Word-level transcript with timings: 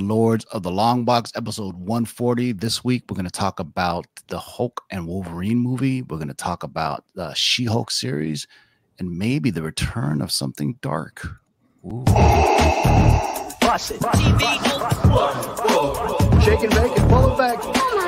Lords 0.00 0.44
of 0.46 0.64
the 0.64 0.72
Long 0.72 1.04
Box, 1.04 1.30
episode 1.36 1.76
140. 1.76 2.52
This 2.52 2.82
week, 2.82 3.04
we're 3.08 3.14
going 3.14 3.26
to 3.26 3.30
talk 3.30 3.60
about 3.60 4.06
the 4.26 4.40
Hulk 4.40 4.82
and 4.90 5.06
Wolverine 5.06 5.58
movie. 5.58 6.02
We're 6.02 6.16
going 6.16 6.26
to 6.26 6.34
talk 6.34 6.64
about 6.64 7.04
the 7.14 7.32
She 7.34 7.64
Hulk 7.64 7.92
series 7.92 8.48
and 8.98 9.16
maybe 9.16 9.50
the 9.50 9.62
return 9.62 10.20
of 10.20 10.32
something 10.32 10.78
dark. 10.82 11.24
Ooh. 11.86 12.02
Bust 13.60 13.92
it. 13.92 14.02
Shake 16.42 16.60
and 16.60 16.74
bake 16.74 16.98
and 16.98 17.08
pull 17.08 17.32
it 17.32 17.38
back. 17.38 18.03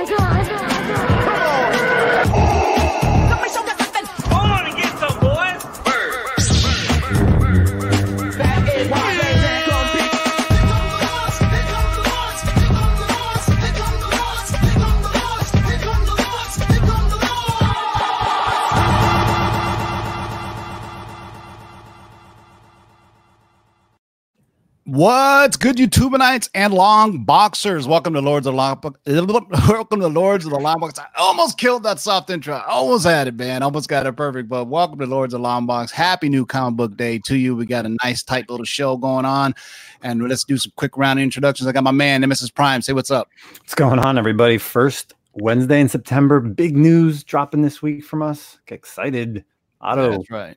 What's 24.97 25.59
good, 25.59 25.77
YouTubeites 25.77 26.49
and 26.55 26.73
long 26.73 27.23
boxers? 27.25 27.87
Welcome 27.87 28.15
to 28.15 28.23
Lords 28.23 28.47
of 28.47 28.55
the 28.55 28.57
Long 28.57 28.77
Box. 28.77 28.99
Welcome 29.69 30.01
to 30.01 30.09
Lords 30.09 30.47
of 30.47 30.53
the 30.53 30.59
Long 30.59 30.81
Box. 30.81 30.99
I 30.99 31.05
almost 31.19 31.59
killed 31.59 31.83
that 31.83 32.01
soft 32.01 32.31
intro. 32.31 32.55
I 32.55 32.65
almost 32.71 33.05
had 33.05 33.29
it, 33.29 33.35
man. 33.35 33.63
Almost 33.63 33.91
got 33.91 34.07
it 34.07 34.13
perfect. 34.15 34.49
But 34.49 34.69
welcome 34.69 34.99
to 35.01 35.05
Lords 35.05 35.35
of 35.35 35.41
the 35.41 35.43
Long 35.43 35.67
Box. 35.67 35.93
Happy 35.93 36.31
new 36.31 36.47
comic 36.47 36.79
book 36.79 36.97
day 36.97 37.19
to 37.27 37.37
you. 37.37 37.55
We 37.55 37.67
got 37.67 37.85
a 37.85 37.95
nice, 38.03 38.23
tight 38.23 38.49
little 38.49 38.65
show 38.65 38.97
going 38.97 39.27
on. 39.27 39.55
And 40.01 40.27
let's 40.31 40.45
do 40.45 40.57
some 40.57 40.73
quick 40.77 40.97
round 40.97 41.21
introductions. 41.21 41.69
I 41.69 41.73
got 41.73 41.85
my 41.85 41.91
man, 41.91 42.23
Nemesis 42.23 42.49
Prime. 42.49 42.81
Say 42.81 42.95
what's 42.95 43.11
up. 43.11 43.29
What's 43.59 43.75
going 43.75 43.99
on, 43.99 44.17
everybody? 44.17 44.57
First 44.57 45.13
Wednesday 45.35 45.83
in 45.83 45.91
September. 45.91 46.41
Big 46.41 46.75
news 46.75 47.23
dropping 47.23 47.61
this 47.61 47.83
week 47.83 48.03
from 48.03 48.23
us. 48.23 48.61
Get 48.65 48.77
excited. 48.77 49.45
Otto. 49.79 50.13
That's 50.13 50.31
right. 50.31 50.57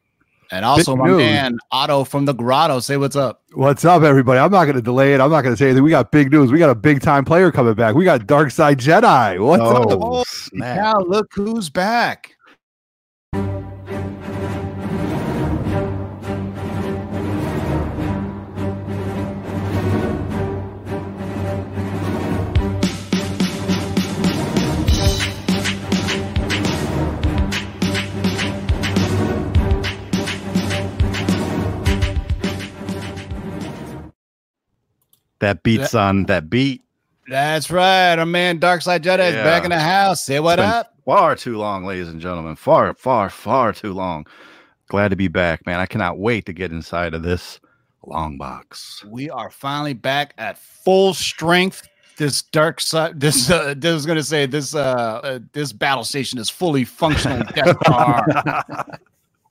And 0.52 0.66
also 0.66 0.94
Big 0.94 1.00
my 1.00 1.08
news. 1.08 1.18
man, 1.18 1.58
Otto 1.72 2.04
from 2.04 2.26
the 2.26 2.34
Grotto. 2.34 2.80
Say 2.80 2.98
what's 2.98 3.16
up. 3.16 3.44
What's 3.54 3.86
up, 3.86 4.02
everybody? 4.02 4.40
I'm 4.40 4.52
not 4.52 4.66
going 4.66 4.76
to 4.76 4.82
delay 4.82 5.14
it. 5.14 5.22
I'm 5.22 5.30
not 5.30 5.42
going 5.42 5.54
to 5.54 5.58
say 5.58 5.66
anything. 5.66 5.84
We 5.84 5.92
got 5.92 6.12
big 6.12 6.32
news. 6.32 6.52
We 6.52 6.58
got 6.58 6.72
a 6.72 6.76
big 6.76 7.02
time 7.02 7.24
player 7.24 7.52
coming 7.52 7.76
back. 7.76 7.94
We 7.94 8.04
got 8.04 8.26
Dark 8.26 8.50
Side 8.50 8.80
Jedi. 8.80 9.40
What's 9.46 9.62
oh, 9.62 9.76
up? 9.76 9.88
Oh, 9.92 10.24
Now 10.54 11.00
look 11.00 11.32
who's 11.34 11.70
back. 11.70 12.36
That 35.40 35.64
beats 35.64 35.96
on 35.96 36.26
that 36.26 36.50
beat. 36.50 36.84
That's 37.28 37.70
right. 37.70 38.18
Our 38.18 38.26
man 38.26 38.60
Dark 38.60 38.82
Side 38.82 39.04
Jedi 39.04 39.30
is 39.30 39.36
back 39.36 39.64
in 39.64 39.70
the 39.70 39.80
house. 39.80 40.24
Say 40.24 40.40
what 40.40 40.60
up. 40.60 40.94
Far 41.06 41.36
too 41.36 41.58
long, 41.58 41.86
ladies 41.86 42.10
and 42.10 42.20
gentlemen. 42.20 42.56
Far, 42.56 42.94
far, 42.94 43.30
far 43.30 43.74
too 43.74 43.94
long. 43.94 44.26
Glad 44.88 45.10
to 45.10 45.16
be 45.16 45.28
back, 45.28 45.66
man. 45.66 45.80
I 45.80 45.86
cannot 45.86 46.18
wait 46.18 46.46
to 46.48 46.54
get 46.54 46.72
inside 46.72 47.14
of 47.14 47.24
this 47.24 47.60
long 48.06 48.38
box. 48.38 49.04
We 49.06 49.30
are 49.30 49.50
finally 49.50 49.94
back 49.94 50.34
at 50.38 50.58
full 50.58 51.14
strength. 51.14 51.88
This 52.18 52.42
dark 52.42 52.82
side, 52.82 53.20
this 53.20 53.50
uh, 53.50 53.76
this 53.78 53.94
was 53.94 54.06
gonna 54.06 54.24
say 54.24 54.46
this 54.46 54.76
uh, 54.76 54.80
uh 55.24 55.40
this 55.54 55.72
battle 55.72 56.04
station 56.04 56.38
is 56.38 56.50
fully 56.50 56.84
functional. 56.84 57.44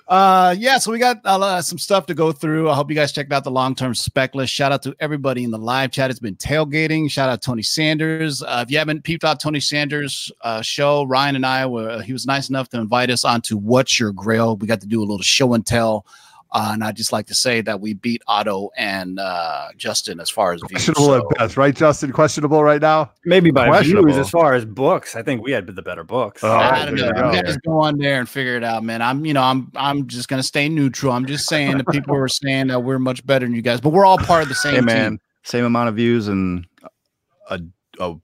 Uh, 0.08 0.54
yeah, 0.58 0.78
so 0.78 0.90
we 0.90 0.98
got 0.98 1.20
uh, 1.26 1.60
some 1.60 1.76
stuff 1.76 2.06
to 2.06 2.14
go 2.14 2.32
through. 2.32 2.70
I 2.70 2.74
hope 2.74 2.88
you 2.88 2.96
guys 2.96 3.12
checked 3.12 3.30
out 3.30 3.44
the 3.44 3.50
long 3.50 3.74
term 3.74 3.94
spec 3.94 4.34
list. 4.34 4.54
Shout 4.54 4.72
out 4.72 4.82
to 4.84 4.96
everybody 5.00 5.44
in 5.44 5.50
the 5.50 5.58
live 5.58 5.90
chat. 5.90 6.10
It's 6.10 6.18
been 6.18 6.36
tailgating. 6.36 7.10
Shout 7.10 7.28
out 7.28 7.42
Tony 7.42 7.60
Sanders. 7.60 8.42
Uh, 8.42 8.64
if 8.66 8.70
you 8.70 8.78
haven't 8.78 9.04
peeped 9.04 9.22
out 9.22 9.38
Tony 9.38 9.60
Sanders' 9.60 10.32
uh, 10.40 10.62
show, 10.62 11.04
Ryan 11.04 11.36
and 11.36 11.44
I 11.44 11.66
were 11.66 12.00
he 12.00 12.14
was 12.14 12.26
nice 12.26 12.48
enough 12.48 12.70
to 12.70 12.80
invite 12.80 13.10
us 13.10 13.22
onto 13.22 13.58
What's 13.58 14.00
Your 14.00 14.12
Grail. 14.12 14.56
We 14.56 14.66
got 14.66 14.80
to 14.80 14.86
do 14.86 15.00
a 15.00 15.04
little 15.04 15.20
show 15.20 15.52
and 15.52 15.66
tell. 15.66 16.06
Uh, 16.50 16.70
and 16.72 16.82
I'd 16.82 16.96
just 16.96 17.12
like 17.12 17.26
to 17.26 17.34
say 17.34 17.60
that 17.60 17.78
we 17.80 17.92
beat 17.92 18.22
Otto 18.26 18.70
and 18.76 19.18
uh, 19.18 19.68
Justin 19.76 20.18
as 20.18 20.30
far 20.30 20.54
as 20.54 20.60
views. 20.62 20.86
Questionable 20.86 21.04
So- 21.06 21.28
at 21.32 21.38
best, 21.38 21.56
right, 21.58 21.76
Justin? 21.76 22.10
Questionable 22.12 22.64
right 22.64 22.80
now. 22.80 23.12
Maybe 23.26 23.50
by 23.50 23.82
views 23.82 24.16
as 24.16 24.30
far 24.30 24.54
as 24.54 24.64
books. 24.64 25.14
I 25.14 25.22
think 25.22 25.42
we 25.42 25.52
had 25.52 25.66
the 25.66 25.82
better 25.82 26.04
books. 26.04 26.42
Oh, 26.42 26.50
I 26.50 26.86
don't 26.86 26.94
know. 26.94 27.02
you 27.02 27.08
You 27.08 27.14
go. 27.14 27.32
guys 27.32 27.56
go 27.58 27.80
on 27.80 27.98
there 27.98 28.18
and 28.18 28.26
figure 28.28 28.56
it 28.56 28.64
out, 28.64 28.82
man. 28.82 29.02
I'm, 29.02 29.26
you 29.26 29.34
know, 29.34 29.42
I'm, 29.42 29.70
I'm 29.76 30.06
just 30.06 30.28
gonna 30.28 30.42
stay 30.42 30.68
neutral. 30.70 31.12
I'm 31.12 31.26
just 31.26 31.46
saying 31.46 31.76
the 31.76 31.84
people 31.84 32.14
who 32.14 32.20
are 32.22 32.28
saying 32.28 32.68
that 32.68 32.80
we're 32.80 32.98
much 32.98 33.26
better 33.26 33.44
than 33.44 33.54
you 33.54 33.60
guys, 33.62 33.80
but 33.80 33.90
we're 33.90 34.06
all 34.06 34.16
part 34.18 34.42
of 34.42 34.48
the 34.48 34.54
same 34.54 34.74
Hey, 34.76 34.80
man, 34.80 35.10
team. 35.12 35.20
same 35.42 35.64
amount 35.66 35.90
of 35.90 35.96
views 35.96 36.28
and 36.28 36.66
a, 37.50 37.60
a 38.00 38.14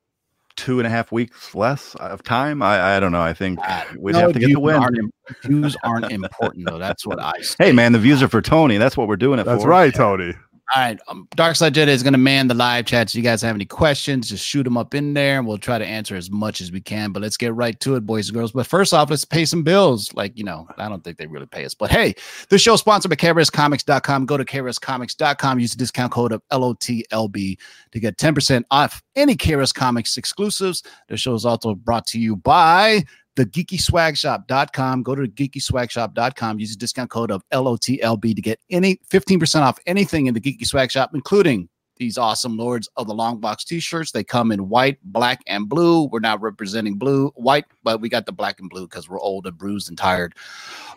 two 0.56 0.78
and 0.80 0.86
a 0.86 0.90
half 0.90 1.12
weeks 1.12 1.54
less 1.54 1.94
of 1.96 2.22
time. 2.22 2.62
I, 2.62 2.96
I 2.96 3.00
don't 3.00 3.12
know. 3.12 3.22
I 3.22 3.34
think 3.34 3.58
ah, 3.62 3.86
we'd 3.98 4.12
No, 4.12 4.20
have 4.20 4.32
to 4.32 4.38
get 4.38 4.46
views 4.46 4.54
the 4.54 4.60
win. 4.60 4.76
Aren't, 4.76 5.14
views 5.42 5.76
aren't 5.82 6.10
important 6.12 6.66
though. 6.66 6.78
That's 6.78 7.06
what 7.06 7.20
I. 7.20 7.40
Say. 7.40 7.54
Hey, 7.64 7.72
man, 7.72 7.92
the 7.92 7.98
views 7.98 8.22
are 8.22 8.28
for 8.28 8.42
Tony. 8.42 8.76
That's 8.76 8.96
what 8.96 9.08
we're 9.08 9.16
doing 9.16 9.38
it 9.38 9.44
That's 9.44 9.62
for. 9.62 9.68
right, 9.68 9.94
Tony. 9.94 10.34
All 10.74 10.82
right, 10.82 10.98
um, 11.08 11.28
Dark 11.36 11.56
Side 11.56 11.74
Jedi 11.74 11.88
is 11.88 12.02
going 12.02 12.14
to 12.14 12.18
man 12.18 12.48
the 12.48 12.54
live 12.54 12.86
chat. 12.86 13.10
So 13.10 13.18
you 13.18 13.22
guys 13.22 13.42
have 13.42 13.54
any 13.54 13.66
questions, 13.66 14.30
just 14.30 14.46
shoot 14.46 14.62
them 14.62 14.78
up 14.78 14.94
in 14.94 15.12
there, 15.12 15.36
and 15.38 15.46
we'll 15.46 15.58
try 15.58 15.76
to 15.78 15.84
answer 15.84 16.16
as 16.16 16.30
much 16.30 16.62
as 16.62 16.72
we 16.72 16.80
can. 16.80 17.12
But 17.12 17.20
let's 17.20 17.36
get 17.36 17.54
right 17.54 17.78
to 17.80 17.96
it, 17.96 18.06
boys 18.06 18.28
and 18.28 18.34
girls. 18.34 18.52
But 18.52 18.66
first 18.66 18.94
off, 18.94 19.10
let's 19.10 19.26
pay 19.26 19.44
some 19.44 19.62
bills. 19.62 20.12
Like 20.14 20.32
you 20.38 20.42
know, 20.42 20.66
I 20.78 20.88
don't 20.88 21.04
think 21.04 21.18
they 21.18 21.26
really 21.26 21.46
pay 21.46 21.66
us, 21.66 21.74
but 21.74 21.90
hey, 21.90 22.14
this 22.48 22.62
show 22.62 22.76
sponsored 22.76 23.10
by 23.10 23.16
KRSComics.com. 23.16 24.24
Go 24.24 24.38
to 24.38 24.44
KRSComics.com. 24.44 25.60
Use 25.60 25.72
the 25.72 25.76
discount 25.76 26.12
code 26.12 26.32
of 26.32 26.42
LOTLB 26.50 27.58
to 27.92 28.00
get 28.00 28.16
ten 28.16 28.34
percent 28.34 28.64
off 28.70 29.02
any 29.16 29.36
KRS 29.36 29.74
Comics 29.74 30.16
exclusives. 30.16 30.82
The 31.08 31.18
show 31.18 31.34
is 31.34 31.44
also 31.44 31.74
brought 31.74 32.06
to 32.06 32.18
you 32.18 32.36
by 32.36 33.04
the 33.36 33.46
geekyswagshop.com. 33.46 35.02
Go 35.02 35.14
to 35.14 35.22
geekyswagshop.com. 35.22 36.58
Use 36.58 36.70
the 36.70 36.76
discount 36.76 37.10
code 37.10 37.30
of 37.30 37.42
LOTLB 37.50 38.34
to 38.34 38.42
get 38.42 38.60
any 38.70 39.00
15% 39.10 39.62
off 39.62 39.78
anything 39.86 40.26
in 40.26 40.34
the 40.34 40.40
Geeky 40.40 40.66
Swag 40.66 40.90
Shop, 40.90 41.10
including 41.14 41.68
these 41.96 42.18
awesome 42.18 42.56
Lords 42.56 42.88
of 42.96 43.06
the 43.06 43.14
Long 43.14 43.38
Box 43.38 43.64
t-shirts. 43.64 44.10
They 44.10 44.24
come 44.24 44.50
in 44.50 44.68
white, 44.68 44.98
black, 45.04 45.40
and 45.46 45.68
blue. 45.68 46.06
We're 46.06 46.20
not 46.20 46.40
representing 46.40 46.96
blue, 46.96 47.28
white, 47.36 47.66
but 47.82 48.00
we 48.00 48.08
got 48.08 48.26
the 48.26 48.32
black 48.32 48.58
and 48.60 48.68
blue 48.68 48.88
because 48.88 49.08
we're 49.08 49.20
old 49.20 49.46
and 49.46 49.56
bruised 49.56 49.88
and 49.88 49.96
tired. 49.96 50.34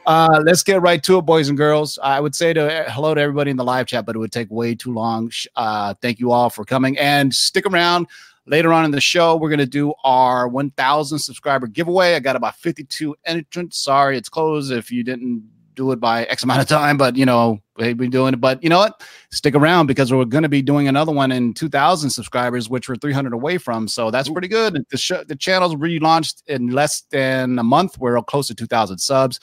Uh, 0.06 0.42
let's 0.44 0.64
get 0.64 0.82
right 0.82 1.04
to 1.04 1.18
it, 1.20 1.22
boys 1.24 1.50
and 1.50 1.58
girls. 1.58 2.00
I 2.02 2.20
would 2.20 2.34
say 2.34 2.54
to 2.54 2.86
hello 2.88 3.14
to 3.14 3.22
everybody 3.22 3.52
in 3.52 3.58
the 3.58 3.64
live 3.64 3.88
chat, 3.88 4.06
but 4.06 4.16
it 4.16 4.20
would 4.20 4.32
take 4.32 4.50
way 4.50 4.74
too 4.74 4.94
long. 4.94 5.32
Uh, 5.56 5.94
thank 6.02 6.20
you 6.20 6.32
all 6.32 6.50
for 6.50 6.66
coming 6.66 6.98
and 6.98 7.34
stick 7.34 7.66
around. 7.66 8.08
Later 8.48 8.72
on 8.72 8.86
in 8.86 8.92
the 8.92 9.02
show, 9.02 9.36
we're 9.36 9.50
going 9.50 9.60
to 9.60 9.66
do 9.66 9.94
our 10.06 10.48
1,000 10.48 11.20
subscriber 11.20 11.68
giveaway. 11.68 12.16
I 12.16 12.20
got 12.20 12.38
about 12.38 12.56
52 12.56 13.16
entrants. 13.26 13.78
Sorry, 13.78 14.18
it's 14.18 14.30
closed 14.30 14.72
if 14.72 14.90
you 14.90 15.04
didn't 15.04 15.44
do 15.76 15.92
it 15.92 16.00
by 16.00 16.24
X 16.24 16.44
amount 16.44 16.62
of 16.62 16.68
time, 16.68 16.98
but 16.98 17.16
you 17.16 17.26
know, 17.26 17.60
we've 17.78 17.98
been 17.98 18.10
doing 18.10 18.34
it. 18.34 18.42
But 18.42 18.64
you 18.64 18.70
know 18.70 18.80
what? 18.80 19.04
Stick 19.32 19.54
around 19.54 19.88
because 19.88 20.12
we're 20.12 20.26
going 20.26 20.44
to 20.44 20.50
be 20.50 20.62
doing 20.62 20.88
another 20.88 21.12
one 21.12 21.32
in 21.32 21.54
2,000 21.54 22.10
subscribers, 22.10 22.70
which 22.70 22.90
we're 22.90 22.96
300 22.96 23.34
away 23.34 23.58
from. 23.58 23.88
So 23.88 24.12
that's 24.12 24.30
pretty 24.30 24.48
good. 24.48 24.86
The, 24.90 24.98
show, 24.98 25.24
the 25.24 25.36
channel's 25.36 25.76
relaunched 25.76 26.44
in 26.48 26.70
less 26.70 27.02
than 27.12 27.60
a 27.60 27.64
month. 27.64 27.98
We're 28.00 28.22
close 28.24 28.48
to 28.48 28.56
2,000 28.56 28.98
subs. 28.98 29.40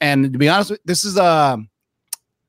And 0.00 0.32
to 0.32 0.38
be 0.38 0.48
honest, 0.48 0.72
this 0.84 1.04
is 1.04 1.16
uh, 1.16 1.58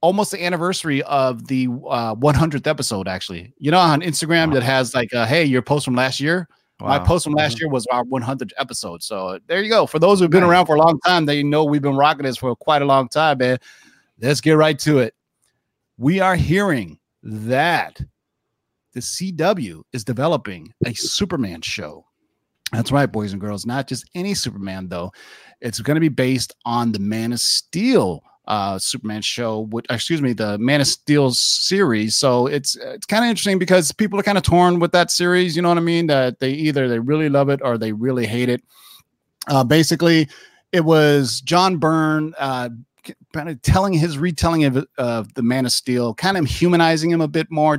almost 0.04 0.32
the 0.32 0.44
anniversary 0.44 1.02
of 1.04 1.48
the 1.48 1.68
uh, 1.90 2.14
100th 2.14 2.68
episode. 2.68 3.08
Actually, 3.08 3.54
you 3.58 3.72
know, 3.72 3.80
on 3.80 4.02
Instagram 4.02 4.54
that 4.54 4.62
has 4.62 4.94
like, 4.94 5.12
uh, 5.14 5.26
"Hey, 5.26 5.46
your 5.46 5.64
post 5.64 5.86
from 5.86 5.96
last 5.96 6.20
year." 6.20 6.48
My 6.82 7.00
post 7.00 7.24
from 7.24 7.34
last 7.34 7.62
year 7.62 7.70
was 7.70 7.88
our 7.88 8.04
100th 8.04 8.52
episode. 8.58 9.02
So 9.02 9.40
there 9.48 9.64
you 9.64 9.70
go. 9.70 9.86
For 9.86 10.00
those 10.00 10.20
who've 10.20 10.30
been 10.30 10.44
around 10.44 10.66
for 10.66 10.76
a 10.76 10.80
long 10.80 11.00
time, 11.06 11.26
they 11.26 11.42
know 11.42 11.64
we've 11.64 11.82
been 11.82 11.96
rocking 11.96 12.26
this 12.26 12.36
for 12.36 12.54
quite 12.58 12.82
a 12.82 12.86
long 12.86 13.08
time, 13.08 13.38
man. 13.38 13.58
Let's 14.20 14.42
get 14.42 14.54
right 14.58 14.78
to 14.80 15.00
it. 15.00 15.16
We 15.98 16.20
are 16.20 16.36
hearing 16.36 17.00
that 17.22 18.02
the 18.92 19.00
CW 19.00 19.84
is 19.94 20.04
developing 20.04 20.74
a 20.86 20.94
Superman 20.94 21.62
show. 21.62 22.06
That's 22.74 22.92
right, 22.92 23.10
boys 23.10 23.32
and 23.32 23.40
girls. 23.40 23.66
Not 23.66 23.88
just 23.88 24.10
any 24.14 24.34
Superman, 24.34 24.90
though. 24.90 25.14
It's 25.62 25.80
going 25.80 25.96
to 25.96 26.02
be 26.02 26.10
based 26.10 26.54
on 26.66 26.92
the 26.92 27.00
Man 27.00 27.32
of 27.32 27.40
Steel 27.40 28.24
uh 28.46 28.78
Superman 28.78 29.22
show, 29.22 29.62
which 29.72 29.86
excuse 29.90 30.22
me, 30.22 30.34
the 30.34 30.58
Man 30.58 30.82
of 30.82 30.88
Steel 30.88 31.32
series. 31.32 32.18
So 32.18 32.48
it's 32.48 32.76
it's 32.76 33.06
kind 33.06 33.24
of 33.24 33.30
interesting 33.30 33.60
because 33.60 33.92
people 33.92 34.20
are 34.20 34.24
kind 34.24 34.38
of 34.38 34.44
torn 34.44 34.80
with 34.80 34.92
that 34.92 35.12
series. 35.12 35.56
You 35.56 35.62
know 35.62 35.70
what 35.70 35.78
I 35.78 35.82
mean? 35.82 36.08
That 36.08 36.40
they 36.40 36.52
either 36.52 36.88
they 36.88 37.00
really 37.00 37.30
love 37.30 37.50
it 37.50 37.62
or 37.64 37.78
they 37.78 37.92
really 37.92 38.26
hate 38.26 38.50
it. 38.50 38.62
Uh, 39.48 39.64
basically, 39.64 40.28
it 40.72 40.86
was 40.86 41.42
John 41.42 41.78
Byrne 41.78 42.34
uh, 42.38 42.70
kind 43.34 43.50
of 43.50 43.62
telling 43.62 43.94
his 43.94 44.18
retelling 44.18 44.64
of, 44.64 44.86
of 44.98 45.34
the 45.34 45.42
Man 45.44 45.66
of 45.66 45.72
Steel, 45.72 46.14
kind 46.14 46.38
of 46.38 46.46
humanizing 46.46 47.12
him 47.12 47.22
a 47.22 47.28
bit 47.28 47.52
more, 47.52 47.78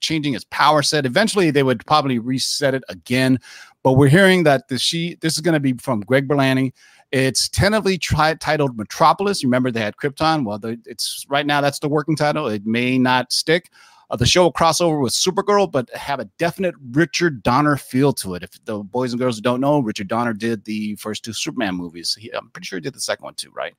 changing 0.00 0.32
his 0.32 0.44
power 0.44 0.82
set. 0.82 1.06
Eventually, 1.06 1.50
they 1.50 1.62
would 1.62 1.84
probably 1.86 2.18
reset 2.18 2.74
it 2.74 2.84
again. 2.88 3.38
But 3.82 3.92
we're 3.92 4.08
hearing 4.08 4.44
that 4.44 4.68
the 4.68 4.78
she 4.78 5.16
this 5.20 5.34
is 5.34 5.40
going 5.40 5.54
to 5.54 5.60
be 5.60 5.74
from 5.74 6.00
Greg 6.00 6.28
Berlanti. 6.28 6.72
It's 7.12 7.48
tentatively 7.48 7.98
tri- 7.98 8.34
titled 8.34 8.76
Metropolis. 8.76 9.44
Remember, 9.44 9.70
they 9.70 9.80
had 9.80 9.96
Krypton. 9.96 10.44
Well, 10.44 10.58
the, 10.58 10.80
it's 10.86 11.26
right 11.28 11.46
now 11.46 11.60
that's 11.60 11.78
the 11.78 11.88
working 11.88 12.16
title. 12.16 12.48
It 12.48 12.66
may 12.66 12.98
not 12.98 13.32
stick. 13.32 13.70
Uh, 14.12 14.16
the 14.16 14.26
show 14.26 14.42
will 14.42 14.52
cross 14.52 14.80
over 14.80 14.98
with 14.98 15.14
Supergirl, 15.14 15.70
but 15.70 15.88
have 15.94 16.20
a 16.20 16.26
definite 16.36 16.74
Richard 16.90 17.42
Donner 17.42 17.76
feel 17.76 18.12
to 18.14 18.34
it. 18.34 18.42
If 18.42 18.62
the 18.66 18.78
boys 18.78 19.12
and 19.12 19.20
girls 19.20 19.40
don't 19.40 19.60
know, 19.60 19.80
Richard 19.80 20.08
Donner 20.08 20.34
did 20.34 20.64
the 20.64 20.96
first 20.96 21.24
two 21.24 21.32
Superman 21.32 21.76
movies. 21.76 22.14
He, 22.14 22.30
I'm 22.30 22.50
pretty 22.50 22.66
sure 22.66 22.76
he 22.76 22.82
did 22.82 22.94
the 22.94 23.00
second 23.00 23.24
one 23.24 23.34
too, 23.34 23.50
right? 23.54 23.74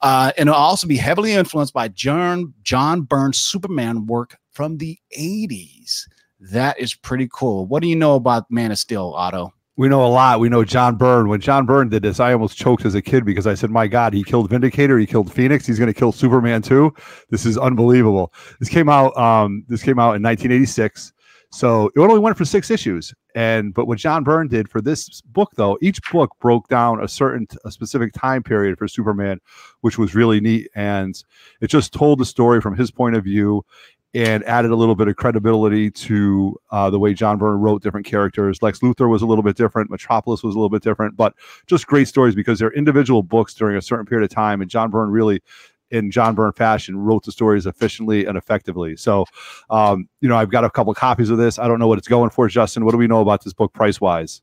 Uh, 0.00 0.32
and 0.38 0.48
it'll 0.48 0.58
also 0.58 0.86
be 0.86 0.96
heavily 0.96 1.32
influenced 1.32 1.74
by 1.74 1.88
John 1.88 2.54
John 2.62 3.02
Byrne's 3.02 3.38
Superman 3.38 4.06
work 4.06 4.38
from 4.52 4.78
the 4.78 4.98
80s. 5.16 6.08
That 6.40 6.78
is 6.78 6.94
pretty 6.94 7.28
cool. 7.32 7.66
What 7.66 7.82
do 7.82 7.88
you 7.88 7.96
know 7.96 8.14
about 8.14 8.50
Man 8.50 8.72
of 8.72 8.78
Steel, 8.78 9.12
Otto? 9.14 9.52
We 9.76 9.88
know 9.88 10.04
a 10.04 10.08
lot. 10.08 10.38
We 10.38 10.48
know 10.48 10.64
John 10.64 10.96
Byrne. 10.96 11.28
When 11.28 11.40
John 11.40 11.66
Byrne 11.66 11.88
did 11.88 12.02
this, 12.02 12.20
I 12.20 12.32
almost 12.32 12.56
choked 12.56 12.84
as 12.84 12.94
a 12.94 13.02
kid 13.02 13.24
because 13.24 13.46
I 13.46 13.54
said, 13.54 13.70
"My 13.70 13.88
God, 13.88 14.14
he 14.14 14.22
killed 14.22 14.48
Vindicator. 14.48 14.98
He 14.98 15.06
killed 15.06 15.32
Phoenix. 15.32 15.66
He's 15.66 15.78
going 15.78 15.92
to 15.92 15.98
kill 15.98 16.12
Superman 16.12 16.62
too. 16.62 16.94
This 17.30 17.44
is 17.44 17.58
unbelievable." 17.58 18.32
This 18.60 18.68
came 18.68 18.88
out. 18.88 19.16
Um, 19.16 19.64
this 19.68 19.82
came 19.82 19.98
out 19.98 20.14
in 20.14 20.22
1986. 20.22 21.12
So 21.54 21.88
it 21.94 22.00
only 22.00 22.18
went 22.18 22.36
for 22.36 22.44
six 22.44 22.68
issues. 22.68 23.14
And 23.36 23.74
but 23.74 23.86
what 23.86 23.98
John 23.98 24.24
Byrne 24.24 24.48
did 24.48 24.68
for 24.68 24.80
this 24.80 25.20
book, 25.22 25.52
though, 25.56 25.78
each 25.80 26.00
book 26.10 26.32
broke 26.40 26.68
down 26.68 27.02
a 27.02 27.06
certain 27.06 27.46
a 27.64 27.70
specific 27.70 28.12
time 28.12 28.42
period 28.42 28.76
for 28.76 28.88
Superman, 28.88 29.40
which 29.80 29.96
was 29.96 30.16
really 30.16 30.40
neat. 30.40 30.68
And 30.74 31.14
it 31.60 31.68
just 31.68 31.92
told 31.92 32.18
the 32.18 32.24
story 32.24 32.60
from 32.60 32.76
his 32.76 32.90
point 32.90 33.14
of 33.14 33.24
view 33.24 33.64
and 34.14 34.44
added 34.44 34.70
a 34.70 34.76
little 34.76 34.94
bit 34.94 35.08
of 35.08 35.16
credibility 35.16 35.90
to 35.90 36.56
uh, 36.70 36.88
the 36.88 36.98
way 36.98 37.12
John 37.12 37.36
Byrne 37.36 37.60
wrote 37.60 37.82
different 37.82 38.06
characters. 38.06 38.62
Lex 38.62 38.78
Luthor 38.78 39.08
was 39.08 39.22
a 39.22 39.26
little 39.26 39.42
bit 39.42 39.56
different. 39.56 39.90
Metropolis 39.90 40.42
was 40.42 40.54
a 40.54 40.58
little 40.58 40.70
bit 40.70 40.82
different, 40.82 41.16
but 41.16 41.34
just 41.66 41.86
great 41.86 42.06
stories 42.06 42.34
because 42.34 42.58
they're 42.60 42.72
individual 42.72 43.22
books 43.22 43.54
during 43.54 43.76
a 43.76 43.82
certain 43.82 44.06
period 44.06 44.24
of 44.24 44.34
time. 44.34 44.60
And 44.60 44.70
John 44.70 44.90
Byrne 44.90 45.10
really, 45.10 45.42
in 45.90 46.12
John 46.12 46.36
Byrne 46.36 46.52
fashion, 46.52 46.96
wrote 46.96 47.24
the 47.24 47.32
stories 47.32 47.66
efficiently 47.66 48.24
and 48.24 48.38
effectively. 48.38 48.96
So, 48.96 49.26
um, 49.68 50.08
you 50.20 50.28
know, 50.28 50.36
I've 50.36 50.50
got 50.50 50.64
a 50.64 50.70
couple 50.70 50.94
copies 50.94 51.30
of 51.30 51.38
this. 51.38 51.58
I 51.58 51.66
don't 51.66 51.80
know 51.80 51.88
what 51.88 51.98
it's 51.98 52.08
going 52.08 52.30
for, 52.30 52.48
Justin. 52.48 52.84
What 52.84 52.92
do 52.92 52.98
we 52.98 53.08
know 53.08 53.20
about 53.20 53.42
this 53.42 53.52
book 53.52 53.72
price 53.72 54.00
wise? 54.00 54.42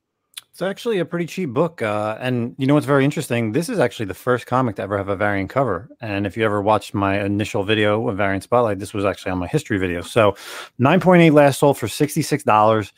It's 0.52 0.62
actually 0.62 1.00
a 1.00 1.06
pretty 1.06 1.28
cheap 1.28 1.52
book. 1.52 1.82
Uh, 1.82 2.18
and 2.20 2.56
you 2.58 2.68
know 2.68 2.74
what's 2.74 2.86
very 2.86 3.06
interesting? 3.06 3.54
This 3.54 3.70
is 3.70 3.80
actually 3.80 4.08
the 4.08 4.14
first 4.14 4.46
comic 4.46 4.76
to 4.76 4.82
ever 4.82 4.98
have 4.98 5.08
a 5.08 5.16
variant 5.16 5.50
cover. 5.50 5.88
And 6.02 6.28
if 6.28 6.36
you 6.36 6.44
ever 6.44 6.62
watched 6.62 6.94
my 6.94 7.24
initial 7.24 7.64
video 7.64 8.10
of 8.10 8.18
Variant 8.18 8.44
Spotlight, 8.44 8.80
this 8.80 8.94
was 8.94 9.06
actually 9.06 9.32
on 9.32 9.38
my 9.38 9.48
history 9.48 9.78
video. 9.78 10.02
So 10.02 10.34
9.8 10.78 11.32
last 11.32 11.60
sold 11.60 11.78
for 11.78 11.88
$66. 11.88 12.92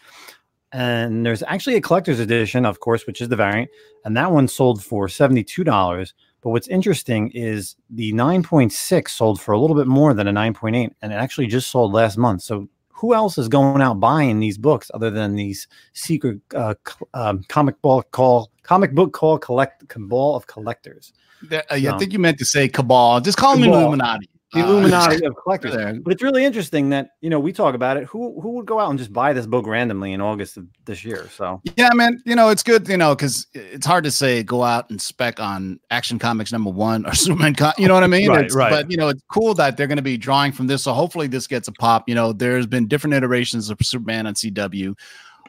And 0.71 1.23
there's 1.23 1.44
actually 1.44 1.75
a 1.75 1.81
collector's 1.81 2.19
edition, 2.19 2.65
of 2.65 2.79
course, 2.79 3.05
which 3.05 3.21
is 3.21 3.29
the 3.29 3.35
variant. 3.35 3.69
And 4.03 4.17
that 4.17 4.31
one 4.31 4.47
sold 4.47 4.83
for 4.83 5.07
$72. 5.07 6.13
But 6.41 6.50
what's 6.50 6.67
interesting 6.67 7.29
is 7.35 7.75
the 7.91 8.13
9.6 8.13 9.09
sold 9.09 9.39
for 9.39 9.51
a 9.51 9.59
little 9.59 9.75
bit 9.75 9.85
more 9.85 10.15
than 10.15 10.27
a 10.27 10.33
9.8. 10.33 10.89
And 11.03 11.13
it 11.13 11.17
actually 11.17 11.45
just 11.45 11.69
sold 11.69 11.94
last 11.94 12.17
month. 12.17 12.41
So 12.41 12.67
who 12.93 13.13
else 13.13 13.37
is 13.37 13.47
going 13.49 13.81
out 13.81 13.99
buying 13.99 14.39
these 14.39 14.57
books 14.57 14.89
other 14.93 15.09
than 15.09 15.35
these 15.35 15.67
secret 15.93 16.39
uh, 16.55 16.73
um, 17.13 17.43
comic 17.49 17.81
ball 17.81 18.01
call 18.11 18.49
comic 18.63 18.93
book 18.93 19.11
call 19.13 19.37
collect 19.37 19.87
cabal 19.89 20.35
of 20.35 20.47
collectors 20.47 21.11
That- 21.49 21.69
uh, 21.71 21.75
yeah, 21.75 21.95
I 21.95 21.97
think 21.97 22.13
you 22.13 22.19
meant 22.19 22.37
to 22.39 22.45
say 22.45 22.69
cabal. 22.69 23.19
Just 23.19 23.37
call 23.37 23.55
them 23.57 23.65
Illuminati. 23.65 24.29
The 24.53 24.61
Uh, 24.61 24.67
illuminati 24.69 25.25
of 25.25 25.35
collectors 25.44 25.73
there. 25.75 26.00
but 26.01 26.13
it's 26.13 26.21
really 26.23 26.45
interesting 26.45 26.89
that 26.89 27.09
you 27.21 27.29
know 27.29 27.39
we 27.39 27.51
talk 27.51 27.75
about 27.75 27.97
it 27.97 28.05
who 28.05 28.39
who 28.41 28.51
would 28.51 28.65
go 28.65 28.79
out 28.79 28.89
and 28.89 29.00
just 29.00 29.11
buy 29.11 29.33
this 29.33 29.45
book 29.45 29.65
randomly 29.67 30.13
in 30.13 30.21
august 30.21 30.57
of 30.57 30.65
this 30.85 31.03
year 31.03 31.27
so 31.35 31.61
Yeah, 31.77 31.89
man. 31.94 32.21
You 32.25 32.35
know, 32.35 32.50
it's 32.50 32.63
good, 32.63 32.88
you 32.88 32.97
know, 32.97 33.15
because 33.15 33.47
it's 33.53 33.85
hard 33.85 34.03
to 34.03 34.11
say 34.11 34.44
go 34.44 34.63
out 34.63 34.89
and 34.89 35.01
spec 35.01 35.39
on 35.39 35.79
Action 35.91 36.19
Comics 36.19 36.51
number 36.51 36.69
one 36.69 37.05
or 37.05 37.13
Superman. 37.25 37.55
You 37.77 37.88
know 37.88 37.94
what 37.94 38.03
I 38.03 38.07
mean? 38.07 38.29
Right, 38.33 38.39
It's- 38.45 38.55
right. 38.55 38.69
But, 38.71 38.91
you 38.91 38.97
know, 38.97 39.09
it's 39.09 39.23
cool 39.31 39.53
that 39.55 39.75
they're 39.77 39.88
going 39.88 39.97
to 39.97 40.01
be 40.03 40.17
drawing 40.17 40.51
from 40.51 40.67
this. 40.67 40.83
So 40.83 40.94
hopefully 40.94 41.27
this 41.27 41.47
gets 41.47 41.67
a 41.67 41.71
pop. 41.71 42.07
You 42.07 42.15
know, 42.15 42.33
there's 42.33 42.67
been 42.67 42.88
different 42.88 43.13
iterations 43.15 43.69
of 43.69 43.77
Superman 43.81 44.27
on 44.27 44.33
CW. 44.35 44.95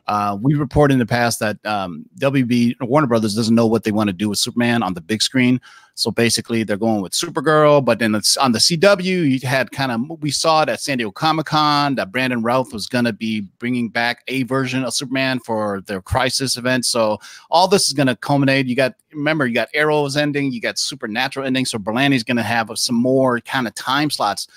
Uh, 0.07 0.37
we 0.41 0.55
reported 0.55 0.95
in 0.95 0.99
the 0.99 1.07
past 1.07 1.41
that 1.41 1.65
um, 1.65 2.05
WB 2.19 2.75
Warner 2.83 3.07
Brothers 3.07 3.35
doesn't 3.35 3.55
know 3.55 3.67
what 3.67 3.85
they 3.85 3.93
want 3.93 4.09
to 4.09 4.13
do 4.13 4.29
with 4.29 4.39
Superman 4.39 4.83
on 4.83 4.95
the 4.95 5.01
big 5.01 5.23
screen. 5.23 5.61
So 5.97 6.11
basically, 6.11 6.65
they're 6.65 6.77
going 6.77 7.01
with 7.01 7.13
Supergirl. 7.13 7.85
But 7.85 8.01
then 8.01 8.15
it's 8.15 8.37
on 8.37 8.53
the 8.53 8.59
CW, 8.59 9.05
you 9.05 9.49
had 9.49 9.71
kind 9.71 9.93
of 9.93 10.21
we 10.21 10.31
saw 10.31 10.63
it 10.63 10.69
at 10.69 10.81
San 10.81 10.99
Diego 10.99 11.13
Comic 11.13 11.47
Con 11.47 11.95
that 11.95 12.11
Brandon 12.11 12.43
Routh 12.43 12.73
was 12.73 12.87
going 12.87 13.05
to 13.05 13.13
be 13.13 13.43
bringing 13.59 13.89
back 13.89 14.25
a 14.29 14.43
version 14.43 14.85
of 14.85 14.93
Superman 14.93 15.39
for 15.41 15.83
their 15.83 16.03
Crisis 16.03 16.57
event. 16.57 16.85
So 16.85 17.19
all 17.51 17.69
this 17.69 17.87
is 17.87 17.93
going 17.93 18.09
to 18.09 18.17
culminate. 18.17 18.67
You 18.67 18.75
got 18.75 18.95
remember 19.13 19.47
you 19.47 19.55
got 19.55 19.69
Arrows 19.73 20.17
ending, 20.17 20.53
you 20.53 20.61
got 20.61 20.79
Supernatural 20.79 21.47
ending. 21.47 21.65
So 21.65 21.79
Berlanti's 21.79 22.25
going 22.25 22.37
to 22.37 22.43
have 22.43 22.71
some 22.75 22.97
more 22.97 23.41
kind 23.41 23.67
of 23.69 23.75
time 23.75 24.11
slots 24.11 24.49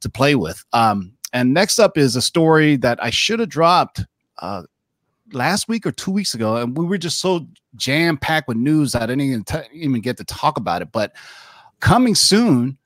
to 0.00 0.10
play 0.10 0.34
with. 0.34 0.62
Um, 0.72 1.12
and 1.32 1.54
next 1.54 1.78
up 1.78 1.96
is 1.96 2.14
a 2.16 2.22
story 2.22 2.76
that 2.76 3.02
I 3.02 3.10
should 3.10 3.40
have 3.40 3.48
dropped. 3.48 4.04
Uh, 4.38 4.64
last 5.32 5.68
week 5.68 5.86
or 5.86 5.92
two 5.92 6.10
weeks 6.10 6.34
ago, 6.34 6.56
and 6.56 6.76
we 6.76 6.84
were 6.84 6.98
just 6.98 7.20
so 7.20 7.46
jam 7.76 8.16
packed 8.16 8.48
with 8.48 8.56
news 8.56 8.94
I 8.94 9.00
didn't 9.00 9.22
even, 9.22 9.44
t- 9.44 9.58
even 9.72 10.00
get 10.00 10.16
to 10.18 10.24
talk 10.24 10.56
about 10.56 10.82
it. 10.82 10.92
But 10.92 11.14
coming 11.80 12.14
soon 12.14 12.78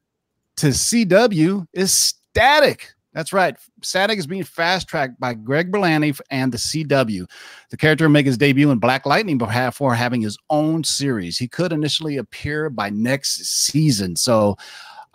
to 0.56 0.68
CW 0.68 1.66
is 1.72 1.92
Static. 1.92 2.92
That's 3.12 3.32
right. 3.32 3.56
Static 3.82 4.18
is 4.18 4.26
being 4.26 4.44
fast 4.44 4.88
tracked 4.88 5.18
by 5.18 5.32
Greg 5.32 5.72
Berlanti 5.72 6.20
and 6.30 6.52
the 6.52 6.58
CW. 6.58 7.26
The 7.70 7.76
character 7.76 8.04
will 8.04 8.12
make 8.12 8.26
his 8.26 8.36
debut 8.36 8.70
in 8.70 8.78
Black 8.78 9.06
Lightning 9.06 9.38
before 9.38 9.94
having 9.94 10.20
his 10.20 10.36
own 10.50 10.84
series. 10.84 11.38
He 11.38 11.48
could 11.48 11.72
initially 11.72 12.18
appear 12.18 12.68
by 12.68 12.90
next 12.90 13.36
season. 13.46 14.16
So, 14.16 14.56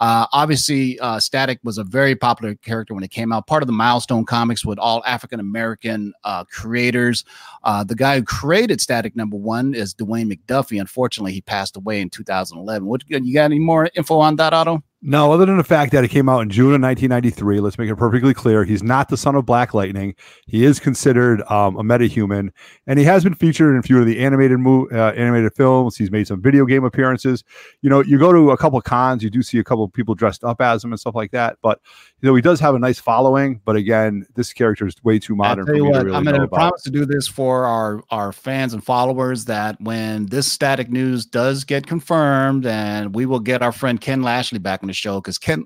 uh, 0.02 0.26
obviously, 0.34 1.00
uh, 1.00 1.20
Static 1.20 1.60
was 1.64 1.78
a 1.78 1.84
very 1.84 2.16
popular 2.16 2.56
character 2.56 2.96
when 2.96 3.04
it 3.04 3.12
came 3.12 3.32
out. 3.32 3.46
Part 3.46 3.62
of 3.62 3.68
the 3.68 3.74
Milestone 3.74 4.26
Comics 4.26 4.66
with 4.66 4.80
all 4.80 5.04
African 5.06 5.40
American 5.40 6.12
uh, 6.24 6.44
creators. 6.46 7.24
Uh, 7.64 7.84
the 7.84 7.94
guy 7.94 8.18
who 8.18 8.24
created 8.24 8.82
Static 8.82 9.16
Number 9.16 9.38
One 9.38 9.76
is 9.76 9.94
Dwayne 9.94 10.34
McDuffie. 10.34 10.80
Unfortunately, 10.80 11.34
he 11.34 11.42
passed 11.42 11.78
away 11.78 12.02
in 12.02 12.10
2011. 12.10 12.88
What 12.88 13.04
you 13.08 13.34
got? 13.34 13.44
Any 13.44 13.60
more 13.60 13.92
info 13.96 14.18
on 14.18 14.38
that, 14.38 14.54
Otto? 14.54 14.82
No, 15.04 15.32
other 15.32 15.48
than 15.48 15.58
the 15.58 15.64
fact 15.64 15.92
that 15.94 16.04
it 16.04 16.10
came 16.10 16.30
out 16.30 16.42
in 16.42 16.52
June 16.52 16.76
of 16.76 16.82
1993. 16.82 17.60
Let's 17.60 17.80
make 17.80 17.90
it 17.90 17.96
perfectly 17.96 18.36
clear. 18.36 18.64
He's 18.64 18.84
not 18.84 19.10
the 19.10 19.18
son 19.18 19.36
of 19.36 19.48
Black 19.48 19.74
Lightning. 19.74 20.14
He 20.46 20.64
is 20.64 20.80
considered 20.80 21.42
um, 21.50 21.76
a 21.76 21.82
metahuman, 21.82 22.50
and 22.86 23.00
he 23.00 23.06
has 23.06 23.24
been 23.24 23.34
featured 23.34 23.72
in 23.72 23.80
a 23.80 23.82
few 23.82 24.00
of 24.00 24.06
the 24.06 24.20
animated 24.20 24.60
mo- 24.60 24.88
uh, 24.92 25.14
animated 25.18 25.56
films. 25.56 25.98
He's 25.98 26.12
made 26.12 26.28
some 26.28 26.40
video 26.40 26.66
game 26.66 26.84
appearances. 26.84 27.44
You 27.82 27.90
know, 27.90 28.04
you 28.04 28.20
go 28.20 28.32
to 28.32 28.52
a 28.52 28.58
couple 28.58 28.80
cons, 28.80 29.24
you 29.24 29.32
do 29.32 29.42
see 29.42 29.58
a 29.58 29.64
couple 29.64 29.84
of 29.84 29.92
people 29.92 30.14
dressed 30.14 30.44
up 30.44 30.62
as 30.62 30.84
him 30.84 30.92
and 30.92 31.00
stuff 31.00 31.16
like 31.16 31.32
that. 31.32 31.58
But 31.64 31.80
you 32.22 32.30
know, 32.30 32.36
he 32.36 32.42
does 32.44 32.60
have 32.60 32.76
a 32.76 32.80
nice 32.80 33.00
following. 33.00 33.60
But 33.66 33.78
again, 33.78 34.28
this 34.36 34.54
character 34.54 34.86
is 34.86 34.94
way 35.04 35.18
too 35.18 35.36
modern 35.36 35.66
for 35.66 35.74
me 35.74 35.82
what, 35.82 35.94
to 35.94 36.06
really 36.06 36.16
I'm 36.16 36.24
going 36.24 36.40
to 36.40 36.48
promise 36.48 36.84
to 36.84 36.92
do 36.92 37.08
this 37.08 37.28
for 37.28 37.66
our 37.66 38.04
our 38.12 38.32
fans 38.32 38.76
and 38.76 38.84
followers 38.84 39.46
that 39.46 39.82
when 39.82 40.28
this 40.28 40.52
static 40.52 40.92
news 40.92 41.26
does 41.26 41.64
get 41.64 41.88
confirmed, 41.88 42.68
and 42.68 43.16
we 43.16 43.26
will 43.26 43.40
get 43.40 43.64
our 43.64 43.72
friend 43.72 44.00
Ken 44.00 44.22
Lashley 44.22 44.60
back 44.60 44.84
on 44.84 44.91
the 44.92 44.96
show 44.96 45.20
because 45.22 45.38
Ken. 45.38 45.66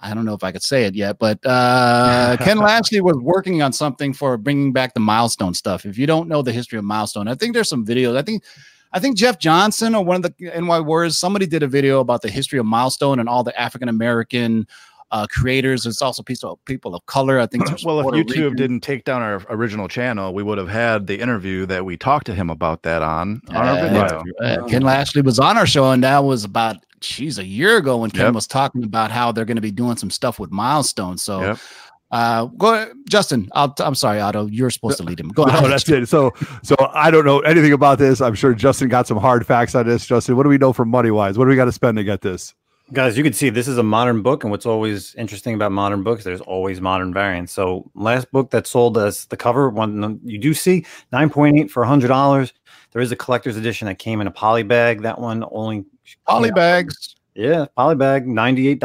I 0.00 0.14
don't 0.14 0.24
know 0.24 0.34
if 0.34 0.44
I 0.44 0.52
could 0.52 0.62
say 0.62 0.84
it 0.84 0.94
yet, 0.94 1.18
but 1.18 1.40
uh, 1.44 2.36
Ken 2.38 2.58
Lashley 2.68 3.00
was 3.00 3.16
working 3.16 3.62
on 3.62 3.72
something 3.72 4.12
for 4.12 4.36
bringing 4.36 4.72
back 4.72 4.94
the 4.94 5.00
milestone 5.00 5.54
stuff. 5.54 5.84
If 5.84 5.98
you 5.98 6.06
don't 6.06 6.28
know 6.28 6.40
the 6.40 6.52
history 6.52 6.78
of 6.78 6.84
milestone, 6.84 7.26
I 7.26 7.34
think 7.34 7.52
there's 7.52 7.68
some 7.68 7.84
videos. 7.84 8.16
I 8.16 8.22
think, 8.22 8.44
I 8.92 9.00
think 9.00 9.16
Jeff 9.16 9.40
Johnson 9.40 9.96
or 9.96 10.04
one 10.04 10.14
of 10.14 10.22
the 10.22 10.34
NY 10.60 10.78
Warriors, 10.80 11.18
somebody 11.18 11.46
did 11.46 11.64
a 11.64 11.66
video 11.66 11.98
about 11.98 12.22
the 12.22 12.28
history 12.30 12.60
of 12.60 12.64
milestone 12.64 13.18
and 13.18 13.28
all 13.28 13.42
the 13.42 13.60
African 13.60 13.88
American 13.88 14.68
uh, 15.10 15.26
creators. 15.28 15.84
It's 15.84 16.00
also 16.00 16.22
people 16.22 16.60
people 16.64 16.94
of 16.94 17.04
color. 17.06 17.40
I 17.40 17.46
think. 17.46 17.64
well, 17.84 17.98
if 17.98 18.06
YouTube 18.06 18.36
Rican- 18.36 18.56
didn't 18.56 18.80
take 18.82 19.02
down 19.02 19.20
our 19.20 19.42
original 19.50 19.88
channel, 19.88 20.32
we 20.32 20.44
would 20.44 20.58
have 20.58 20.68
had 20.68 21.08
the 21.08 21.18
interview 21.18 21.66
that 21.66 21.84
we 21.84 21.96
talked 21.96 22.26
to 22.26 22.34
him 22.36 22.50
about 22.50 22.84
that 22.84 23.02
on, 23.02 23.42
on 23.48 23.56
our 23.56 23.64
Uh, 23.64 23.82
video. 23.82 24.22
Uh, 24.40 24.64
Ken 24.68 24.82
Lashley 24.82 25.22
was 25.22 25.40
on 25.40 25.58
our 25.58 25.66
show, 25.66 25.90
and 25.90 26.04
that 26.04 26.22
was 26.22 26.44
about 26.44 26.76
geez 27.00 27.38
a 27.38 27.44
year 27.44 27.76
ago 27.76 27.98
when 27.98 28.10
Ken 28.10 28.26
Yep. 28.26 28.34
was 28.34 28.46
talking 28.46 28.84
about 28.84 29.10
how 29.10 29.32
they're 29.32 29.44
going 29.44 29.56
to 29.56 29.62
be 29.62 29.70
doing 29.70 29.96
some 29.96 30.10
stuff 30.10 30.38
with 30.38 30.50
Milestone. 30.50 31.18
So, 31.18 31.42
Yep. 31.42 31.58
uh, 32.10 32.44
go 32.46 32.74
ahead, 32.74 32.92
Justin. 33.08 33.48
I'll, 33.52 33.74
I'm 33.80 33.94
sorry, 33.94 34.20
Otto. 34.20 34.46
You're 34.46 34.70
supposed 34.70 34.96
to 34.98 35.02
lead 35.04 35.20
him. 35.20 35.28
Go 35.28 35.42
ahead. 35.46 35.62
No, 35.62 35.68
that's 35.68 35.88
it. 35.88 36.08
So, 36.08 36.32
so 36.62 36.74
I 36.94 37.10
don't 37.10 37.24
know 37.24 37.40
anything 37.40 37.72
about 37.72 37.98
this. 37.98 38.20
I'm 38.20 38.34
sure 38.34 38.54
Justin 38.54 38.88
got 38.88 39.06
some 39.06 39.18
hard 39.18 39.46
facts 39.46 39.74
on 39.74 39.86
this. 39.86 40.06
Justin, 40.06 40.36
what 40.36 40.44
do 40.44 40.48
we 40.48 40.58
know 40.58 40.72
from 40.72 40.88
money 40.88 41.10
wise? 41.10 41.36
What 41.38 41.44
do 41.44 41.50
we 41.50 41.56
got 41.56 41.66
to 41.66 41.72
spend 41.72 41.96
to 41.98 42.04
get 42.04 42.20
this? 42.22 42.54
guys 42.94 43.18
you 43.18 43.22
can 43.22 43.34
see 43.34 43.50
this 43.50 43.68
is 43.68 43.76
a 43.76 43.82
modern 43.82 44.22
book 44.22 44.44
and 44.44 44.50
what's 44.50 44.64
always 44.64 45.14
interesting 45.16 45.52
about 45.54 45.70
modern 45.70 46.02
books 46.02 46.24
there's 46.24 46.40
always 46.40 46.80
modern 46.80 47.12
variants 47.12 47.52
so 47.52 47.90
last 47.94 48.32
book 48.32 48.50
that 48.50 48.66
sold 48.66 48.96
us 48.96 49.26
the 49.26 49.36
cover 49.36 49.68
one 49.68 50.18
you 50.24 50.38
do 50.38 50.54
see 50.54 50.86
9.8 51.12 51.68
for 51.70 51.84
$100 51.84 52.50
there 52.92 53.02
is 53.02 53.12
a 53.12 53.16
collector's 53.16 53.58
edition 53.58 53.84
that 53.88 53.98
came 53.98 54.22
in 54.22 54.26
a 54.26 54.30
poly 54.30 54.62
bag 54.62 55.02
that 55.02 55.20
one 55.20 55.44
only 55.50 55.84
Poly 56.26 56.50
bags. 56.50 57.14
Yeah, 57.34 57.66
polybag, 57.76 58.26
$98. 58.26 58.80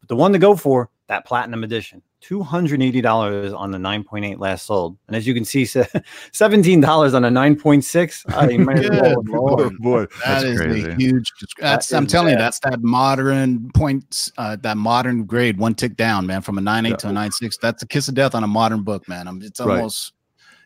But 0.00 0.08
the 0.08 0.16
one 0.16 0.32
to 0.32 0.38
go 0.38 0.56
for, 0.56 0.88
that 1.08 1.26
platinum 1.26 1.62
edition, 1.64 2.00
$280 2.24 3.58
on 3.58 3.70
the 3.70 3.78
9.8 3.78 4.38
last 4.38 4.64
sold. 4.66 4.96
And 5.08 5.16
as 5.16 5.26
you 5.26 5.34
can 5.34 5.44
see, 5.44 5.62
$17 6.32 7.14
on 7.14 7.24
a 7.24 7.28
9.6. 7.28 8.34
I 8.34 8.46
mean, 8.46 8.64
Good 8.66 8.94
Lord, 8.94 9.26
Boy, 9.26 9.36
Lord. 9.36 9.78
boy. 9.78 10.00
That 10.00 10.10
That's 10.24 10.44
is 10.44 10.58
crazy. 10.60 10.88
a 10.90 10.94
huge. 10.94 11.32
That's 11.58 11.88
That 11.88 11.96
I'm 11.96 12.06
is 12.06 12.12
telling 12.12 12.32
you, 12.32 12.38
that's 12.38 12.60
that 12.60 12.82
modern 12.82 13.70
points, 13.72 14.32
uh, 14.38 14.56
that 14.62 14.76
modern 14.76 15.24
grade, 15.24 15.58
one 15.58 15.74
tick 15.74 15.96
down, 15.96 16.26
man, 16.26 16.40
from 16.42 16.58
a 16.58 16.60
nine 16.60 16.86
eight 16.86 16.90
Yeah. 16.90 16.96
to 16.96 17.08
a 17.08 17.12
nine 17.12 17.32
six. 17.32 17.56
That's 17.58 17.82
a 17.82 17.86
kiss 17.86 18.08
of 18.08 18.14
death 18.14 18.34
on 18.34 18.44
a 18.44 18.48
modern 18.48 18.82
book, 18.82 19.06
man. 19.08 19.28
I'm, 19.28 19.42
it's 19.42 19.60
Right. 19.60 19.90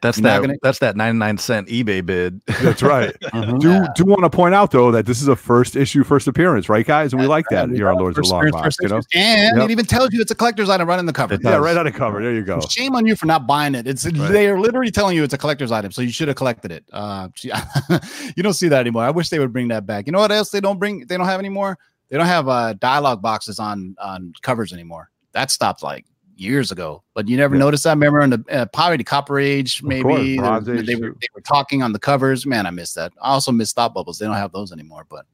Almost 0.07 0.23
That's 0.23 0.33
You're 0.35 0.41
that. 0.41 0.47
gonna- 0.47 0.59
That's 0.63 0.79
that 0.81 0.97
ninety 0.97 1.19
nine 1.19 1.39
cent 1.39 1.69
eBay 1.69 2.05
bid. 2.05 2.41
That's 2.63 2.83
right. 2.83 3.15
Mhm. 3.21 3.61
do 3.61 3.69
Yeah. 3.69 3.87
do 3.95 4.05
want 4.05 4.23
to 4.23 4.31
point 4.31 4.55
out 4.55 4.71
though 4.71 4.91
that 4.91 5.07
this 5.07 5.21
is 5.23 5.29
a 5.29 5.37
first 5.37 5.77
issue, 5.77 6.05
first 6.05 6.27
appearance, 6.29 6.69
right, 6.69 6.87
guys? 6.87 7.13
And 7.13 7.21
we 7.21 7.27
like 7.29 7.47
that 7.51 7.71
here 7.71 7.89
on 7.89 7.97
Lords 7.97 8.17
of 8.19 8.23
First 8.23 8.33
Long 8.33 8.51
Box. 8.51 8.77
You 8.81 8.89
know, 8.89 9.01
and 9.15 9.57
Yep. 9.59 9.65
it 9.65 9.71
even 9.71 9.85
tells 9.85 10.13
you 10.13 10.21
it's 10.21 10.31
a 10.31 10.35
collector's 10.35 10.69
item 10.69 10.89
right 10.89 10.99
on 10.99 11.07
the 11.07 11.13
cover. 11.13 11.35
It 11.35 11.41
yeah, 11.45 11.53
does. 11.53 11.61
right 11.61 11.77
on 11.77 11.85
the 11.87 11.93
cover. 11.93 12.23
There 12.23 12.33
you 12.33 12.43
go. 12.43 12.61
Shame 12.61 12.95
on 12.97 13.07
you 13.07 13.17
for 13.17 13.27
not 13.27 13.47
buying 13.47 13.75
it. 13.75 13.87
It's 13.87 14.05
Right. 14.07 14.31
they 14.33 14.49
are 14.49 14.59
literally 14.59 14.91
telling 14.91 15.17
you 15.17 15.23
it's 15.25 15.35
a 15.35 15.39
collector's 15.39 15.73
item, 15.73 15.91
so 15.93 16.03
you 16.03 16.11
should 16.11 16.29
have 16.29 16.37
collected 16.37 16.71
it. 16.73 16.85
Uh, 16.93 17.29
you 18.37 18.43
don't 18.43 18.55
see 18.55 18.69
that 18.69 18.81
anymore. 18.81 19.03
I 19.05 19.11
wish 19.11 19.29
they 19.29 19.39
would 19.39 19.53
bring 19.53 19.69
that 19.69 19.87
back. 19.87 20.07
You 20.07 20.13
know 20.13 20.21
what 20.21 20.33
else 20.33 20.51
they 20.51 20.61
don't 20.61 20.79
bring? 20.79 21.07
They 21.07 21.17
don't 21.17 21.27
have 21.27 21.41
anymore. 21.41 21.79
They 22.09 22.17
don't 22.17 22.27
have 22.27 22.49
uh, 22.49 22.75
dialogue 22.75 23.21
boxes 23.23 23.59
on 23.59 23.97
on 24.01 24.33
covers 24.43 24.73
anymore. 24.73 25.11
That 25.33 25.51
stopped 25.51 25.83
like 25.83 26.05
years 26.37 26.71
ago. 26.71 27.03
But 27.15 27.29
you 27.29 27.37
never 27.37 27.55
Yeah. 27.57 27.61
noticed 27.61 27.85
that. 27.85 27.91
Remember 27.91 28.21
in 28.21 28.31
the 28.31 28.45
uh, 28.51 28.67
probably 28.67 28.99
the 28.99 29.05
Copper 29.05 29.39
Age, 29.39 29.83
maybe 29.83 30.03
course, 30.03 30.21
they- 30.21 30.83
they, 30.83 30.95
were 30.97 31.17
they 31.21 31.29
were 31.35 31.41
talking 31.41 31.83
on 31.83 31.93
the 31.93 31.99
covers. 31.99 32.47
Man, 32.47 32.67
I 32.67 32.71
miss 32.71 32.93
that. 32.95 33.13
I 33.21 33.31
also 33.31 33.53
miss 33.53 33.73
thought 33.73 33.95
bubbles. 33.95 34.19
They 34.19 34.27
don't 34.27 34.37
have 34.37 34.53
those 34.53 34.73
anymore. 34.73 35.07
But 35.09 35.27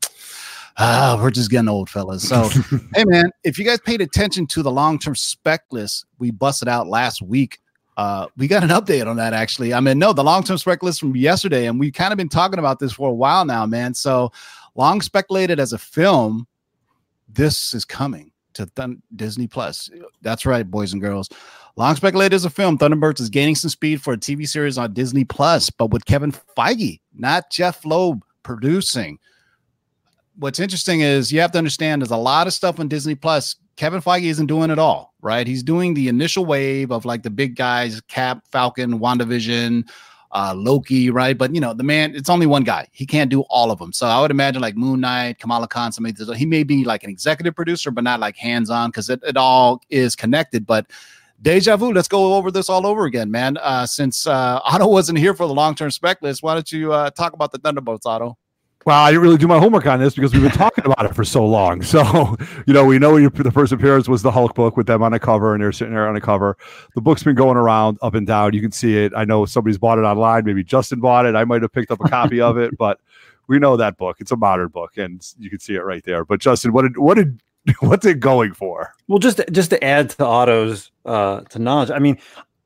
ah, 0.78 1.18
we're 1.20 1.30
just 1.30 1.50
getting 1.50 1.68
old, 1.68 1.90
fellas. 1.90 2.26
So 2.28 2.48
hey 2.94 3.04
man, 3.06 3.30
if 3.44 3.58
you 3.58 3.64
guys 3.64 3.80
paid 3.80 4.00
attention 4.00 4.46
to 4.48 4.62
the 4.62 4.70
long-term 4.70 5.16
spec 5.16 5.64
list 5.70 6.06
we 6.18 6.30
busted 6.30 6.68
out 6.68 6.86
last 6.88 7.20
week, 7.22 7.58
uh, 7.96 8.26
we 8.36 8.46
got 8.48 8.62
an 8.62 8.70
update 8.70 9.06
on 9.06 9.16
that 9.16 9.32
actually. 9.32 9.74
I 9.74 9.80
mean, 9.80 9.98
no, 9.98 10.12
the 10.12 10.24
long-term 10.24 10.58
spec 10.58 10.82
list 10.82 11.00
from 11.00 11.14
yesterday, 11.16 11.66
and 11.66 11.78
we've 11.78 11.92
kind 11.92 12.12
of 12.12 12.16
been 12.16 12.28
talking 12.28 12.58
about 12.58 12.78
this 12.78 12.92
for 12.92 13.08
a 13.10 13.14
while 13.14 13.44
now, 13.44 13.66
man. 13.66 13.92
So 13.94 14.32
long 14.74 15.00
speculated 15.02 15.60
as 15.60 15.72
a 15.74 15.78
film, 15.78 16.46
this 17.28 17.74
is 17.74 17.84
coming 17.84 18.31
to 18.54 18.96
Disney 19.16 19.46
Plus. 19.46 19.90
That's 20.22 20.46
right, 20.46 20.70
boys 20.70 20.92
and 20.92 21.02
girls. 21.02 21.28
Long 21.76 21.96
speculated 21.96 22.34
as 22.34 22.44
a 22.44 22.50
film, 22.50 22.76
Thunderbolts 22.76 23.20
is 23.20 23.30
gaining 23.30 23.54
some 23.54 23.70
speed 23.70 24.02
for 24.02 24.12
a 24.12 24.18
TV 24.18 24.46
series 24.48 24.76
on 24.78 24.92
Disney 24.92 25.24
Plus, 25.24 25.70
but 25.70 25.90
with 25.90 26.04
Kevin 26.04 26.32
Feige, 26.32 27.00
not 27.14 27.50
Jeph 27.50 27.84
Loeb, 27.84 28.24
producing 28.42 29.18
what's 30.36 30.60
interesting 30.60 31.00
is 31.00 31.32
you 31.32 31.40
have 31.40 31.52
to 31.52 31.58
understand 31.58 32.02
there's 32.02 32.10
a 32.10 32.16
lot 32.16 32.46
of 32.46 32.52
stuff 32.52 32.80
on 32.80 32.88
Disney 32.88 33.14
Plus. 33.14 33.56
Kevin 33.76 34.00
Feige 34.00 34.24
isn't 34.24 34.46
doing 34.46 34.70
it 34.70 34.78
all, 34.78 35.14
right? 35.22 35.46
He's 35.46 35.62
doing 35.62 35.94
the 35.94 36.08
initial 36.08 36.44
wave 36.44 36.90
of 36.90 37.04
like 37.04 37.22
the 37.22 37.30
big 37.30 37.56
guys, 37.56 38.00
Cap, 38.02 38.44
Falcon, 38.50 38.98
WandaVision, 38.98 39.88
uh, 40.32 40.54
Loki, 40.56 41.10
right? 41.10 41.36
But 41.36 41.54
you 41.54 41.60
know, 41.60 41.74
the 41.74 41.82
man, 41.82 42.14
it's 42.14 42.30
only 42.30 42.46
one 42.46 42.64
guy. 42.64 42.88
He 42.92 43.06
can't 43.06 43.30
do 43.30 43.42
all 43.42 43.70
of 43.70 43.78
them. 43.78 43.92
So 43.92 44.06
I 44.06 44.20
would 44.20 44.30
imagine 44.30 44.62
like 44.62 44.76
Moon 44.76 45.00
Knight, 45.00 45.38
Kamala 45.38 45.68
Khan, 45.68 45.92
somebody 45.92 46.14
he 46.34 46.46
may 46.46 46.62
be 46.62 46.84
like 46.84 47.04
an 47.04 47.10
executive 47.10 47.54
producer, 47.54 47.90
but 47.90 48.04
not 48.04 48.20
like 48.20 48.36
hands-on 48.36 48.90
because 48.90 49.10
it, 49.10 49.20
it 49.24 49.36
all 49.36 49.82
is 49.90 50.16
connected. 50.16 50.66
But 50.66 50.86
deja 51.42 51.76
vu, 51.76 51.92
let's 51.92 52.08
go 52.08 52.34
over 52.34 52.50
this 52.50 52.68
all 52.68 52.86
over 52.86 53.04
again, 53.04 53.30
man. 53.30 53.58
Uh, 53.58 53.86
since 53.86 54.26
uh, 54.26 54.60
Otto 54.64 54.86
wasn't 54.86 55.18
here 55.18 55.34
for 55.34 55.46
the 55.46 55.54
long-term 55.54 55.90
spec 55.90 56.22
list, 56.22 56.42
why 56.42 56.54
don't 56.54 56.72
you 56.72 56.92
uh, 56.92 57.10
talk 57.10 57.34
about 57.34 57.52
the 57.52 57.58
Thunderbolts, 57.58 58.06
Otto? 58.06 58.38
Well, 58.84 59.00
I 59.00 59.10
didn't 59.10 59.22
really 59.22 59.36
do 59.36 59.46
my 59.46 59.58
homework 59.58 59.86
on 59.86 60.00
this 60.00 60.14
because 60.14 60.32
we've 60.32 60.42
been 60.42 60.50
talking 60.50 60.84
about 60.84 61.04
it 61.06 61.14
for 61.14 61.24
so 61.24 61.46
long. 61.46 61.82
So, 61.82 62.36
you 62.66 62.74
know, 62.74 62.84
we 62.84 62.98
know 62.98 63.16
your, 63.16 63.30
the 63.30 63.50
first 63.50 63.72
appearance 63.72 64.08
was 64.08 64.22
the 64.22 64.30
Hulk 64.30 64.54
book 64.54 64.76
with 64.76 64.86
them 64.86 65.02
on 65.02 65.12
a 65.12 65.20
cover, 65.20 65.54
and 65.54 65.62
they're 65.62 65.72
sitting 65.72 65.94
there 65.94 66.08
on 66.08 66.16
a 66.16 66.20
cover. 66.20 66.56
The 66.94 67.00
book's 67.00 67.22
been 67.22 67.36
going 67.36 67.56
around 67.56 67.98
up 68.02 68.14
and 68.14 68.26
down. 68.26 68.54
You 68.54 68.60
can 68.60 68.72
see 68.72 68.96
it. 68.96 69.12
I 69.14 69.24
know 69.24 69.46
somebody's 69.46 69.78
bought 69.78 69.98
it 69.98 70.02
online. 70.02 70.44
Maybe 70.44 70.64
Justin 70.64 71.00
bought 71.00 71.26
it. 71.26 71.36
I 71.36 71.44
might 71.44 71.62
have 71.62 71.72
picked 71.72 71.90
up 71.90 72.00
a 72.04 72.08
copy 72.08 72.40
of 72.40 72.58
it, 72.58 72.76
but 72.76 72.98
we 73.46 73.58
know 73.58 73.76
that 73.76 73.96
book. 73.96 74.16
It's 74.20 74.32
a 74.32 74.36
modern 74.36 74.68
book, 74.68 74.96
and 74.96 75.24
you 75.38 75.50
can 75.50 75.60
see 75.60 75.74
it 75.74 75.84
right 75.84 76.02
there. 76.04 76.24
But 76.24 76.40
Justin, 76.40 76.72
what 76.72 76.82
did 76.82 76.96
what 76.96 77.14
did 77.14 77.40
what's 77.80 78.06
it 78.06 78.18
going 78.18 78.52
for? 78.52 78.94
Well, 79.06 79.18
just 79.18 79.40
just 79.52 79.70
to 79.70 79.84
add 79.84 80.10
to 80.10 80.24
Otto's 80.24 80.90
uh, 81.04 81.42
to 81.42 81.58
knowledge, 81.58 81.90
I 81.90 81.98
mean, 81.98 82.18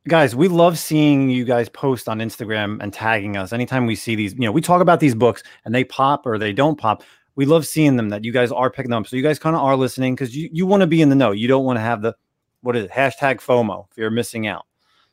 guys, 0.08 0.34
we 0.36 0.48
love 0.48 0.78
seeing 0.78 1.28
you 1.28 1.44
guys 1.44 1.68
post 1.68 2.08
on 2.08 2.18
Instagram 2.18 2.78
and 2.80 2.92
tagging 2.92 3.36
us 3.36 3.52
anytime 3.52 3.86
we 3.86 3.94
see 3.96 4.14
these. 4.14 4.34
You 4.34 4.40
know, 4.40 4.52
we 4.52 4.60
talk 4.60 4.80
about 4.80 5.00
these 5.00 5.14
books 5.14 5.42
and 5.64 5.74
they 5.74 5.84
pop 5.84 6.26
or 6.26 6.38
they 6.38 6.52
don't 6.52 6.78
pop. 6.78 7.02
We 7.34 7.44
love 7.44 7.66
seeing 7.66 7.96
them 7.96 8.08
that 8.10 8.24
you 8.24 8.32
guys 8.32 8.50
are 8.50 8.70
picking 8.70 8.90
them 8.90 9.02
up. 9.02 9.08
So 9.08 9.16
you 9.16 9.22
guys 9.22 9.38
kind 9.38 9.56
of 9.56 9.62
are 9.62 9.76
listening 9.76 10.14
because 10.14 10.34
you 10.34 10.48
you 10.52 10.66
want 10.66 10.80
to 10.80 10.86
be 10.86 11.02
in 11.02 11.08
the 11.08 11.16
know. 11.16 11.32
You 11.32 11.48
don't 11.48 11.64
want 11.64 11.76
to 11.76 11.82
have 11.82 12.02
the 12.02 12.14
what 12.62 12.76
is 12.76 12.84
it 12.84 12.90
hashtag 12.90 13.36
FOMO 13.36 13.86
if 13.90 13.98
you're 13.98 14.10
missing 14.10 14.46
out. 14.46 14.66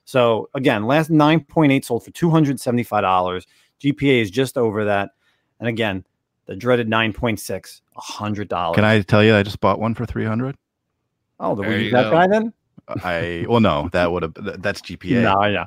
So 0.05 0.49
again, 0.53 0.85
last 0.85 1.09
nine 1.09 1.41
point 1.41 1.71
eight 1.71 1.85
sold 1.85 2.05
for 2.05 2.11
two 2.11 2.29
hundred 2.29 2.59
seventy 2.59 2.83
five 2.83 3.01
dollars. 3.01 3.45
GPA 3.83 4.21
is 4.21 4.31
just 4.31 4.57
over 4.57 4.85
that, 4.85 5.11
and 5.59 5.67
again, 5.67 6.05
the 6.45 6.55
dreaded 6.55 6.87
9.6 6.87 7.81
$100 7.97 8.75
Can 8.75 8.85
I 8.85 9.01
tell 9.01 9.23
you? 9.23 9.35
I 9.35 9.43
just 9.43 9.59
bought 9.59 9.79
one 9.79 9.93
for 9.93 10.05
three 10.05 10.25
hundred. 10.25 10.55
Oh, 11.39 11.55
the 11.55 11.63
There 11.63 11.71
we 11.71 11.85
you 11.85 11.91
that 11.91 12.03
go. 12.03 12.11
guy 12.11 12.27
then? 12.27 12.53
I 12.87 13.45
well, 13.47 13.59
no, 13.59 13.89
that 13.91 14.11
would 14.11 14.23
have 14.23 14.33
that's 14.61 14.81
GPA. 14.81 15.21
No, 15.21 15.43
yeah. 15.45 15.65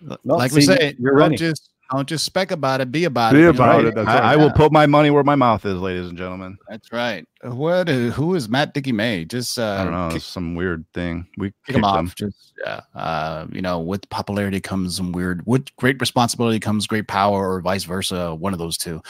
No, 0.00 0.36
like 0.36 0.52
we 0.52 0.60
say, 0.60 0.94
you're 0.98 1.18
don't 1.18 1.36
just 1.36 1.70
don't 1.90 2.08
just 2.08 2.24
spec 2.24 2.50
about 2.50 2.80
it, 2.80 2.90
be 2.90 3.04
about 3.04 3.32
Be 3.32 3.38
it. 3.38 3.42
you 3.42 3.48
about 3.50 3.82
know? 3.82 3.88
it, 3.88 3.94
that's 3.94 4.08
I, 4.08 4.14
right. 4.14 4.22
I 4.22 4.36
will 4.36 4.50
put 4.50 4.72
my 4.72 4.86
money 4.86 5.10
where 5.10 5.24
my 5.24 5.34
mouth 5.34 5.64
is, 5.64 5.76
ladies 5.76 6.08
and 6.08 6.18
gentlemen. 6.18 6.58
That's 6.68 6.92
right. 6.92 7.26
What? 7.44 7.90
uh, 7.90 8.10
Who 8.10 8.34
is 8.34 8.48
Matt 8.48 8.72
Dickey 8.72 8.92
May? 8.92 9.26
Just 9.26 9.58
uh, 9.58 9.76
I 9.78 9.84
don't 9.84 9.92
know. 9.92 10.08
kick, 10.10 10.22
some 10.22 10.54
weird 10.54 10.86
thing. 10.94 11.26
We 11.36 11.52
kick 11.66 11.76
him 11.76 11.82
them. 11.82 11.84
off. 11.84 12.14
Just 12.14 12.54
yeah. 12.64 12.80
Uh, 12.94 13.46
you 13.52 13.60
know, 13.60 13.80
with 13.80 14.08
popularity 14.08 14.60
comes 14.60 14.96
some 14.96 15.12
weird. 15.12 15.44
With 15.46 15.74
great 15.76 16.00
responsibility 16.00 16.58
comes 16.58 16.86
great 16.86 17.06
power, 17.06 17.52
or 17.52 17.60
vice 17.60 17.84
versa. 17.84 18.34
One 18.34 18.54
of 18.54 18.58
those 18.58 18.78
two. 18.78 19.02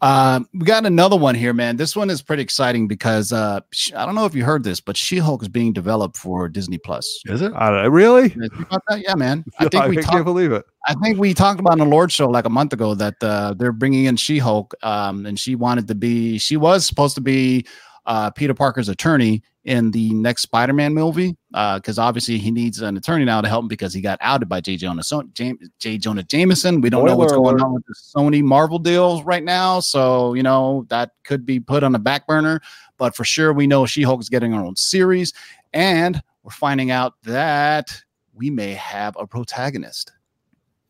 Um, 0.00 0.48
we 0.52 0.66
got 0.66 0.84
another 0.86 1.16
one 1.16 1.34
here, 1.34 1.52
man. 1.52 1.76
This 1.76 1.94
one 1.94 2.10
is 2.10 2.20
pretty 2.20 2.42
exciting 2.42 2.88
because 2.88 3.32
uh, 3.32 3.60
I 3.94 4.04
don't 4.04 4.14
know 4.14 4.26
if 4.26 4.34
you 4.34 4.44
heard 4.44 4.64
this, 4.64 4.80
but 4.80 4.96
She-Hulk 4.96 5.42
is 5.42 5.48
being 5.48 5.72
developed 5.72 6.16
for 6.16 6.48
Disney 6.48 6.78
Plus. 6.78 7.22
Is 7.26 7.42
it? 7.42 7.52
I. 7.54 7.84
Really? 7.84 8.28
Did 8.28 8.34
you 8.34 8.48
know 8.50 8.66
about 8.66 8.82
that? 8.88 9.02
Yeah, 9.02 9.14
man. 9.14 9.44
I 9.58 9.68
think 9.68 9.86
we 9.86 9.96
can't 9.98 10.24
believe 10.24 10.52
it. 10.52 10.64
I 10.86 10.94
think 10.94 11.18
we 11.18 11.32
talked 11.32 11.60
about 11.60 11.72
on 11.72 11.78
the 11.78 11.86
Lord 11.86 12.12
show 12.12 12.28
like 12.28 12.44
a 12.44 12.50
month 12.50 12.74
ago 12.74 12.94
that 12.94 13.14
uh, 13.22 13.54
they're 13.56 13.72
bringing 13.72 14.04
in 14.04 14.16
She 14.16 14.38
Hulk, 14.38 14.74
um, 14.82 15.24
and 15.26 15.38
she 15.38 15.54
wanted 15.54 15.88
to 15.88 15.94
be. 15.94 16.38
She 16.38 16.56
was 16.56 16.86
supposed 16.86 17.14
to 17.14 17.20
be 17.22 17.64
uh, 18.06 18.30
Peter 18.30 18.54
Parker's 18.54 18.88
attorney 18.88 19.42
in 19.64 19.90
the 19.90 20.12
next 20.12 20.42
Spider-Man 20.42 20.92
movie, 20.92 21.36
because 21.50 21.98
obviously 21.98 22.36
he 22.36 22.50
needs 22.50 22.82
an 22.82 22.96
attorney 22.96 23.24
now 23.24 23.40
to 23.40 23.48
help 23.48 23.62
him 23.62 23.68
because 23.68 23.94
he 23.94 24.00
got 24.00 24.18
outed 24.20 24.48
by 24.48 24.60
J. 24.60 24.76
Jonah 24.76 25.02
so, 25.02 25.22
Jam- 25.32 25.58
J. 25.78 25.96
Jonah 25.96 26.22
Jameson. 26.22 26.82
We 26.82 26.90
don't 26.90 27.06
know 27.06 27.16
what's 27.16 27.32
going 27.32 27.60
on 27.60 27.72
with 27.72 27.86
the 27.86 27.94
Sony 27.94 28.42
Marvel 28.42 28.78
deals 28.78 29.22
right 29.22 29.42
now, 29.42 29.80
so 29.80 30.34
you 30.34 30.42
know 30.42 30.84
that 30.88 31.12
could 31.24 31.46
be 31.46 31.60
put 31.60 31.82
on 31.82 31.92
the 31.92 31.98
back 31.98 32.26
burner. 32.26 32.60
But 32.98 33.16
for 33.16 33.24
sure, 33.24 33.52
we 33.52 33.66
know 33.66 33.86
She 33.86 34.02
Hulk 34.02 34.20
is 34.20 34.28
getting 34.28 34.52
her 34.52 34.60
own 34.60 34.76
series, 34.76 35.32
and 35.72 36.22
we're 36.42 36.50
finding 36.50 36.90
out 36.90 37.14
that 37.22 38.02
we 38.34 38.50
may 38.50 38.74
have 38.74 39.16
a 39.18 39.26
protagonist. 39.26 40.12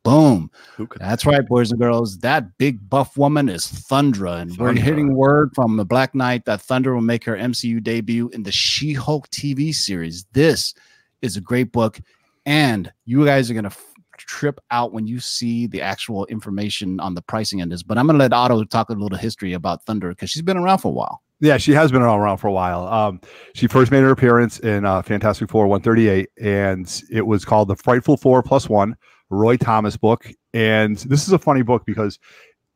Boom. 0.04 0.50
That's 0.98 1.24
right, 1.24 1.44
boys 1.46 1.70
and 1.70 1.80
girls. 1.80 2.18
That 2.18 2.58
big 2.58 2.88
buff 2.90 3.16
woman 3.16 3.48
is 3.48 3.66
Thundra, 3.66 4.42
and 4.42 4.56
we're 4.58 4.74
hitting 4.74 5.14
word 5.14 5.52
from 5.54 5.78
the 5.78 5.84
Black 5.86 6.14
Knight 6.14 6.44
that 6.44 6.60
Thundra 6.60 6.94
will 6.94 7.00
make 7.00 7.24
her 7.24 7.36
MCU 7.36 7.82
debut 7.82 8.28
in 8.28 8.42
the 8.42 8.52
She-Hulk 8.52 9.28
TV 9.30 9.74
series. 9.74 10.26
This 10.32 10.74
is 11.22 11.38
a 11.38 11.40
great 11.40 11.72
book, 11.72 12.00
and 12.44 12.92
you 13.06 13.24
guys 13.24 13.50
are 13.50 13.54
gonna 13.54 13.68
f- 13.68 13.82
trip 14.18 14.60
out 14.70 14.92
when 14.92 15.06
you 15.06 15.20
see 15.20 15.66
the 15.66 15.80
actual 15.80 16.26
information 16.26 17.00
on 17.00 17.14
the 17.14 17.22
pricing 17.22 17.60
in 17.60 17.70
this. 17.70 17.82
But 17.82 17.96
I'm 17.96 18.06
gonna 18.06 18.18
let 18.18 18.34
Otto 18.34 18.62
talk 18.64 18.90
a 18.90 18.92
little 18.92 19.16
history 19.16 19.54
about 19.54 19.86
Thundra 19.86 20.10
because 20.10 20.28
she's 20.28 20.42
been 20.42 20.58
around 20.58 20.78
for 20.78 20.88
a 20.88 20.94
while. 20.94 21.22
Yeah, 21.40 21.56
she 21.56 21.72
has 21.72 21.90
been 21.90 22.02
around 22.02 22.38
for 22.38 22.48
a 22.48 22.52
while. 22.52 22.86
Um, 22.88 23.20
she 23.54 23.68
first 23.68 23.90
made 23.90 24.00
her 24.00 24.10
appearance 24.10 24.60
in 24.60 24.84
uh, 24.84 25.00
Fantastic 25.00 25.50
Four 25.50 25.66
138, 25.66 26.28
and 26.40 27.02
it 27.10 27.26
was 27.26 27.44
called 27.46 27.68
The 27.68 27.76
Frightful 27.76 28.18
Four 28.18 28.42
Plus 28.42 28.68
One, 28.68 28.96
Roy 29.34 29.56
Thomas 29.56 29.96
book. 29.96 30.26
And 30.52 30.96
this 30.96 31.26
is 31.26 31.32
a 31.32 31.38
funny 31.38 31.62
book 31.62 31.84
because 31.84 32.18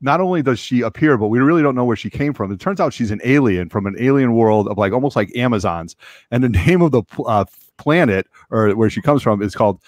not 0.00 0.20
only 0.20 0.42
does 0.42 0.58
she 0.58 0.82
appear, 0.82 1.16
but 1.18 1.28
we 1.28 1.40
really 1.40 1.62
don't 1.62 1.74
know 1.74 1.84
where 1.84 1.96
she 1.96 2.10
came 2.10 2.32
from. 2.32 2.52
It 2.52 2.60
turns 2.60 2.80
out 2.80 2.92
she's 2.92 3.10
an 3.10 3.20
alien 3.24 3.68
from 3.68 3.86
an 3.86 3.96
alien 3.98 4.32
world 4.34 4.68
of 4.68 4.78
like 4.78 4.92
almost 4.92 5.16
like 5.16 5.34
Amazons. 5.36 5.96
And 6.30 6.42
the 6.44 6.48
name 6.66 6.82
of 6.82 6.92
the 6.92 7.02
uh, 7.26 7.44
planet 7.78 8.26
or 8.50 8.70
where 8.76 8.90
she 8.90 9.00
comes 9.00 9.22
from 9.22 9.42
is 9.42 9.54
called 9.54 9.80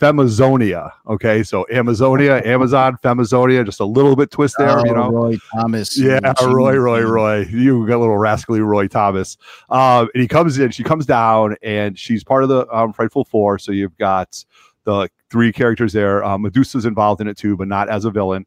Femazonia. 0.00 0.92
Okay, 1.06 1.42
so 1.42 1.66
Amazonia, 1.70 2.40
Amazon, 2.44 2.96
Femazonia, 3.04 3.64
just 3.66 3.80
a 3.80 3.84
little 3.84 4.16
bit 4.16 4.30
twist 4.30 4.54
there, 4.58 4.78
you 4.86 4.92
Oh, 4.92 4.94
know. 4.94 5.10
Roy 5.10 5.36
Thomas. 5.52 5.98
Yeah, 5.98 6.20
Roy, 6.42 6.76
Roy, 6.76 7.02
Roy. 7.02 7.40
You 7.50 7.86
got 7.86 7.96
a 7.96 7.98
little 7.98 8.16
rascally 8.16 8.60
Roy 8.60 8.88
Thomas. 8.88 9.36
Um, 9.68 10.08
and 10.14 10.22
he 10.22 10.26
comes 10.26 10.58
in, 10.58 10.70
she 10.70 10.82
comes 10.82 11.04
down, 11.04 11.56
and 11.62 11.98
she's 11.98 12.24
part 12.24 12.42
of 12.42 12.48
the 12.48 12.66
um, 12.74 12.94
Frightful 12.94 13.26
Four. 13.26 13.58
So 13.58 13.72
you've 13.72 13.96
got 13.98 14.42
the 14.84 15.08
three 15.30 15.52
characters 15.52 15.92
there. 15.92 16.24
Um, 16.24 16.42
Medusa's 16.42 16.84
involved 16.84 17.20
in 17.20 17.28
it 17.28 17.36
too, 17.36 17.56
but 17.56 17.68
not 17.68 17.88
as 17.88 18.04
a 18.04 18.10
villain. 18.10 18.46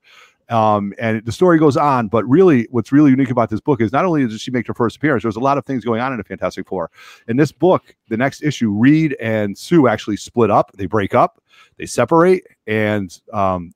Um, 0.49 0.93
and 0.99 1.23
the 1.25 1.31
story 1.31 1.57
goes 1.57 1.77
on, 1.77 2.09
but 2.09 2.25
really, 2.25 2.67
what's 2.69 2.91
really 2.91 3.11
unique 3.11 3.31
about 3.31 3.49
this 3.49 3.61
book 3.61 3.81
is 3.81 3.91
not 3.91 4.05
only 4.05 4.27
does 4.27 4.41
she 4.41 4.51
make 4.51 4.67
her 4.67 4.73
first 4.73 4.97
appearance, 4.97 5.23
there's 5.23 5.37
a 5.37 5.41
lot 5.41 5.57
of 5.57 5.65
things 5.65 5.85
going 5.85 6.01
on 6.01 6.11
in 6.11 6.17
the 6.17 6.23
Fantastic 6.23 6.67
Four. 6.67 6.91
In 7.27 7.37
this 7.37 7.51
book, 7.51 7.95
the 8.09 8.17
next 8.17 8.43
issue, 8.43 8.69
Reed 8.69 9.15
and 9.21 9.57
Sue 9.57 9.87
actually 9.87 10.17
split 10.17 10.51
up. 10.51 10.71
They 10.73 10.85
break 10.85 11.15
up, 11.15 11.41
they 11.77 11.85
separate, 11.85 12.45
and 12.67 13.19
um, 13.31 13.71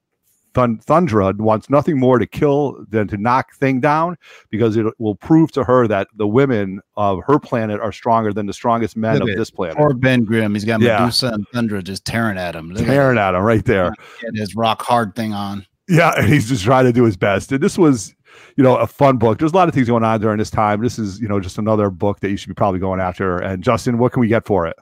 Thun- 0.58 0.80
Thundra 0.80 1.36
wants 1.38 1.70
nothing 1.70 2.00
more 2.00 2.18
to 2.18 2.26
kill 2.26 2.84
than 2.90 3.08
to 3.10 3.18
knock 3.18 3.54
Thing 3.54 3.80
down 3.80 4.18
because 4.50 4.76
it 4.76 4.88
will 4.98 5.14
prove 5.14 5.52
to 5.52 5.64
her 5.64 5.88
that 5.88 6.08
the 6.16 6.28
women 6.28 6.82
of 6.96 7.20
her 7.28 7.38
planet 7.38 7.80
are 7.80 7.92
stronger 7.92 8.34
than 8.34 8.48
the 8.48 8.54
strongest 8.54 8.98
men 8.98 9.20
Look 9.20 9.24
of 9.24 9.30
at 9.30 9.38
this 9.38 9.52
planet. 9.52 9.78
Or 9.80 9.94
Ben 9.94 10.24
Grimm. 10.24 10.56
He's 10.56 10.66
got 10.66 10.82
Yeah. 10.82 10.98
Medusa 11.00 11.28
and 11.28 11.46
Thundra 11.54 11.84
just 11.84 12.06
tearing 12.06 12.40
at 12.40 12.56
him. 12.56 12.72
Look 12.72 12.86
Tearing 12.88 13.20
at 13.20 13.36
him 13.36 13.42
right 13.44 13.64
there. 13.66 13.90
him. 13.90 13.94
Get 14.22 14.36
his 14.36 14.56
rock 14.56 14.82
hard 14.82 15.16
thing 15.16 15.32
on. 15.34 15.64
Yeah, 15.88 16.14
and 16.18 16.28
he's 16.34 16.50
just 16.50 16.64
trying 16.64 16.86
to 16.86 16.92
do 16.92 17.04
his 17.04 17.18
best. 17.18 17.52
And 17.52 17.62
this 17.62 17.78
was, 17.78 18.16
you 18.56 18.64
know, 18.64 18.78
a 18.78 18.88
fun 18.88 19.18
book. 19.18 19.38
There's 19.38 19.52
a 19.52 19.56
lot 19.56 19.68
of 19.70 19.76
things 19.76 19.88
going 19.88 20.04
on 20.04 20.20
during 20.20 20.40
this 20.40 20.50
time. 20.50 20.82
This 20.82 20.98
is, 20.98 21.20
you 21.22 21.28
know, 21.28 21.40
just 21.40 21.60
another 21.60 21.92
book 21.92 22.20
that 22.22 22.30
you 22.32 22.36
should 22.38 22.50
be 22.50 22.56
probably 22.56 22.80
going 22.80 23.00
after. 23.00 23.38
And 23.38 23.64
Justin, 23.64 24.00
what 24.00 24.12
can 24.12 24.22
we 24.22 24.28
get 24.28 24.46
for 24.46 24.66
it? 24.66 24.76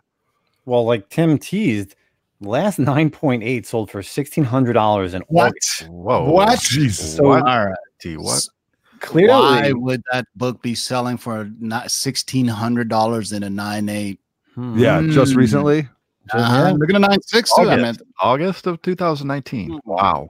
Well, 0.66 0.86
like 0.86 1.10
Tim 1.10 1.38
teased, 1.38 1.96
last 2.42 2.80
9.8 2.80 3.66
sold 3.66 3.90
for 3.92 4.02
$1,600 4.02 5.14
in 5.14 5.22
What? 5.28 5.48
August. 5.48 5.88
Whoa. 5.90 6.30
What? 6.32 6.60
Jesus. 6.60 7.16
So, 7.18 7.24
what? 7.24 7.48
All 7.48 7.66
right. 7.68 7.76
T, 8.00 8.18
what? 8.18 8.48
Clearly, 9.00 9.32
Why 9.34 9.72
would 9.74 10.02
that 10.12 10.26
book 10.36 10.62
be 10.62 10.74
selling 10.74 11.18
for 11.18 11.52
not 11.60 11.92
sixteen 11.92 12.48
hundred 12.48 12.88
dollars 12.90 13.34
in 13.34 13.44
a 13.44 13.50
nine 13.50 13.90
eight? 13.90 14.20
Hmm. 14.56 14.78
Yeah, 14.80 15.02
just 15.02 15.34
Mm. 15.34 15.38
recently. 15.38 15.90
Uh, 16.34 16.74
look 16.78 16.90
at 16.90 16.96
a 16.96 17.00
nine 17.00 17.22
six 17.22 17.54
too. 17.54 17.64
I 17.64 17.66
August. 17.74 17.82
meant, 17.82 18.02
August 18.22 18.68
of 18.68 18.82
2019. 18.82 19.80
Wow. 19.86 20.28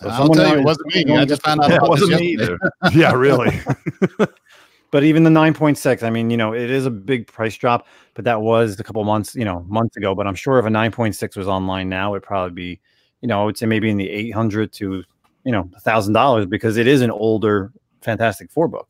So 0.00 0.08
I'll 0.08 0.28
tell 0.30 0.48
you, 0.54 0.60
it 0.60 0.64
wasn't 0.64 0.94
me. 0.94 1.16
I 1.16 1.24
just 1.26 1.42
found 1.42 1.60
out 1.60 1.68
That 1.68 1.78
about 1.78 1.94
this 1.96 2.02
wasn't 2.08 2.20
me 2.20 2.28
either. 2.28 2.58
yeah, 2.94 3.12
really. 3.12 3.60
But 4.90 5.04
even 5.04 5.22
the 5.22 5.30
9.6, 5.30 6.02
I 6.02 6.10
mean, 6.10 6.30
you 6.30 6.36
know, 6.36 6.52
it 6.52 6.70
is 6.70 6.84
a 6.84 6.90
big 6.90 7.26
price 7.26 7.56
drop, 7.56 7.86
but 8.14 8.24
that 8.24 8.42
was 8.42 8.78
a 8.80 8.82
couple 8.84 9.02
months, 9.04 9.34
you 9.36 9.44
know, 9.44 9.64
months 9.68 9.96
ago. 9.96 10.14
But 10.14 10.26
I'm 10.26 10.34
sure 10.34 10.58
if 10.58 10.66
a 10.66 10.68
9.6 10.68 11.36
was 11.36 11.46
online 11.46 11.88
now, 11.88 12.14
it'd 12.14 12.24
probably 12.24 12.54
be, 12.54 12.80
you 13.20 13.28
know, 13.28 13.40
I 13.40 13.44
would 13.44 13.56
say 13.56 13.66
maybe 13.66 13.88
in 13.88 13.96
the 13.96 14.10
800 14.10 14.72
to, 14.74 15.04
you 15.44 15.52
know, 15.52 15.70
thousand 15.80 16.14
dollars 16.14 16.46
because 16.46 16.76
it 16.76 16.86
is 16.86 17.02
an 17.02 17.10
older 17.10 17.72
Fantastic 18.02 18.50
Four 18.50 18.66
book. 18.68 18.88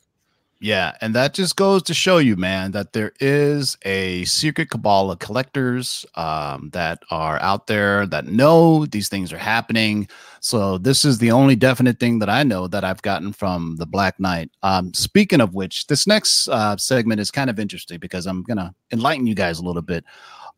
Yeah, 0.63 0.93
and 1.01 1.15
that 1.15 1.33
just 1.33 1.57
goes 1.57 1.83
to 1.85 1.95
show 1.95 2.19
you, 2.19 2.37
man, 2.37 2.73
that 2.73 2.93
there 2.93 3.13
is 3.19 3.79
a 3.83 4.27
secret 4.27 4.69
cabal 4.69 5.11
of 5.11 5.19
collectors 5.19 6.05
um, 6.17 6.69
that 6.75 7.03
are 7.11 7.41
out 7.41 7.67
there 7.67 8.07
that 8.07 8.27
know 8.27 8.85
these 8.85 9.09
things 9.09 9.33
are 9.33 9.39
happening. 9.39 10.07
So 10.41 10.79
this 10.79 11.05
is 11.05 11.19
the 11.19 11.31
only 11.31 11.55
definite 11.55 12.01
thing 12.01 12.19
that 12.21 12.31
I 12.31 12.43
know 12.43 12.67
that 12.67 12.83
I've 12.83 13.03
gotten 13.03 13.33
from 13.33 13.77
the 13.77 13.87
Black 13.87 14.19
Knight. 14.19 14.51
Um, 14.63 14.93
speaking 14.95 15.41
of 15.41 15.55
which, 15.55 15.87
this 15.87 16.07
next 16.07 16.49
uh, 16.49 16.79
segment 16.79 17.21
is 17.21 17.31
kind 17.31 17.51
of 17.51 17.61
interesting 17.61 17.99
because 17.99 18.27
I'm 18.27 18.43
gonna 18.43 18.75
enlighten 18.91 19.27
you 19.27 19.35
guys 19.35 19.59
a 19.59 19.65
little 19.65 19.83
bit. 19.83 20.05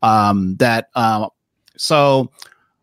Um, 0.01 0.55
that 0.57 0.89
uh, 0.95 1.27
so 1.77 2.31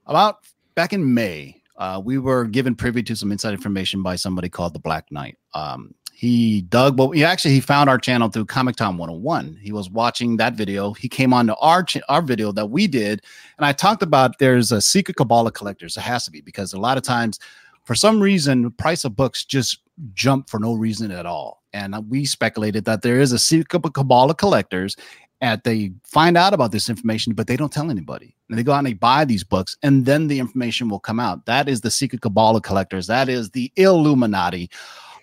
about 0.06 0.38
back 0.74 0.92
in 0.92 1.14
May, 1.14 1.62
uh, 1.78 2.00
we 2.04 2.18
were 2.18 2.44
given 2.44 2.74
privy 2.74 3.02
to 3.04 3.16
some 3.16 3.32
inside 3.32 3.54
information 3.54 4.02
by 4.02 4.16
somebody 4.16 4.50
called 4.50 4.74
the 4.74 4.78
Black 4.78 5.10
Knight. 5.10 5.38
Um, 5.54 5.94
he 6.20 6.60
dug, 6.60 6.98
but 6.98 7.12
he 7.12 7.24
actually 7.24 7.54
he 7.54 7.60
found 7.62 7.88
our 7.88 7.96
channel 7.96 8.28
through 8.28 8.44
Comic 8.44 8.76
Tom 8.76 8.98
101. 8.98 9.58
He 9.62 9.72
was 9.72 9.88
watching 9.88 10.36
that 10.36 10.52
video. 10.52 10.92
He 10.92 11.08
came 11.08 11.32
on 11.32 11.46
to 11.46 11.56
our 11.56 11.86
our 12.10 12.20
video 12.20 12.52
that 12.52 12.66
we 12.66 12.86
did, 12.86 13.22
and 13.56 13.64
I 13.64 13.72
talked 13.72 14.02
about 14.02 14.38
there's 14.38 14.70
a 14.70 14.82
secret 14.82 15.16
cabal 15.16 15.46
of 15.46 15.54
collectors. 15.54 15.96
It 15.96 16.02
has 16.02 16.26
to 16.26 16.30
be 16.30 16.42
because 16.42 16.74
a 16.74 16.78
lot 16.78 16.98
of 16.98 17.04
times, 17.04 17.38
for 17.84 17.94
some 17.94 18.20
reason, 18.20 18.60
the 18.60 18.70
price 18.70 19.06
of 19.06 19.16
books 19.16 19.46
just 19.46 19.78
jump 20.12 20.50
for 20.50 20.60
no 20.60 20.74
reason 20.74 21.10
at 21.10 21.24
all. 21.24 21.62
And 21.72 21.96
we 22.10 22.26
speculated 22.26 22.84
that 22.84 23.00
there 23.00 23.18
is 23.18 23.32
a 23.32 23.38
secret 23.38 23.82
cabal 23.94 24.28
of 24.28 24.36
collectors, 24.36 24.96
and 25.40 25.58
they 25.64 25.90
find 26.04 26.36
out 26.36 26.52
about 26.52 26.70
this 26.70 26.90
information, 26.90 27.32
but 27.32 27.46
they 27.46 27.56
don't 27.56 27.72
tell 27.72 27.90
anybody. 27.90 28.36
And 28.50 28.58
they 28.58 28.62
go 28.62 28.72
out 28.72 28.80
and 28.80 28.88
they 28.88 28.92
buy 28.92 29.24
these 29.24 29.42
books, 29.42 29.74
and 29.82 30.04
then 30.04 30.28
the 30.28 30.38
information 30.38 30.90
will 30.90 31.00
come 31.00 31.18
out. 31.18 31.46
That 31.46 31.66
is 31.66 31.80
the 31.80 31.90
secret 31.90 32.20
cabal 32.20 32.56
of 32.56 32.62
collectors. 32.62 33.06
That 33.06 33.30
is 33.30 33.52
the 33.52 33.72
Illuminati. 33.76 34.68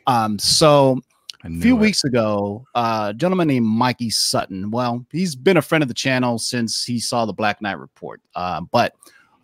Um, 0.07 0.39
so 0.39 0.99
a 1.43 1.49
few 1.59 1.75
it. 1.75 1.79
weeks 1.79 2.03
ago, 2.03 2.65
uh, 2.73 3.07
a 3.09 3.13
gentleman 3.13 3.47
named 3.47 3.65
Mikey 3.65 4.09
Sutton. 4.09 4.71
Well, 4.71 5.05
he's 5.11 5.35
been 5.35 5.57
a 5.57 5.61
friend 5.61 5.83
of 5.83 5.87
the 5.87 5.93
channel 5.93 6.39
since 6.39 6.83
he 6.83 6.99
saw 6.99 7.25
the 7.25 7.33
Black 7.33 7.61
Knight 7.61 7.77
report. 7.77 8.21
Uh, 8.35 8.61
but 8.71 8.95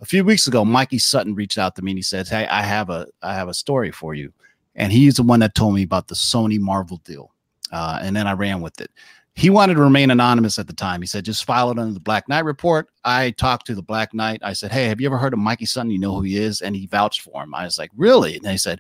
a 0.01 0.05
few 0.05 0.23
weeks 0.25 0.47
ago, 0.47 0.65
Mikey 0.65 0.97
Sutton 0.97 1.35
reached 1.35 1.57
out 1.57 1.75
to 1.75 1.81
me 1.81 1.91
and 1.91 1.97
he 1.97 2.03
says, 2.03 2.29
"Hey, 2.29 2.47
I 2.47 2.61
have 2.63 2.89
a 2.89 3.07
I 3.21 3.35
have 3.35 3.47
a 3.49 3.53
story 3.53 3.91
for 3.91 4.15
you." 4.15 4.33
And 4.75 4.91
he's 4.91 5.15
the 5.15 5.23
one 5.23 5.39
that 5.41 5.53
told 5.53 5.75
me 5.75 5.83
about 5.83 6.07
the 6.07 6.15
Sony 6.15 6.59
Marvel 6.59 6.97
deal. 7.05 7.31
Uh, 7.71 7.99
and 8.01 8.15
then 8.15 8.27
I 8.27 8.33
ran 8.33 8.61
with 8.61 8.79
it. 8.81 8.91
He 9.35 9.49
wanted 9.49 9.75
to 9.75 9.81
remain 9.81 10.11
anonymous 10.11 10.59
at 10.59 10.67
the 10.67 10.73
time. 10.73 11.01
He 11.01 11.07
said, 11.07 11.25
just 11.25 11.45
file 11.45 11.71
it 11.71 11.79
under 11.79 11.93
the 11.93 11.99
Black 11.99 12.29
Knight 12.29 12.45
report. 12.45 12.89
I 13.03 13.31
talked 13.31 13.65
to 13.67 13.75
the 13.75 13.81
Black 13.81 14.13
Knight. 14.13 14.41
I 14.43 14.53
said, 14.53 14.71
Hey, 14.71 14.85
have 14.85 15.01
you 15.01 15.07
ever 15.07 15.17
heard 15.17 15.33
of 15.33 15.39
Mikey 15.39 15.65
Sutton? 15.65 15.89
You 15.89 15.97
know 15.97 16.15
who 16.15 16.21
he 16.21 16.37
is? 16.37 16.61
And 16.61 16.75
he 16.75 16.85
vouched 16.85 17.21
for 17.21 17.41
him. 17.41 17.55
I 17.55 17.65
was 17.65 17.79
like, 17.79 17.89
Really? 17.95 18.35
And 18.35 18.45
they 18.45 18.57
said, 18.57 18.79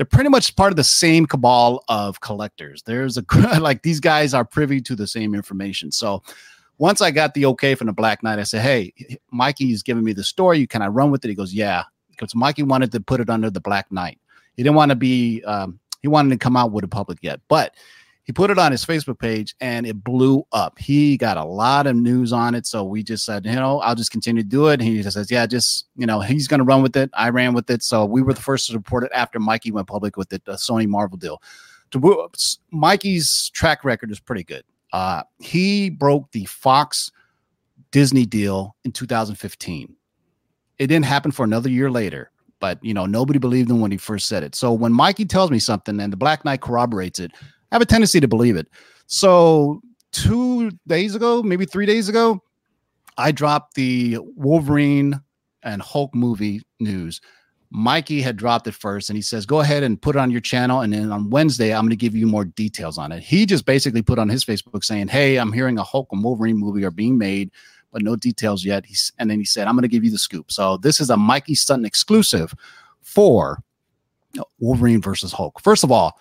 they're 0.00 0.06
pretty 0.06 0.30
much 0.30 0.56
part 0.56 0.72
of 0.72 0.76
the 0.76 0.82
same 0.82 1.26
cabal 1.26 1.84
of 1.90 2.22
collectors. 2.22 2.82
There's 2.84 3.18
a 3.18 3.24
like 3.60 3.82
these 3.82 4.00
guys 4.00 4.32
are 4.32 4.46
privy 4.46 4.80
to 4.80 4.96
the 4.96 5.06
same 5.06 5.34
information. 5.34 5.92
So 5.92 6.22
once 6.78 7.02
I 7.02 7.10
got 7.10 7.34
the 7.34 7.44
okay 7.44 7.74
from 7.74 7.88
the 7.88 7.92
Black 7.92 8.22
Knight, 8.22 8.38
I 8.38 8.44
said, 8.44 8.62
Hey, 8.62 8.94
Mikey's 9.30 9.82
giving 9.82 10.02
me 10.02 10.14
the 10.14 10.24
story. 10.24 10.58
You 10.58 10.66
can 10.66 10.80
I 10.80 10.86
run 10.86 11.10
with 11.10 11.22
it? 11.26 11.28
He 11.28 11.34
goes, 11.34 11.52
Yeah. 11.52 11.82
Because 12.08 12.34
Mikey 12.34 12.62
wanted 12.62 12.92
to 12.92 13.00
put 13.00 13.20
it 13.20 13.28
under 13.28 13.50
the 13.50 13.60
Black 13.60 13.92
Knight. 13.92 14.18
He 14.56 14.62
didn't 14.62 14.76
want 14.76 14.88
to 14.88 14.96
be 14.96 15.44
um, 15.44 15.78
he 16.00 16.08
wanted 16.08 16.30
to 16.30 16.38
come 16.38 16.56
out 16.56 16.72
with 16.72 16.80
the 16.80 16.88
public 16.88 17.18
yet, 17.20 17.42
but 17.48 17.74
he 18.24 18.32
put 18.32 18.50
it 18.50 18.58
on 18.58 18.70
his 18.70 18.84
Facebook 18.84 19.18
page 19.18 19.54
and 19.60 19.86
it 19.86 20.04
blew 20.04 20.46
up. 20.52 20.78
He 20.78 21.16
got 21.16 21.36
a 21.36 21.44
lot 21.44 21.86
of 21.86 21.96
news 21.96 22.32
on 22.32 22.54
it. 22.54 22.66
So 22.66 22.84
we 22.84 23.02
just 23.02 23.24
said, 23.24 23.46
you 23.46 23.54
know, 23.54 23.80
I'll 23.80 23.94
just 23.94 24.10
continue 24.10 24.42
to 24.42 24.48
do 24.48 24.68
it. 24.68 24.74
And 24.74 24.82
he 24.82 25.02
just 25.02 25.14
says, 25.14 25.30
yeah, 25.30 25.46
just, 25.46 25.86
you 25.96 26.06
know, 26.06 26.20
he's 26.20 26.46
going 26.46 26.58
to 26.58 26.64
run 26.64 26.82
with 26.82 26.96
it. 26.96 27.10
I 27.14 27.30
ran 27.30 27.54
with 27.54 27.70
it. 27.70 27.82
So 27.82 28.04
we 28.04 28.22
were 28.22 28.34
the 28.34 28.40
first 28.40 28.68
to 28.68 28.74
report 28.74 29.04
it 29.04 29.10
after 29.14 29.40
Mikey 29.40 29.72
went 29.72 29.88
public 29.88 30.16
with 30.16 30.32
it, 30.32 30.44
the 30.44 30.52
Sony 30.52 30.86
Marvel 30.86 31.18
deal. 31.18 31.42
To, 31.92 32.30
Mikey's 32.70 33.50
track 33.52 33.84
record 33.84 34.10
is 34.10 34.20
pretty 34.20 34.44
good. 34.44 34.64
Uh, 34.92 35.22
he 35.40 35.90
broke 35.90 36.30
the 36.32 36.44
Fox 36.44 37.10
Disney 37.90 38.26
deal 38.26 38.76
in 38.84 38.92
2015. 38.92 39.96
It 40.78 40.86
didn't 40.86 41.06
happen 41.06 41.30
for 41.30 41.44
another 41.44 41.68
year 41.68 41.90
later 41.90 42.30
but 42.60 42.78
you 42.82 42.94
know 42.94 43.06
nobody 43.06 43.38
believed 43.38 43.70
him 43.70 43.80
when 43.80 43.90
he 43.90 43.96
first 43.96 44.26
said 44.26 44.42
it 44.42 44.54
so 44.54 44.70
when 44.70 44.92
mikey 44.92 45.24
tells 45.24 45.50
me 45.50 45.58
something 45.58 45.98
and 45.98 46.12
the 46.12 46.16
black 46.16 46.44
knight 46.44 46.60
corroborates 46.60 47.18
it 47.18 47.32
i 47.70 47.74
have 47.74 47.82
a 47.82 47.86
tendency 47.86 48.20
to 48.20 48.28
believe 48.28 48.56
it 48.56 48.68
so 49.06 49.80
two 50.12 50.70
days 50.86 51.14
ago 51.14 51.42
maybe 51.42 51.64
three 51.64 51.86
days 51.86 52.08
ago 52.08 52.42
i 53.18 53.30
dropped 53.30 53.74
the 53.74 54.18
wolverine 54.36 55.20
and 55.62 55.82
hulk 55.82 56.14
movie 56.14 56.62
news 56.80 57.20
mikey 57.70 58.20
had 58.20 58.36
dropped 58.36 58.66
it 58.66 58.74
first 58.74 59.08
and 59.08 59.16
he 59.16 59.22
says 59.22 59.46
go 59.46 59.60
ahead 59.60 59.82
and 59.82 60.02
put 60.02 60.16
it 60.16 60.18
on 60.18 60.30
your 60.30 60.40
channel 60.40 60.80
and 60.80 60.92
then 60.92 61.12
on 61.12 61.30
wednesday 61.30 61.72
i'm 61.72 61.82
going 61.82 61.90
to 61.90 61.96
give 61.96 62.16
you 62.16 62.26
more 62.26 62.44
details 62.44 62.98
on 62.98 63.12
it 63.12 63.22
he 63.22 63.46
just 63.46 63.64
basically 63.64 64.02
put 64.02 64.18
on 64.18 64.28
his 64.28 64.44
facebook 64.44 64.82
saying 64.82 65.06
hey 65.06 65.36
i'm 65.36 65.52
hearing 65.52 65.78
a 65.78 65.82
hulk 65.82 66.08
and 66.10 66.24
wolverine 66.24 66.56
movie 66.56 66.84
are 66.84 66.90
being 66.90 67.16
made 67.16 67.50
but 67.92 68.02
no 68.02 68.16
details 68.16 68.64
yet. 68.64 68.86
He's 68.86 69.12
and 69.18 69.30
then 69.30 69.38
he 69.38 69.44
said, 69.44 69.66
"I'm 69.66 69.74
going 69.74 69.82
to 69.82 69.88
give 69.88 70.04
you 70.04 70.10
the 70.10 70.18
scoop." 70.18 70.50
So 70.50 70.76
this 70.76 71.00
is 71.00 71.10
a 71.10 71.16
Mikey 71.16 71.54
Sutton 71.54 71.84
exclusive 71.84 72.54
for 73.02 73.62
Wolverine 74.58 75.02
versus 75.02 75.32
Hulk. 75.32 75.60
First 75.60 75.84
of 75.84 75.90
all, 75.90 76.18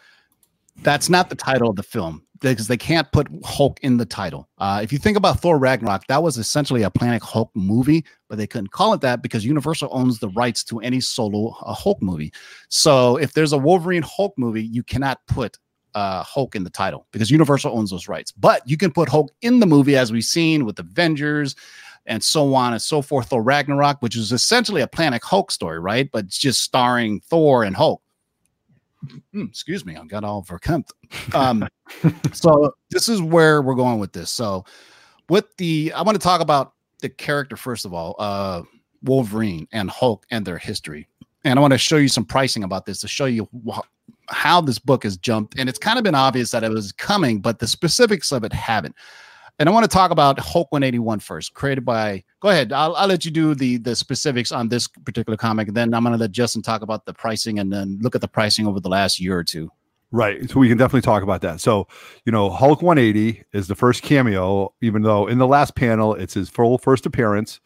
that's 0.84 1.10
not 1.10 1.30
the 1.30 1.36
title 1.36 1.70
of 1.70 1.76
the 1.76 1.84
film 1.84 2.24
because 2.42 2.68
they 2.68 2.78
can't 2.78 3.12
put 3.12 3.28
Hulk 3.44 3.80
in 3.82 3.98
the 3.98 4.06
title. 4.06 4.48
Uh, 4.58 4.80
if 4.82 4.94
you 4.94 4.98
think 4.98 5.18
about 5.18 5.42
Thor 5.42 5.58
Ragnarok, 5.58 6.08
that 6.08 6.24
was 6.24 6.38
essentially 6.38 6.84
a 6.84 6.90
Planet 6.90 7.22
Hulk 7.22 7.52
movie, 7.54 8.06
but 8.30 8.38
they 8.38 8.48
couldn't 8.48 8.72
call 8.72 8.94
it 8.94 9.02
that 9.02 9.22
because 9.22 9.46
Universal 9.46 9.90
owns 9.92 10.20
the 10.20 10.30
rights 10.30 10.64
to 10.66 10.80
any 10.80 11.02
solo 11.02 11.56
uh, 11.62 11.74
Hulk 11.74 12.02
movie. 12.02 12.32
So 12.70 13.18
if 13.18 13.34
there's 13.34 13.52
a 13.52 13.58
Wolverine 13.58 14.04
Hulk 14.04 14.34
movie, 14.38 14.64
you 14.64 14.84
cannot 14.84 15.20
put 15.28 15.58
uh, 15.96 16.24
Hulk 16.24 16.56
in 16.56 16.64
the 16.64 16.70
title 16.70 17.08
because 17.12 17.32
Universal 17.32 17.78
owns 17.78 17.92
those 17.92 18.08
rights. 18.08 18.32
But 18.32 18.62
you 18.66 18.78
can 18.78 18.92
put 18.92 19.10
Hulk 19.10 19.32
in 19.42 19.60
the 19.60 19.66
movie 19.66 19.98
as 19.98 20.12
we've 20.12 20.24
seen 20.24 20.66
with 20.66 20.80
Avengers 20.80 21.56
and 22.06 22.24
so 22.24 22.54
on 22.56 22.74
and 22.74 22.82
so 22.82 23.02
forth. 23.02 23.28
Thor 23.28 23.44
Ragnarok, 23.44 24.02
which 24.02 24.16
is 24.16 24.32
essentially 24.32 24.82
a 24.82 24.88
Planet 24.88 25.24
Hulk 25.24 25.52
story, 25.52 25.80
right? 25.80 26.10
But 26.12 26.26
it's 26.26 26.38
just 26.38 26.62
starring 26.62 27.20
Thor 27.22 27.64
and 27.64 27.76
Hulk. 27.76 28.02
Mm, 29.34 29.50
excuse 29.50 29.86
me, 29.86 29.96
I 29.96 30.06
got 30.06 30.24
all 30.24 30.44
verklempt. 30.44 30.92
Um, 31.34 31.68
so 32.34 32.74
this 32.90 33.10
is 33.10 33.22
where 33.22 33.62
we're 33.62 33.76
going 33.76 34.00
with 34.00 34.14
this. 34.14 34.30
So 34.30 34.66
with 35.30 35.56
the, 35.58 35.94
I 35.96 36.02
want 36.02 36.16
to 36.16 36.24
talk 36.24 36.42
about 36.42 36.74
the 37.02 37.10
character 37.10 37.56
first 37.56 37.86
of 37.86 37.94
all, 37.94 38.16
uh, 38.20 38.64
Wolverine 39.04 39.68
and 39.72 39.90
Hulk 39.90 40.26
and 40.32 40.46
their 40.46 40.58
history. 40.58 41.08
And 41.46 41.58
I 41.58 41.62
want 41.62 41.72
to 41.74 41.78
show 41.78 41.98
you 41.98 42.10
some 42.10 42.26
pricing 42.26 42.64
about 42.64 42.86
this 42.86 43.00
to 43.02 43.08
show 43.08 43.26
you 43.26 43.48
wh- 43.68 43.80
how 44.28 44.60
this 44.60 44.80
book 44.80 45.04
has 45.04 45.16
jumped. 45.18 45.58
And 45.58 45.70
it's 45.70 45.80
kind 45.80 45.98
of 45.98 46.04
been 46.04 46.16
obvious 46.16 46.52
that 46.52 46.64
it 46.64 46.70
was 46.70 46.92
coming, 46.92 47.40
but 47.40 47.60
the 47.60 47.68
specifics 47.68 48.32
of 48.32 48.44
it 48.44 48.52
haven't. 48.52 48.96
And 49.60 49.68
I 49.68 49.72
want 49.74 49.84
to 49.84 49.90
talk 49.90 50.12
about 50.12 50.40
Hulk 50.40 50.72
181 50.72 51.20
first, 51.20 51.54
created 51.54 51.84
by. 51.84 52.24
Go 52.40 52.50
ahead. 52.50 52.72
I'll, 52.72 52.96
I'll 52.96 53.08
let 53.08 53.26
you 53.26 53.32
do 53.32 53.54
the 53.54 53.78
the 53.78 53.96
specifics 53.96 54.52
on 54.52 54.70
this 54.70 54.88
particular 54.88 55.36
comic. 55.36 55.68
And 55.68 55.78
then 55.78 55.94
I'm 55.94 56.04
going 56.04 56.14
to 56.14 56.20
let 56.20 56.32
Justin 56.32 56.62
talk 56.62 56.82
about 56.82 57.06
the 57.06 57.14
pricing 57.14 57.60
and 57.60 57.72
then 57.72 58.00
look 58.02 58.16
at 58.16 58.22
the 58.22 58.28
pricing 58.28 58.66
over 58.66 58.80
the 58.80 58.90
last 58.90 59.20
year 59.20 59.38
or 59.38 59.44
two. 59.44 59.70
Right. 60.12 60.50
So 60.50 60.60
we 60.60 60.70
can 60.70 60.78
definitely 60.78 61.02
talk 61.02 61.22
about 61.22 61.42
that. 61.42 61.62
So, 61.62 61.88
you 62.26 62.32
know, 62.32 62.50
Hulk 62.50 62.82
180 62.82 63.44
is 63.54 63.68
the 63.68 63.76
first 63.76 64.02
cameo, 64.02 64.74
even 64.82 65.04
though 65.04 65.28
in 65.28 65.38
the 65.38 65.46
last 65.46 65.76
panel 65.76 66.16
it's 66.16 66.34
his 66.34 66.50
full 66.50 66.78
first 66.78 67.06
appearance, 67.06 67.60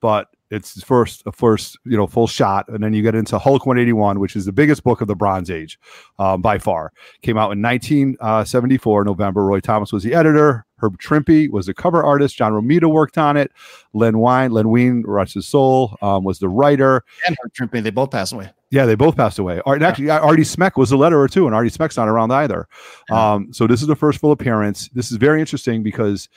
but 0.00 0.28
it's 0.50 0.82
first 0.82 1.22
a 1.26 1.32
first, 1.32 1.78
you 1.84 1.96
know, 1.96 2.06
full 2.06 2.26
shot. 2.26 2.68
And 2.68 2.82
then 2.82 2.92
you 2.92 3.02
get 3.02 3.14
into 3.14 3.38
Hulk 3.38 3.66
181, 3.66 4.18
which 4.18 4.36
is 4.36 4.44
the 4.46 4.52
biggest 4.52 4.82
book 4.82 5.00
of 5.00 5.08
the 5.08 5.14
Bronze 5.14 5.50
Age 5.50 5.78
um, 6.18 6.42
by 6.42 6.58
far. 6.58 6.92
Came 7.22 7.36
out 7.36 7.52
in 7.52 7.62
1974, 7.62 9.04
November. 9.04 9.44
Roy 9.44 9.60
Thomas 9.60 9.92
was 9.92 10.02
the 10.02 10.14
editor. 10.14 10.64
Herb 10.80 10.98
Trimpe 10.98 11.50
was 11.50 11.66
the 11.66 11.74
cover 11.74 12.02
artist. 12.02 12.36
John 12.36 12.52
Romita 12.52 12.90
worked 12.90 13.18
on 13.18 13.36
it. 13.36 13.50
Len 13.92 14.18
Wein, 14.18 14.52
Len 14.52 14.68
Wein, 14.68 15.02
rest 15.06 15.34
his 15.34 15.46
soul, 15.46 15.96
um, 16.02 16.24
was 16.24 16.38
the 16.38 16.48
writer. 16.48 17.04
And 17.26 17.36
Herb 17.42 17.52
Trimpe, 17.52 17.82
they 17.82 17.90
both 17.90 18.10
passed 18.10 18.32
away. 18.32 18.50
Yeah, 18.70 18.84
they 18.84 18.94
both 18.94 19.16
passed 19.16 19.38
away. 19.38 19.62
Art, 19.64 19.78
and 19.78 19.86
actually, 19.86 20.10
Artie 20.10 20.42
Simek 20.42 20.76
was 20.76 20.90
the 20.90 20.96
letterer 20.96 21.30
too, 21.30 21.46
and 21.46 21.54
Artie 21.54 21.70
Simek's 21.70 21.96
not 21.96 22.06
around 22.06 22.30
either. 22.32 22.68
Um, 23.10 23.50
so 23.52 23.66
this 23.66 23.80
is 23.80 23.86
the 23.88 23.96
first 23.96 24.20
full 24.20 24.30
appearance. 24.30 24.90
This 24.90 25.10
is 25.10 25.16
very 25.16 25.40
interesting 25.40 25.82
because 25.82 26.28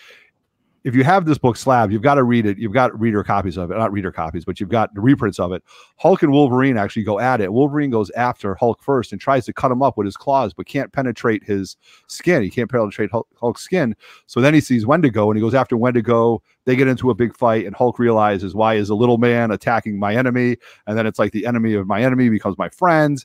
if 0.84 0.96
you 0.96 1.04
have 1.04 1.26
this 1.26 1.38
book 1.38 1.58
slab, 1.58 1.92
you've 1.92 2.02
got 2.02 2.16
to 2.16 2.24
read 2.24 2.46
it. 2.46 2.58
You've 2.58 2.74
got 2.74 3.00
reader 3.00 3.24
copies 3.24 3.58
of 3.58 3.70
it, 3.70 3.78
not 3.78 3.92
reader 3.92 4.12
copies, 4.12 4.46
but 4.46 4.60
you've 4.60 4.70
got 4.70 4.94
the 4.96 5.02
reprints 5.02 5.40
of 5.40 5.52
it. 5.52 5.64
Hulk 5.98 6.24
and 6.24 6.32
Wolverine 6.32 6.78
actually 6.78 7.04
go 7.04 7.20
at 7.20 7.40
it. 7.40 7.54
Wolverine 7.54 7.92
goes 7.92 8.10
after 8.12 8.56
Hulk 8.56 8.82
first 8.82 9.12
and 9.12 9.22
tries 9.22 9.46
to 9.46 9.54
cut 9.54 9.72
him 9.72 9.84
up 9.84 9.98
with 9.98 10.06
his 10.06 10.18
claws, 10.18 10.54
but 10.54 10.66
can't 10.66 10.92
penetrate 10.92 11.44
his 11.44 11.78
skin. 12.08 12.42
He 12.42 12.50
can't 12.50 12.70
penetrate 12.70 13.12
Hulk, 13.12 13.28
Hulk's 13.40 13.62
skin. 13.62 13.96
So 14.26 14.42
then 14.42 14.54
he 14.54 14.62
sees 14.62 14.86
Wendigo 14.86 15.30
and 15.30 15.38
he 15.38 15.42
goes 15.42 15.54
after 15.54 15.78
Wendigo. 15.78 16.42
They 16.66 16.76
get 16.76 16.88
into 16.88 17.10
a 17.10 17.16
big 17.16 17.36
fight, 17.36 17.66
and 17.66 17.76
Hulk 17.76 17.98
realizes 17.98 18.54
why 18.54 18.76
is 18.76 18.90
a 18.90 18.96
little 18.96 19.18
man 19.18 19.52
attacking 19.52 20.00
my 20.00 20.16
enemy, 20.16 20.58
and 20.86 20.98
then 20.98 21.08
it's 21.08 21.18
like 21.18 21.32
the 21.32 21.46
enemy 21.46 21.74
of 21.74 21.88
my 21.88 22.04
enemy 22.04 22.30
becomes 22.30 22.58
my 22.58 22.70
friend. 22.70 23.24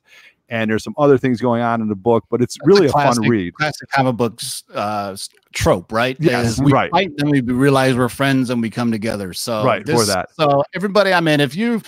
And 0.49 0.71
there's 0.71 0.85
some 0.85 0.95
other 0.97 1.19
things 1.19 1.41
going 1.41 1.63
on 1.63 1.81
in 1.81 1.89
the 1.89 1.97
book, 1.97 2.25
but 2.31 2.41
it's 2.41 2.57
That's 2.57 2.67
really 2.67 2.87
a, 2.87 2.93
classic, 2.93 3.23
fun 3.25 3.31
read. 3.31 3.55
Classic 3.55 3.89
comic 3.91 4.17
books 4.17 4.63
uh, 4.73 5.17
trope, 5.53 5.91
right? 5.91 6.17
Yes, 6.21 6.61
we 6.61 6.71
right. 6.71 6.91
Fight, 6.91 7.11
then 7.17 7.31
we 7.31 7.41
realize 7.41 7.97
we're 7.97 8.09
friends 8.09 8.51
and 8.51 8.63
we 8.63 8.71
come 8.71 8.93
together. 8.93 9.33
So 9.33 9.65
Right, 9.65 9.85
for 9.85 10.05
that. 10.05 10.35
So 10.35 10.63
everybody, 10.73 11.13
I 11.13 11.21
mean, 11.21 11.41
if 11.41 11.57
you 11.57 11.83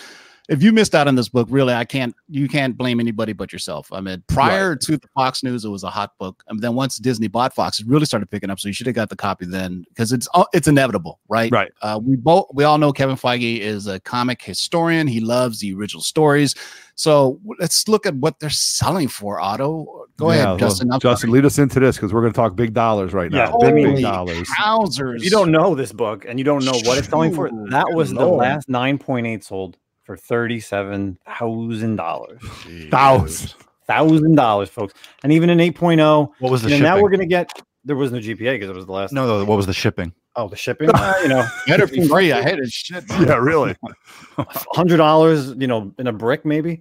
if 0.49 0.63
you 0.63 0.73
missed 0.73 0.95
out 0.95 1.07
on 1.07 1.15
this 1.15 1.29
book, 1.29 1.47
really, 1.51 1.75
I 1.75 1.85
can't. 1.85 2.15
You 2.29 2.49
can't 2.49 2.77
blame 2.77 3.01
anybody 3.01 3.35
but 3.35 3.53
yourself. 3.53 3.93
I 3.93 4.01
mean, 4.01 4.23
prior 4.29 4.75
to 4.77 4.97
the 4.97 5.09
Fox 5.15 5.43
News, 5.43 5.65
it 5.65 5.69
was 5.69 5.85
a 5.85 5.91
hot 5.91 6.17
book, 6.19 6.43
and 6.49 6.61
then 6.61 6.75
once 6.75 6.97
Disney 6.97 7.29
bought 7.29 7.55
Fox, 7.55 7.81
it 7.81 7.87
really 7.87 8.07
started 8.07 8.31
picking 8.31 8.49
up. 8.49 8.59
So 8.59 8.69
you 8.69 8.75
should 8.75 8.87
have 8.87 8.97
got 8.97 9.11
the 9.11 9.17
copy 9.17 9.45
then, 9.45 9.85
because 9.91 10.11
it's 10.11 10.27
it's 10.55 10.67
inevitable, 10.67 11.21
right? 11.29 11.53
Right. 11.53 11.71
Uh, 11.83 12.01
we 12.03 12.17
both 12.17 12.47
we 12.55 12.65
all 12.65 12.79
know 12.79 12.93
Kevin 12.93 13.17
Feige 13.17 13.61
is 13.61 13.87
a 13.87 14.01
comic 14.01 14.41
historian. 14.41 15.07
He 15.07 15.21
loves 15.21 15.61
the 15.61 15.75
original 15.75 16.03
stories. 16.03 16.55
So 16.95 17.39
let's 17.61 17.87
look 17.87 18.07
at 18.07 18.15
what 18.17 18.41
they're 18.41 18.51
selling 18.51 19.07
for. 19.07 19.39
Otto, 19.41 20.07
go 20.17 20.33
Yeah, 20.33 20.45
ahead, 20.55 20.59
Justin. 20.59 20.91
I'm 20.91 20.99
Justin, 20.99 21.31
lead 21.31 21.45
us 21.45 21.59
into 21.59 21.79
this 21.79 21.97
because 21.97 22.13
we're 22.13 22.23
going 22.23 22.33
to 22.33 22.37
talk 22.37 22.57
big 22.57 22.73
dollars 22.73 23.13
right 23.13 23.31
Yeah, 23.31 23.51
now. 23.51 23.59
Big, 23.59 23.75
big 23.75 24.03
dollars. 24.03 24.49
Trousers. 24.49 25.21
If 25.21 25.25
you 25.25 25.31
don't 25.31 25.53
know 25.53 25.77
this 25.77 25.93
book 25.93 26.25
and 26.27 26.41
you 26.41 26.45
don't 26.45 26.65
know 26.65 26.73
what 26.73 26.99
it's 26.99 27.09
selling 27.09 27.33
for, 27.33 27.51
that 27.71 27.93
was 27.93 28.13
the 28.13 28.27
last 28.27 28.69
9.8 28.69 29.45
sold 29.45 29.77
for 30.09 30.17
$37,000. 30.17 32.91
Thousands. 32.91 33.55
Thousand 33.87 34.35
dollars, 34.35 34.69
folks. 34.71 34.95
And 35.23 35.31
even 35.33 35.51
an 35.51 35.59
8.0, 35.59 36.31
What 36.41 36.51
was 36.51 36.63
the 36.63 36.69
you 36.69 36.75
know, 36.75 36.79
shipping? 36.79 36.83
now 36.83 37.01
we're 37.03 37.11
going 37.11 37.21
to 37.21 37.27
get, 37.27 37.51
there 37.85 37.97
was 37.97 38.11
no 38.13 38.19
GPA 38.19 38.55
because 38.55 38.71
it 38.71 38.75
was 38.77 38.87
the 38.87 38.93
last. 38.93 39.13
no, 39.13 39.27
no, 39.27 39.45
what 39.45 39.57
was 39.57 39.67
the 39.67 39.73
shipping? 39.75 40.13
Oh, 40.37 40.49
the 40.49 40.57
shipping, 40.57 40.89
uh, 40.95 41.15
you 41.23 41.29
know, 41.29 41.47
better 41.67 41.87
be 41.87 42.07
free. 42.09 42.33
I 42.33 42.43
hate 42.43 42.59
it. 42.59 42.71
Shit. 42.71 43.05
Yeah, 43.11 43.35
really. 43.37 43.75
hundred 44.39 44.97
dollars, 44.99 45.53
you 45.59 45.67
know, 45.67 45.93
in 45.99 46.07
a 46.07 46.13
brick 46.13 46.45
maybe. 46.47 46.81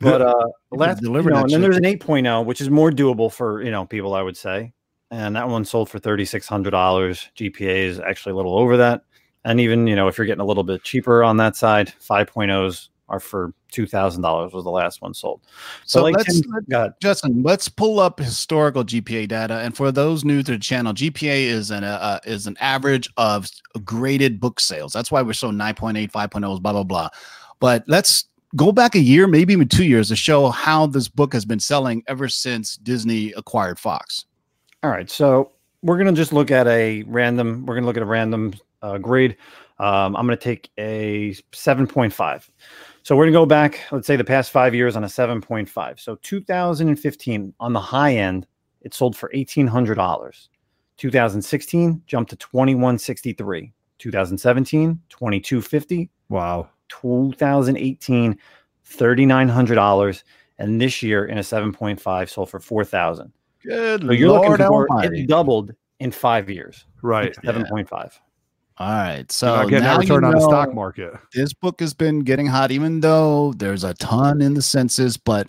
But 0.00 0.22
uh 0.22 0.34
last 0.70 1.00
could 1.00 1.06
you 1.06 1.12
know, 1.12 1.22
that 1.22 1.42
and 1.42 1.50
then 1.50 1.52
shit. 1.60 1.60
there's 1.62 1.76
an 1.76 1.84
8.0, 1.84 2.44
which 2.46 2.60
is 2.60 2.68
more 2.70 2.90
doable 2.90 3.32
for 3.32 3.62
you 3.62 3.70
know 3.70 3.86
people, 3.86 4.14
I 4.14 4.22
would 4.22 4.36
say. 4.36 4.72
And 5.10 5.34
that 5.36 5.48
one 5.48 5.64
sold 5.64 5.88
for 5.88 5.98
thirty 5.98 6.24
six 6.24 6.46
hundred 6.46 6.70
dollars. 6.70 7.28
GPA 7.36 7.84
is 7.84 8.00
actually 8.00 8.32
a 8.32 8.36
little 8.36 8.56
over 8.58 8.76
that. 8.78 9.02
And 9.44 9.60
even 9.60 9.86
you 9.86 9.96
know, 9.96 10.08
if 10.08 10.18
you're 10.18 10.26
getting 10.26 10.42
a 10.42 10.46
little 10.46 10.64
bit 10.64 10.82
cheaper 10.82 11.22
on 11.22 11.36
that 11.38 11.56
side, 11.56 11.92
5.0s 12.00 12.88
are 13.10 13.20
for 13.20 13.52
two 13.70 13.86
thousand 13.86 14.22
dollars 14.22 14.52
was 14.52 14.64
the 14.64 14.70
last 14.70 15.02
one 15.02 15.12
sold. 15.12 15.40
So 15.84 16.02
like 16.02 16.16
let's 16.16 16.40
Tim- 16.40 16.66
go. 16.70 16.92
Justin, 17.00 17.42
let's 17.42 17.68
pull 17.68 18.00
up 18.00 18.18
historical 18.18 18.84
GPA 18.84 19.28
data. 19.28 19.58
And 19.58 19.76
for 19.76 19.92
those 19.92 20.24
new 20.24 20.42
to 20.42 20.52
the 20.52 20.58
channel, 20.58 20.94
GPA 20.94 21.42
is 21.42 21.70
an 21.70 21.84
uh, 21.84 22.20
is 22.24 22.46
an 22.46 22.56
average 22.60 23.10
of 23.16 23.48
graded 23.84 24.40
book 24.40 24.60
sales. 24.60 24.92
That's 24.92 25.10
why 25.10 25.22
we're 25.22 25.32
so 25.32 25.50
9.8, 25.50 26.10
5.0, 26.10 26.62
blah 26.62 26.72
blah 26.72 26.84
blah. 26.84 27.08
But 27.58 27.84
let's 27.88 28.26
go 28.56 28.72
back 28.72 28.94
a 28.94 29.00
year, 29.00 29.26
maybe 29.26 29.52
even 29.52 29.68
two 29.68 29.84
years, 29.84 30.08
to 30.08 30.16
show 30.16 30.48
how 30.48 30.86
this 30.86 31.08
book 31.08 31.32
has 31.32 31.44
been 31.44 31.60
selling 31.60 32.02
ever 32.06 32.28
since 32.28 32.76
Disney 32.76 33.32
acquired 33.32 33.78
Fox. 33.78 34.24
All 34.82 34.90
right, 34.90 35.10
so 35.10 35.52
we're 35.82 35.98
gonna 35.98 36.12
just 36.12 36.32
look 36.32 36.50
at 36.50 36.66
a 36.68 37.02
random. 37.02 37.66
We're 37.66 37.74
gonna 37.74 37.86
look 37.86 37.96
at 37.96 38.02
a 38.02 38.06
random 38.06 38.54
uh, 38.82 38.98
grade. 38.98 39.36
Um, 39.78 40.14
I'm 40.16 40.26
gonna 40.26 40.36
take 40.36 40.70
a 40.78 41.32
7.5. 41.52 42.50
So 43.02 43.16
we're 43.16 43.24
gonna 43.24 43.32
go 43.32 43.46
back. 43.46 43.80
Let's 43.90 44.06
say 44.06 44.16
the 44.16 44.24
past 44.24 44.50
five 44.50 44.74
years 44.74 44.96
on 44.96 45.04
a 45.04 45.08
7.5. 45.08 46.00
So 46.00 46.16
2015 46.16 47.54
on 47.60 47.72
the 47.72 47.80
high 47.80 48.14
end, 48.14 48.46
it 48.82 48.94
sold 48.94 49.16
for 49.16 49.30
$1,800. 49.34 50.48
2016 50.96 52.02
jumped 52.06 52.30
to 52.30 52.36
2163. 52.36 53.72
2017 53.98 55.00
2250. 55.08 56.10
Wow. 56.28 56.68
2018 56.88 58.38
$3,900, 58.90 60.22
and 60.58 60.80
this 60.80 61.02
year 61.02 61.26
in 61.26 61.38
a 61.38 61.42
7.5 61.42 62.28
sold 62.28 62.50
for 62.50 62.60
4,000. 62.60 63.32
Good 63.62 64.02
So 64.02 64.12
you're 64.12 64.28
looking 64.28 64.56
for 64.56 64.88
Almighty. 64.90 65.22
it 65.22 65.28
doubled 65.28 65.74
in 66.00 66.10
five 66.10 66.48
years. 66.48 66.86
Right. 67.02 67.34
Seven 67.44 67.66
point 67.66 67.88
five. 67.88 68.18
All 68.80 68.88
right, 68.88 69.18
You're 69.18 69.26
so 69.28 69.56
not 69.56 69.68
getting 69.68 69.84
now 69.84 69.94
that 69.98 70.00
return 70.00 70.22
you 70.22 70.26
on 70.28 70.32
the 70.32 70.38
know- 70.40 70.48
stock 70.48 70.74
market. 70.74 71.12
this 71.34 71.52
book 71.52 71.80
has 71.80 71.92
been 71.92 72.20
getting 72.20 72.46
hot, 72.46 72.70
even 72.70 73.00
though 73.00 73.52
there's 73.58 73.84
a 73.84 73.92
ton 73.92 74.40
in 74.40 74.54
the 74.54 74.62
census. 74.62 75.18
But 75.18 75.48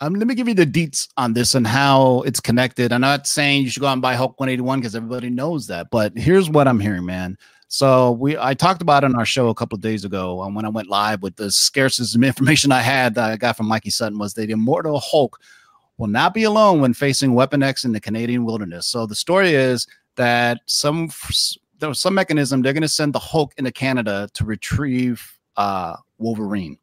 um, 0.00 0.14
let 0.14 0.26
me 0.26 0.34
give 0.34 0.48
you 0.48 0.54
the 0.54 0.66
deets 0.66 1.06
on 1.16 1.32
this 1.32 1.54
and 1.54 1.64
how 1.64 2.22
it's 2.22 2.40
connected. 2.40 2.92
I'm 2.92 3.02
not 3.02 3.28
saying 3.28 3.62
you 3.62 3.70
should 3.70 3.80
go 3.82 3.86
out 3.86 3.92
and 3.92 4.02
buy 4.02 4.16
Hulk 4.16 4.40
181 4.40 4.80
because 4.80 4.96
everybody 4.96 5.30
knows 5.30 5.68
that, 5.68 5.90
but 5.92 6.12
here's 6.18 6.50
what 6.50 6.66
I'm 6.66 6.80
hearing, 6.80 7.06
man. 7.06 7.38
So 7.68 8.10
we 8.10 8.36
I 8.36 8.52
talked 8.54 8.82
about 8.82 9.04
it 9.04 9.06
on 9.06 9.14
our 9.16 9.24
show 9.24 9.48
a 9.48 9.54
couple 9.54 9.76
of 9.76 9.82
days 9.82 10.04
ago 10.04 10.42
um, 10.42 10.56
when 10.56 10.64
I 10.64 10.70
went 10.70 10.88
live 10.88 11.22
with 11.22 11.36
the 11.36 11.52
scarcest 11.52 12.16
information 12.20 12.72
I 12.72 12.80
had 12.80 13.14
that 13.14 13.30
I 13.30 13.36
got 13.36 13.56
from 13.56 13.66
Mikey 13.68 13.90
Sutton 13.90 14.18
was 14.18 14.34
that 14.34 14.46
the 14.46 14.52
immortal 14.54 14.98
Hulk 14.98 15.38
will 15.98 16.08
not 16.08 16.34
be 16.34 16.42
alone 16.42 16.80
when 16.80 16.94
facing 16.94 17.32
Weapon 17.34 17.62
X 17.62 17.84
in 17.84 17.92
the 17.92 18.00
Canadian 18.00 18.44
wilderness. 18.44 18.88
So 18.88 19.06
the 19.06 19.14
story 19.14 19.54
is 19.54 19.86
that 20.16 20.60
some 20.66 21.08
there 21.84 21.90
was 21.90 22.00
some 22.00 22.14
mechanism 22.14 22.62
they're 22.62 22.72
going 22.72 22.80
to 22.80 22.88
send 22.88 23.12
the 23.12 23.18
Hulk 23.18 23.52
into 23.58 23.70
Canada 23.70 24.26
to 24.32 24.46
retrieve 24.46 25.22
uh, 25.58 25.96
Wolverine. 26.16 26.78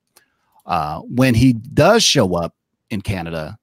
Uh, 0.67 0.99
when 0.99 1.33
he 1.33 1.53
does 1.53 2.03
show 2.03 2.35
up 2.35 2.55
in 2.91 3.01
Canada 3.01 3.57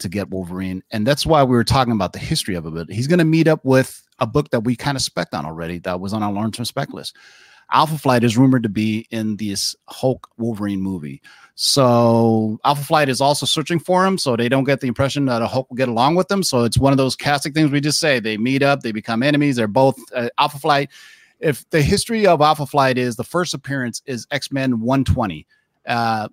to 0.00 0.10
get 0.10 0.28
Wolverine, 0.28 0.82
and 0.90 1.06
that's 1.06 1.24
why 1.24 1.42
we 1.42 1.52
were 1.52 1.64
talking 1.64 1.94
about 1.94 2.12
the 2.12 2.18
history 2.18 2.56
of 2.56 2.66
it. 2.66 2.74
But 2.74 2.90
he's 2.90 3.06
going 3.06 3.20
to 3.20 3.24
meet 3.24 3.48
up 3.48 3.64
with 3.64 4.06
a 4.18 4.26
book 4.26 4.50
that 4.50 4.64
we 4.64 4.76
kind 4.76 4.98
of 4.98 5.02
spec 5.02 5.28
on 5.32 5.46
already 5.46 5.78
that 5.78 5.98
was 5.98 6.12
on 6.12 6.22
our 6.22 6.30
long-term 6.30 6.66
spec 6.66 6.92
list. 6.92 7.16
Alpha 7.72 7.96
Flight 7.96 8.22
is 8.22 8.36
rumored 8.36 8.62
to 8.62 8.68
be 8.68 9.06
in 9.10 9.36
this 9.36 9.74
Hulk 9.88 10.28
Wolverine 10.36 10.80
movie. 10.80 11.22
So 11.54 12.58
Alpha 12.64 12.84
Flight 12.84 13.08
is 13.08 13.20
also 13.20 13.46
searching 13.46 13.78
for 13.78 14.06
him, 14.06 14.18
so 14.18 14.36
they 14.36 14.48
don't 14.48 14.64
get 14.64 14.80
the 14.80 14.88
impression 14.88 15.24
that 15.26 15.42
a 15.42 15.46
Hulk 15.46 15.70
will 15.70 15.76
get 15.76 15.88
along 15.88 16.14
with 16.14 16.28
them. 16.28 16.42
So 16.42 16.64
it's 16.64 16.78
one 16.78 16.92
of 16.92 16.98
those 16.98 17.16
classic 17.16 17.54
things 17.54 17.70
we 17.70 17.80
just 17.80 17.98
say: 17.98 18.20
they 18.20 18.36
meet 18.36 18.62
up, 18.62 18.82
they 18.82 18.92
become 18.92 19.22
enemies. 19.22 19.56
They're 19.56 19.66
both 19.66 19.98
uh, 20.14 20.28
Alpha 20.38 20.58
Flight. 20.58 20.90
If 21.40 21.68
the 21.70 21.82
history 21.82 22.26
of 22.26 22.40
Alpha 22.40 22.66
Flight 22.66 22.98
is 22.98 23.16
the 23.16 23.24
first 23.24 23.54
appearance 23.54 24.02
is 24.06 24.26
X 24.30 24.52
Men 24.52 24.80
120, 24.80 25.46
uh, 25.86 26.28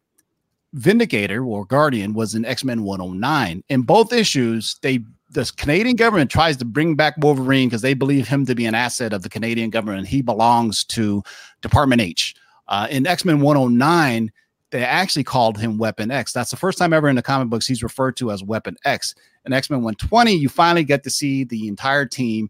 Vindicator 0.73 1.43
or 1.43 1.65
Guardian 1.65 2.13
was 2.13 2.35
in 2.35 2.45
X 2.45 2.63
Men 2.63 2.83
109. 2.83 3.63
In 3.69 3.81
both 3.81 4.13
issues, 4.13 4.77
they 4.81 4.99
the 5.29 5.51
Canadian 5.57 5.95
government 5.95 6.31
tries 6.31 6.57
to 6.57 6.65
bring 6.65 6.95
back 6.95 7.15
Wolverine 7.17 7.69
because 7.69 7.81
they 7.81 7.93
believe 7.93 8.27
him 8.27 8.45
to 8.45 8.55
be 8.55 8.65
an 8.65 8.75
asset 8.75 9.13
of 9.13 9.21
the 9.21 9.29
Canadian 9.29 9.69
government. 9.69 10.07
He 10.07 10.21
belongs 10.21 10.83
to 10.85 11.23
Department 11.61 12.01
H. 12.01 12.35
Uh, 12.67 12.87
in 12.89 13.05
X 13.05 13.25
Men 13.25 13.41
109, 13.41 14.31
they 14.71 14.83
actually 14.83 15.23
called 15.23 15.57
him 15.57 15.77
Weapon 15.77 16.11
X. 16.11 16.33
That's 16.33 16.51
the 16.51 16.57
first 16.57 16.77
time 16.77 16.93
ever 16.93 17.09
in 17.09 17.15
the 17.15 17.21
comic 17.21 17.49
books 17.49 17.67
he's 17.67 17.83
referred 17.83 18.15
to 18.17 18.31
as 18.31 18.43
Weapon 18.43 18.75
X. 18.85 19.15
In 19.45 19.53
X 19.53 19.69
Men 19.69 19.79
120, 19.79 20.33
you 20.33 20.49
finally 20.49 20.83
get 20.83 21.03
to 21.03 21.09
see 21.09 21.43
the 21.43 21.67
entire 21.67 22.05
team 22.05 22.49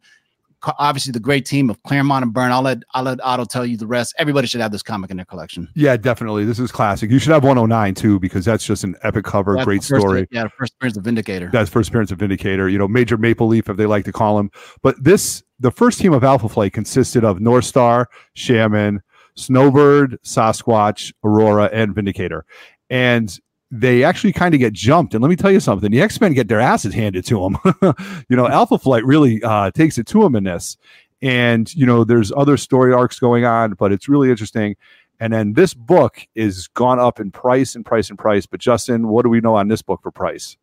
obviously 0.77 1.11
the 1.11 1.19
great 1.19 1.45
team 1.45 1.69
of 1.69 1.81
Claremont 1.83 2.23
and 2.23 2.33
Byrne. 2.33 2.51
I'll 2.51 2.61
let 2.61 2.79
I'll 2.93 3.03
let 3.03 3.19
Otto 3.23 3.45
tell 3.45 3.65
you 3.65 3.77
the 3.77 3.87
rest. 3.87 4.13
Everybody 4.17 4.47
should 4.47 4.61
have 4.61 4.71
this 4.71 4.83
comic 4.83 5.09
in 5.11 5.17
their 5.17 5.25
collection. 5.25 5.67
Yeah, 5.75 5.95
definitely. 5.97 6.45
This 6.45 6.59
is 6.59 6.71
classic. 6.71 7.09
You 7.11 7.19
should 7.19 7.31
have 7.31 7.43
109 7.43 7.95
too, 7.95 8.19
because 8.19 8.45
that's 8.45 8.65
just 8.65 8.83
an 8.83 8.95
epic 9.03 9.25
cover, 9.25 9.53
That's 9.55 9.65
great 9.65 9.83
first- 9.83 10.01
story. 10.01 10.27
Yeah, 10.31 10.43
the 10.43 10.49
first 10.49 10.73
appearance 10.75 10.97
of 10.97 11.03
Vindicator. 11.03 11.49
That's 11.51 11.69
first 11.69 11.89
appearance 11.89 12.11
of 12.11 12.19
Vindicator, 12.19 12.69
you 12.69 12.77
know, 12.77 12.87
Major 12.87 13.17
Maple 13.17 13.47
Leaf, 13.47 13.69
if 13.69 13.77
they 13.77 13.85
like 13.85 14.05
to 14.05 14.11
call 14.11 14.39
him. 14.39 14.51
But 14.81 15.01
this, 15.03 15.43
the 15.59 15.71
first 15.71 15.99
team 15.99 16.13
of 16.13 16.23
Alpha 16.23 16.49
Flight 16.49 16.73
consisted 16.73 17.23
of 17.23 17.39
Northstar, 17.39 18.05
Shaman, 18.33 19.01
Snowbird, 19.35 20.17
Sasquatch, 20.23 21.13
Aurora, 21.23 21.69
and 21.71 21.95
Vindicator. 21.95 22.45
And 22.89 23.37
they 23.71 24.03
actually 24.03 24.33
kind 24.33 24.53
of 24.53 24.59
get 24.59 24.73
jumped. 24.73 25.13
And 25.13 25.21
let 25.21 25.29
me 25.29 25.35
tell 25.35 25.51
you 25.51 25.59
something 25.59 25.91
the 25.91 26.01
X 26.01 26.19
Men 26.19 26.33
get 26.33 26.47
their 26.47 26.59
asses 26.59 26.93
handed 26.93 27.25
to 27.25 27.39
them. 27.39 27.57
you 28.29 28.35
know, 28.35 28.47
Alpha 28.47 28.77
Flight 28.77 29.05
really 29.05 29.41
uh, 29.43 29.71
takes 29.71 29.97
it 29.97 30.07
to 30.07 30.21
them 30.21 30.35
in 30.35 30.43
this. 30.43 30.77
And, 31.21 31.73
you 31.75 31.85
know, 31.85 32.03
there's 32.03 32.31
other 32.31 32.57
story 32.57 32.93
arcs 32.93 33.19
going 33.19 33.45
on, 33.45 33.73
but 33.73 33.91
it's 33.91 34.07
really 34.07 34.29
interesting. 34.29 34.75
And 35.19 35.33
then 35.33 35.53
this 35.53 35.73
book 35.73 36.25
is 36.33 36.67
gone 36.69 36.99
up 36.99 37.19
in 37.19 37.29
price 37.29 37.75
and 37.75 37.85
price 37.85 38.09
and 38.09 38.17
price. 38.17 38.45
But 38.45 38.61
Justin, 38.61 39.09
what 39.09 39.23
do 39.23 39.29
we 39.29 39.41
know 39.41 39.55
on 39.55 39.67
this 39.67 39.81
book 39.81 40.01
for 40.01 40.11
price? 40.11 40.57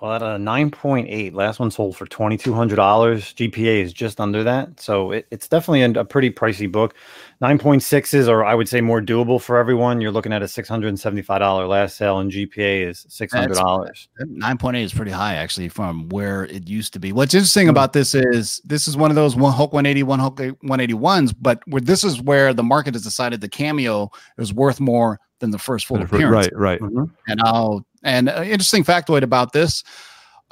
Well, 0.00 0.14
at 0.14 0.22
a 0.22 0.38
9.8, 0.38 1.34
last 1.34 1.60
one 1.60 1.70
sold 1.70 1.94
for 1.94 2.06
$2,200. 2.06 2.74
GPA 2.74 3.82
is 3.82 3.92
just 3.92 4.18
under 4.18 4.42
that. 4.44 4.80
So 4.80 5.12
it, 5.12 5.26
it's 5.30 5.46
definitely 5.46 5.82
a, 5.82 5.90
a 6.00 6.04
pretty 6.06 6.30
pricey 6.30 6.70
book. 6.70 6.94
9.6s 7.42 8.26
are, 8.26 8.42
I 8.42 8.54
would 8.54 8.66
say, 8.66 8.80
more 8.80 9.02
doable 9.02 9.40
for 9.40 9.58
everyone. 9.58 10.00
You're 10.00 10.10
looking 10.10 10.32
at 10.32 10.40
a 10.42 10.46
$675 10.46 11.68
last 11.68 11.96
sale, 11.96 12.18
and 12.18 12.30
GPA 12.32 12.88
is 12.88 13.04
$600. 13.10 14.08
Nine 14.26 14.56
point 14.56 14.76
eight 14.78 14.84
is 14.84 14.94
pretty 14.94 15.10
high 15.10 15.34
actually 15.34 15.68
from 15.68 16.08
where 16.08 16.44
it 16.44 16.66
used 16.66 16.94
to 16.94 16.98
be. 16.98 17.12
What's 17.12 17.34
interesting 17.34 17.66
Hmm. 17.66 17.70
about 17.70 17.92
this 17.92 18.14
is 18.14 18.60
this 18.64 18.88
is 18.88 18.96
one 18.96 19.10
of 19.10 19.16
those 19.16 19.36
one 19.36 19.52
Hulk 19.52 19.72
180, 19.74 20.02
one 20.04 20.18
Hulk 20.18 20.36
181s, 20.38 21.34
but 21.38 21.60
where 21.66 21.80
this 21.80 22.04
is 22.04 22.22
where 22.22 22.54
the 22.54 22.62
market 22.62 22.94
has 22.94 23.02
decided 23.02 23.42
the 23.42 23.48
cameo 23.48 24.10
is 24.38 24.54
worth 24.54 24.80
more 24.80 25.20
than 25.40 25.50
the 25.50 25.58
first 25.58 25.86
full 25.86 26.00
appearance. 26.00 26.50
Right, 26.54 26.80
right. 26.80 27.08
And 27.26 27.40
I'll 27.42 27.84
and 28.02 28.28
uh, 28.28 28.42
interesting 28.42 28.84
factoid 28.84 29.22
about 29.22 29.52
this. 29.52 29.82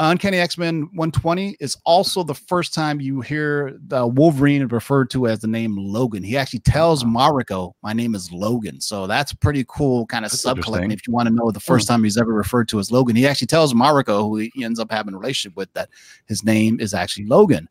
Uncanny 0.00 0.38
X 0.38 0.56
Men 0.56 0.82
120 0.92 1.56
is 1.58 1.76
also 1.84 2.22
the 2.22 2.34
first 2.34 2.72
time 2.72 3.00
you 3.00 3.20
hear 3.20 3.76
the 3.88 4.06
Wolverine 4.06 4.64
referred 4.68 5.10
to 5.10 5.26
as 5.26 5.40
the 5.40 5.48
name 5.48 5.76
Logan. 5.76 6.22
He 6.22 6.36
actually 6.36 6.60
tells 6.60 7.02
Mariko, 7.02 7.72
"My 7.82 7.92
name 7.92 8.14
is 8.14 8.30
Logan." 8.30 8.80
So 8.80 9.08
that's 9.08 9.32
pretty 9.34 9.64
cool, 9.66 10.06
kind 10.06 10.24
of 10.24 10.30
subcollecting. 10.30 10.92
If 10.92 11.08
you 11.08 11.12
want 11.12 11.26
to 11.26 11.34
know 11.34 11.50
the 11.50 11.58
first 11.58 11.88
time 11.88 12.04
he's 12.04 12.16
ever 12.16 12.32
referred 12.32 12.68
to 12.68 12.78
as 12.78 12.92
Logan, 12.92 13.16
he 13.16 13.26
actually 13.26 13.48
tells 13.48 13.74
Mariko, 13.74 14.20
who 14.20 14.36
he 14.36 14.62
ends 14.62 14.78
up 14.78 14.92
having 14.92 15.14
a 15.14 15.18
relationship 15.18 15.56
with, 15.56 15.72
that 15.72 15.88
his 16.26 16.44
name 16.44 16.78
is 16.78 16.94
actually 16.94 17.26
Logan. 17.26 17.68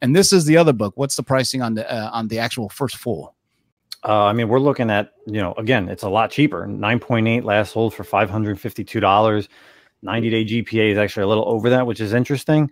And 0.00 0.16
this 0.16 0.32
is 0.32 0.46
the 0.46 0.56
other 0.56 0.72
book. 0.72 0.94
What's 0.96 1.16
the 1.16 1.22
pricing 1.22 1.60
on 1.60 1.74
the 1.74 1.90
uh, 1.92 2.08
on 2.10 2.28
the 2.28 2.38
actual 2.38 2.70
first 2.70 2.96
full? 2.96 3.35
Uh, 4.06 4.24
I 4.24 4.32
mean, 4.32 4.48
we're 4.48 4.60
looking 4.60 4.88
at, 4.88 5.12
you 5.26 5.40
know, 5.40 5.52
again, 5.54 5.88
it's 5.88 6.04
a 6.04 6.08
lot 6.08 6.30
cheaper. 6.30 6.66
9.8 6.66 7.42
last 7.42 7.72
sold 7.72 7.92
for 7.92 8.04
$552. 8.04 9.48
90 10.02 10.30
day 10.30 10.44
GPA 10.44 10.92
is 10.92 10.98
actually 10.98 11.24
a 11.24 11.26
little 11.26 11.48
over 11.48 11.70
that, 11.70 11.86
which 11.86 12.00
is 12.00 12.12
interesting. 12.12 12.70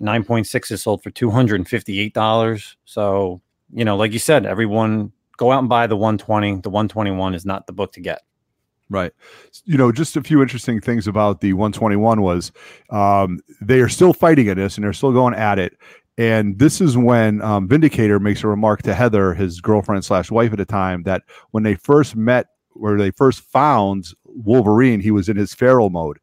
9.6 0.00 0.70
is 0.70 0.82
sold 0.82 1.02
for 1.02 1.10
$258. 1.10 2.74
So, 2.84 3.40
you 3.72 3.84
know, 3.84 3.96
like 3.96 4.12
you 4.12 4.18
said, 4.18 4.44
everyone 4.44 5.12
go 5.38 5.50
out 5.50 5.60
and 5.60 5.68
buy 5.68 5.86
the 5.86 5.96
120. 5.96 6.60
The 6.60 6.68
121 6.68 7.34
is 7.34 7.46
not 7.46 7.66
the 7.66 7.72
book 7.72 7.92
to 7.92 8.00
get. 8.00 8.22
Right. 8.88 9.12
You 9.64 9.76
know, 9.78 9.90
just 9.90 10.16
a 10.16 10.22
few 10.22 10.42
interesting 10.42 10.80
things 10.80 11.08
about 11.08 11.40
the 11.40 11.54
121 11.54 12.20
was 12.20 12.52
um, 12.90 13.40
they 13.60 13.80
are 13.80 13.88
still 13.88 14.12
fighting 14.12 14.48
at 14.48 14.56
this 14.56 14.76
and 14.76 14.84
they're 14.84 14.92
still 14.92 15.12
going 15.12 15.34
at 15.34 15.58
it. 15.58 15.76
And 16.18 16.58
this 16.58 16.80
is 16.80 16.96
when 16.96 17.42
um, 17.42 17.68
Vindicator 17.68 18.18
makes 18.18 18.42
a 18.42 18.48
remark 18.48 18.82
to 18.82 18.94
Heather, 18.94 19.34
his 19.34 19.60
girlfriend 19.60 20.04
slash 20.04 20.30
wife 20.30 20.52
at 20.52 20.58
the 20.58 20.64
time, 20.64 21.02
that 21.02 21.22
when 21.50 21.62
they 21.62 21.74
first 21.74 22.16
met, 22.16 22.46
where 22.72 22.96
they 22.96 23.10
first 23.10 23.40
found 23.40 24.08
Wolverine, 24.24 25.00
he 25.00 25.10
was 25.10 25.28
in 25.28 25.36
his 25.36 25.54
feral 25.54 25.90
mode. 25.90 26.18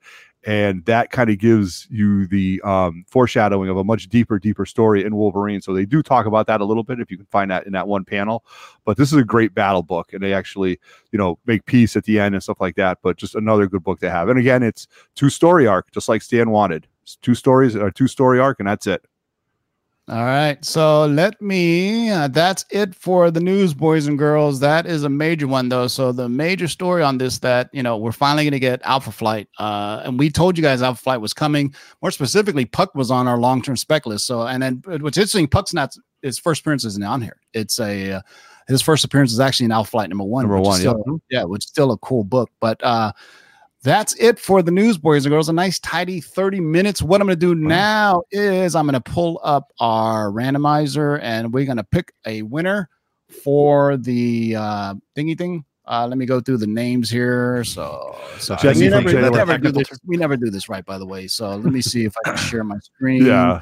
And 0.45 0.83
that 0.85 1.09
kind 1.11 1.29
of 1.29 1.37
gives 1.37 1.87
you 1.89 2.27
the 2.27 2.59
um, 2.65 3.05
foreshadowing 3.07 3.69
of 3.69 3.77
a 3.77 3.83
much 3.83 4.09
deeper, 4.09 4.39
deeper 4.39 4.65
story 4.65 5.05
in 5.05 5.15
Wolverine. 5.15 5.61
So 5.61 5.73
they 5.73 5.85
do 5.85 6.03
talk 6.03 6.25
about 6.25 6.47
that 6.47 6.59
a 6.59 6.65
little 6.65 6.83
bit 6.83 6.99
if 6.99 7.09
you 7.09 7.15
can 7.15 7.27
find 7.27 7.49
that 7.49 7.65
in 7.65 7.71
that 7.73 7.87
one 7.87 8.03
panel. 8.03 8.43
But 8.83 8.97
this 8.97 9.13
is 9.13 9.17
a 9.17 9.23
great 9.23 9.53
battle 9.53 9.83
book, 9.83 10.11
and 10.11 10.21
they 10.21 10.33
actually 10.33 10.79
you 11.11 11.17
know, 11.17 11.39
make 11.45 11.65
peace 11.65 11.95
at 11.95 12.03
the 12.03 12.19
end 12.19 12.35
and 12.35 12.43
stuff 12.43 12.59
like 12.59 12.75
that. 12.75 12.97
But 13.01 13.15
just 13.15 13.35
another 13.35 13.67
good 13.67 13.83
book 13.83 13.99
to 14.01 14.09
have. 14.09 14.27
And 14.27 14.37
again, 14.37 14.63
it's 14.63 14.87
two 15.15 15.29
story 15.29 15.65
arc, 15.65 15.91
just 15.91 16.09
like 16.09 16.21
Stan 16.21 16.49
wanted. 16.49 16.87
It's 17.03 17.15
two 17.17 17.35
stories, 17.35 17.75
a 17.75 17.91
two 17.91 18.07
story 18.07 18.39
arc, 18.39 18.59
and 18.59 18.67
that's 18.67 18.87
it. 18.87 19.05
All 20.09 20.25
right. 20.25 20.63
So 20.65 21.05
let 21.05 21.41
me, 21.41 22.09
uh, 22.09 22.27
that's 22.27 22.65
it 22.69 22.93
for 22.93 23.31
the 23.31 23.39
news, 23.39 23.73
boys 23.73 24.05
and 24.05 24.17
girls. 24.19 24.59
That 24.59 24.85
is 24.85 25.05
a 25.05 25.09
major 25.09 25.47
one, 25.47 25.69
though. 25.69 25.87
So 25.87 26.11
the 26.11 26.27
major 26.27 26.67
story 26.67 27.01
on 27.01 27.17
this 27.17 27.39
that, 27.39 27.69
you 27.71 27.81
know, 27.81 27.95
we're 27.95 28.11
finally 28.11 28.43
going 28.43 28.51
to 28.51 28.59
get 28.59 28.81
Alpha 28.83 29.13
Flight. 29.13 29.47
Uh, 29.57 30.01
and 30.03 30.19
we 30.19 30.29
told 30.29 30.57
you 30.57 30.61
guys 30.61 30.81
Alpha 30.81 31.01
Flight 31.01 31.21
was 31.21 31.33
coming. 31.33 31.73
More 32.01 32.11
specifically, 32.11 32.65
Puck 32.65 32.93
was 32.95 33.11
on 33.11 33.29
our 33.29 33.37
long 33.37 33.61
term 33.61 33.77
spec 33.77 34.05
list. 34.05 34.25
So, 34.25 34.41
and 34.41 34.61
then 34.61 34.83
what's 34.85 35.17
interesting, 35.17 35.47
Puck's 35.47 35.73
not, 35.73 35.95
his 36.21 36.37
first 36.37 36.61
appearance 36.61 36.83
isn't 36.83 37.03
on 37.03 37.21
here. 37.21 37.39
It's 37.53 37.79
a, 37.79 38.11
uh, 38.13 38.21
his 38.67 38.81
first 38.81 39.05
appearance 39.05 39.31
is 39.31 39.39
actually 39.39 39.67
in 39.67 39.71
Alpha 39.71 39.91
Flight 39.91 40.09
number 40.09 40.25
one. 40.25 40.43
Number 40.43 40.59
which 40.59 40.79
is 40.79 40.85
one, 40.85 41.21
yeah. 41.29 41.39
yeah, 41.39 41.43
which 41.45 41.63
is 41.63 41.69
still 41.69 41.93
a 41.93 41.97
cool 41.99 42.25
book. 42.25 42.49
But, 42.59 42.83
uh, 42.83 43.13
that's 43.83 44.15
it 44.15 44.39
for 44.39 44.61
the 44.61 44.71
news, 44.71 44.97
boys 44.97 45.25
and 45.25 45.31
girls. 45.31 45.49
A 45.49 45.53
nice, 45.53 45.77
tidy 45.79 46.21
30 46.21 46.61
minutes. 46.61 47.01
What 47.01 47.19
I'm 47.19 47.27
going 47.27 47.37
to 47.37 47.45
do 47.45 47.53
now 47.53 48.23
is 48.31 48.75
I'm 48.75 48.85
going 48.85 48.93
to 48.93 49.01
pull 49.01 49.41
up 49.43 49.71
our 49.79 50.31
randomizer 50.31 51.19
and 51.21 51.53
we're 51.53 51.65
going 51.65 51.77
to 51.77 51.83
pick 51.83 52.13
a 52.25 52.43
winner 52.43 52.89
for 53.43 53.97
the 53.97 54.55
uh, 54.55 54.95
thingy 55.17 55.37
thing. 55.37 55.65
Uh, 55.85 56.07
let 56.07 56.17
me 56.17 56.25
go 56.25 56.39
through 56.39 56.57
the 56.57 56.67
names 56.67 57.09
here. 57.09 57.61
So, 57.65 58.17
so 58.39 58.55
we, 58.63 58.87
never, 58.87 59.05
we, 59.05 59.29
never 59.29 59.57
do 59.57 59.71
this, 59.73 59.89
we 60.05 60.15
never 60.15 60.37
do 60.37 60.49
this 60.49 60.69
right, 60.69 60.85
by 60.85 60.97
the 60.97 61.05
way. 61.05 61.27
So 61.27 61.49
let 61.57 61.73
me 61.73 61.81
see 61.81 62.05
if 62.05 62.15
I 62.25 62.29
can 62.29 62.37
share 62.37 62.63
my 62.63 62.77
screen. 62.81 63.25
Yeah. 63.25 63.61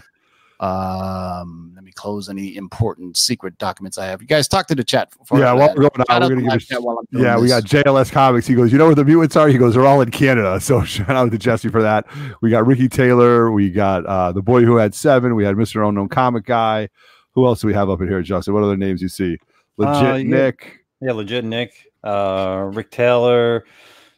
Um, 0.62 1.72
let 1.74 1.84
me 1.84 1.92
close 1.92 2.30
any 2.30 2.56
important 2.56 3.18
secret 3.18 3.58
documents 3.58 3.98
I 3.98 4.06
have. 4.06 4.22
You 4.22 4.28
guys 4.28 4.48
talk 4.48 4.68
to 4.68 4.76
the 4.76 4.84
chat. 4.84 5.12
For 5.26 5.40
yeah, 5.40 5.52
for 5.52 5.58
while 5.58 5.70
we're 5.70 5.90
going 5.90 5.92
Shout 5.98 6.10
on, 6.10 6.24
out 6.24 6.30
we're 6.30 6.36
gonna 6.36 6.52
give 6.52 6.68
chat 6.68 6.78
a, 6.78 6.82
while 6.82 7.00
I'm 7.00 7.06
doing 7.12 7.24
yeah, 7.24 7.40
we 7.40 7.48
got 7.48 7.64
JLS 7.64 8.12
Comics. 8.12 8.46
He 8.46 8.54
goes, 8.54 8.72
you 8.72 8.78
know 8.78 8.86
where 8.86 8.94
the 8.94 9.04
mutants 9.04 9.36
are? 9.36 9.48
He 9.48 9.58
goes, 9.58 9.74
they're 9.74 9.88
all 9.88 10.02
in 10.02 10.12
Canada. 10.12 10.60
So 10.72 10.84
shout 10.84 11.10
out 11.10 11.32
to 11.32 11.38
Jesse 11.38 11.68
for 11.70 11.82
that. 11.82 12.06
We 12.42 12.50
got 12.50 12.66
Ricky 12.66 12.88
Taylor. 12.88 13.52
We 13.52 13.72
got 13.72 14.06
uh, 14.06 14.32
the 14.32 14.42
boy 14.42 14.64
who 14.64 14.78
had 14.78 14.94
seven. 14.96 15.36
We 15.36 15.44
had 15.44 15.56
Mr. 15.56 15.86
Unknown 15.86 16.08
Comic 16.08 16.46
Guy. 16.46 16.88
Who 17.34 17.46
else 17.46 17.62
do 17.62 17.68
we 17.68 17.74
have 17.74 17.90
up 17.90 18.00
in 18.00 18.08
here, 18.08 18.22
Justin? 18.22 18.54
What 18.54 18.64
other 18.64 18.78
names 18.78 19.02
you 19.02 19.10
see? 19.10 19.38
Legit 19.78 20.06
Uh, 20.06 20.16
yeah. 20.16 20.24
Nick. 20.24 20.86
Yeah, 21.02 21.14
legit 21.14 21.44
Nick, 21.44 21.74
uh, 22.04 22.70
Rick 22.72 22.92
Taylor, 22.92 23.66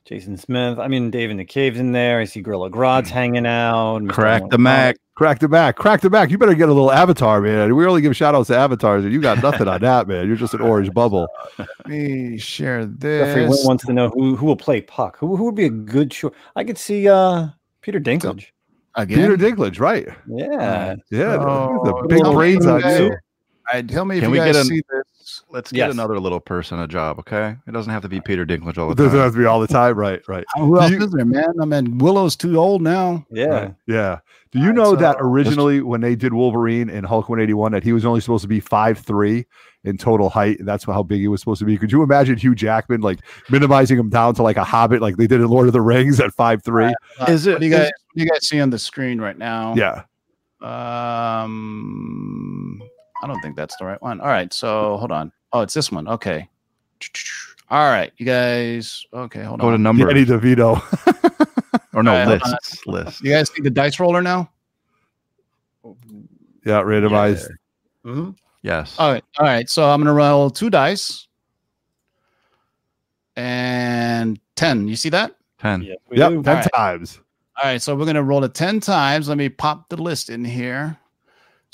Jason 0.05 0.35
Smith. 0.35 0.79
I 0.79 0.89
mean, 0.89 1.09
Dave 1.09 1.31
in 1.31 1.37
the 1.37 1.45
Caves 1.45 1.79
in 1.79 1.93
there. 1.93 2.19
I 2.19 2.25
see 2.25 2.41
Gorilla 2.41 2.69
Grodd's 2.69 3.09
hanging 3.09 3.45
out. 3.45 4.01
Mr. 4.01 4.09
Crack 4.09 4.41
Unknown 4.41 4.49
the 4.49 4.57
Mac. 4.57 4.97
Crack 5.15 5.37
the 5.39 5.47
back. 5.47 5.75
Crack 5.75 6.01
the 6.01 6.09
back. 6.09 6.31
You 6.31 6.39
better 6.39 6.55
get 6.55 6.69
a 6.69 6.73
little 6.73 6.91
avatar, 6.91 7.39
man. 7.39 7.75
We 7.75 7.85
only 7.85 8.01
give 8.01 8.15
shout 8.15 8.33
outs 8.33 8.47
to 8.47 8.57
avatars, 8.57 9.03
and 9.03 9.13
you 9.13 9.21
got 9.21 9.43
nothing 9.43 9.67
on 9.67 9.81
that, 9.81 10.07
man. 10.07 10.25
You're 10.27 10.35
just 10.35 10.55
an 10.55 10.61
orange 10.61 10.91
bubble. 10.95 11.27
Let 11.59 11.67
me 11.87 12.37
share 12.39 12.85
Jeffrey 12.87 13.41
Wynn 13.43 13.51
this. 13.51 13.63
wants 13.65 13.85
to 13.85 13.93
know 13.93 14.09
who 14.09 14.35
who 14.35 14.47
will 14.47 14.55
play 14.55 14.81
Puck. 14.81 15.17
Who 15.19 15.35
who 15.35 15.45
would 15.45 15.55
be 15.55 15.65
a 15.65 15.69
good 15.69 16.09
choice? 16.09 16.33
I 16.55 16.63
could 16.63 16.79
see 16.79 17.07
uh 17.07 17.49
Peter 17.81 17.99
Dinklage. 17.99 18.47
Again, 18.95 19.17
Peter 19.19 19.37
Dinklage, 19.37 19.79
right? 19.79 20.07
Yeah. 20.27 20.95
Yeah, 21.11 21.37
Oh, 21.39 21.83
the 22.01 22.07
big 22.07 22.23
brains 22.23 22.65
on 22.65 22.79
you. 22.81 23.11
All 23.11 23.17
right, 23.71 23.87
tell 23.87 24.05
me 24.05 24.17
if 24.17 24.23
Can 24.23 24.29
you 24.29 24.33
we 24.33 24.37
guys 24.39 24.53
get 24.53 24.55
an- 24.61 24.65
see 24.65 24.81
this. 24.89 25.03
Let's 25.53 25.71
get 25.71 25.77
Yes. 25.77 25.93
another 25.93 26.19
little 26.19 26.39
person 26.39 26.79
a 26.79 26.87
job, 26.87 27.19
okay? 27.19 27.55
It 27.67 27.71
doesn't 27.71 27.93
have 27.93 28.01
to 28.01 28.09
be 28.09 28.19
Peter 28.19 28.43
Dinklage 28.43 28.79
all 28.79 28.91
It 28.91 28.95
the 28.95 29.03
doesn't 29.03 29.19
have 29.19 29.33
to 29.33 29.37
be 29.37 29.45
all 29.45 29.59
the 29.59 29.67
time, 29.67 29.95
right? 29.95 30.19
Right. 30.27 30.43
Who 30.57 30.79
else 30.81 30.89
you- 30.89 30.97
is 31.03 31.11
there, 31.11 31.23
man? 31.25 31.53
I 31.61 31.65
mean, 31.65 31.99
Willow's 31.99 32.35
too 32.35 32.57
old 32.57 32.81
now. 32.81 33.23
Yeah. 33.29 33.45
Right. 33.45 33.73
Yeah. 33.85 34.17
Do 34.51 34.57
you 34.57 34.65
Alright, 34.69 34.75
know 34.77 34.95
that 34.95 35.17
so- 35.19 35.23
originally 35.25 35.81
when 35.81 36.01
they 36.01 36.15
did 36.15 36.33
Wolverine 36.33 36.89
in 36.89 37.03
Hulk 37.03 37.29
181 37.29 37.71
that 37.73 37.83
he 37.83 37.93
was 37.93 38.03
only 38.03 38.19
supposed 38.19 38.41
to 38.41 38.47
be 38.47 38.59
five 38.59 38.97
three 38.97 39.45
in 39.83 39.95
total 39.97 40.29
height? 40.29 40.57
and 40.57 40.67
That's 40.67 40.85
how 40.85 41.03
big 41.03 41.19
he 41.21 41.27
was 41.27 41.39
supposed 41.41 41.59
to 41.59 41.65
be. 41.65 41.77
Could 41.77 41.91
you 41.91 42.01
imagine 42.01 42.35
Hugh 42.35 42.55
Jackman 42.55 43.01
like 43.01 43.19
minimizing 43.51 43.99
him 43.99 44.09
down 44.09 44.33
to 44.35 44.41
like 44.43 44.57
a 44.57 44.63
hobbit 44.63 45.01
like 45.03 45.17
they 45.17 45.27
did 45.27 45.39
in 45.39 45.47
Lord 45.49 45.67
of 45.67 45.73
the 45.73 45.81
Rings 45.81 46.19
at 46.19 46.33
five 46.33 46.63
three? 46.63 46.91
Is 47.27 47.45
What 47.45 47.57
it? 47.57 47.59
do 47.59 47.65
you 47.67 47.73
is- 47.73 47.79
guys? 47.79 47.85
What 47.85 48.15
do 48.15 48.23
you 48.23 48.29
guys 48.29 48.47
see 48.47 48.59
on 48.59 48.71
the 48.71 48.79
screen 48.79 49.21
right 49.21 49.37
now? 49.37 49.75
Yeah. 49.77 50.01
Um, 51.73 52.81
I 53.21 53.27
don't 53.27 53.39
think 53.41 53.55
that's 53.55 53.75
the 53.77 53.85
right 53.85 54.01
one. 54.01 54.19
All 54.19 54.27
right, 54.27 54.51
so 54.53 54.97
hold 54.97 55.11
on. 55.11 55.31
Oh, 55.53 55.61
it's 55.61 55.73
this 55.73 55.91
one. 55.91 56.07
Okay. 56.07 56.49
All 57.69 57.89
right, 57.91 58.11
you 58.17 58.25
guys. 58.25 59.05
Okay, 59.13 59.43
hold 59.43 59.59
Go 59.61 59.69
to 59.69 59.73
on. 59.75 59.83
number 59.83 60.05
Danny 60.07 60.25
DeVito. 60.25 60.81
or 61.93 62.03
no 62.03 62.11
Alright, 62.13 62.27
hold 62.41 62.51
lists. 62.53 62.87
List. 62.87 63.21
You 63.23 63.31
guys 63.31 63.51
see 63.53 63.61
the 63.61 63.69
dice 63.69 63.99
roller 63.99 64.21
now? 64.21 64.49
yeah, 66.65 66.81
randomized. 66.81 67.49
Mhm. 68.05 68.35
Yes. 68.61 68.95
All 68.97 69.11
right, 69.11 69.23
all 69.37 69.45
right. 69.45 69.69
So 69.69 69.89
I'm 69.89 69.99
gonna 70.01 70.13
roll 70.13 70.49
two 70.49 70.69
dice 70.69 71.27
and 73.35 74.39
ten. 74.55 74.87
You 74.87 74.95
see 74.95 75.09
that? 75.09 75.35
Ten. 75.59 75.81
Yeah, 75.81 75.95
Yep, 76.11 76.29
ten 76.29 76.47
Alright. 76.47 76.67
times. 76.73 77.19
All 77.61 77.69
right, 77.69 77.81
so 77.81 77.95
we're 77.95 78.05
gonna 78.05 78.23
roll 78.23 78.43
it 78.43 78.53
ten 78.53 78.79
times. 78.79 79.27
Let 79.29 79.37
me 79.37 79.49
pop 79.49 79.89
the 79.89 79.97
list 80.01 80.29
in 80.29 80.43
here. 80.45 80.97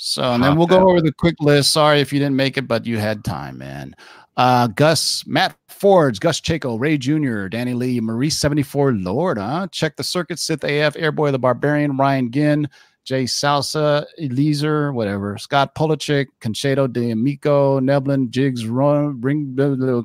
So, 0.02 0.22
and 0.22 0.42
then 0.42 0.56
we'll 0.56 0.66
go 0.66 0.88
over 0.88 1.02
the 1.02 1.12
quick 1.12 1.34
list. 1.40 1.74
Sorry 1.74 2.00
if 2.00 2.10
you 2.10 2.18
didn't 2.18 2.36
make 2.36 2.56
it, 2.56 2.66
but 2.66 2.86
you 2.86 2.96
had 2.96 3.22
time, 3.22 3.58
man. 3.58 3.94
Uh, 4.34 4.66
Gus, 4.68 5.26
Matt 5.26 5.54
Fords, 5.68 6.18
Gus 6.18 6.40
Chaco, 6.40 6.76
Ray 6.76 6.96
Jr., 6.96 7.48
Danny 7.48 7.74
Lee, 7.74 8.00
Maurice 8.00 8.38
74, 8.38 8.92
Lord, 8.92 9.36
huh? 9.36 9.66
Check 9.70 9.96
the 9.96 10.02
circuit, 10.02 10.38
Sith 10.38 10.64
AF, 10.64 10.94
Airboy 10.94 11.32
the 11.32 11.38
Barbarian, 11.38 11.98
Ryan 11.98 12.30
Ginn, 12.30 12.68
Jay 13.04 13.24
Salsa, 13.24 14.06
Eliezer, 14.18 14.94
whatever, 14.94 15.36
Scott 15.36 15.74
Polachek, 15.74 16.28
Conchedo 16.40 16.90
de 16.90 17.10
Amico, 17.10 17.78
Neblin, 17.78 18.30
Jigs, 18.30 18.66
Ron, 18.66 19.20
Ring, 19.20 19.54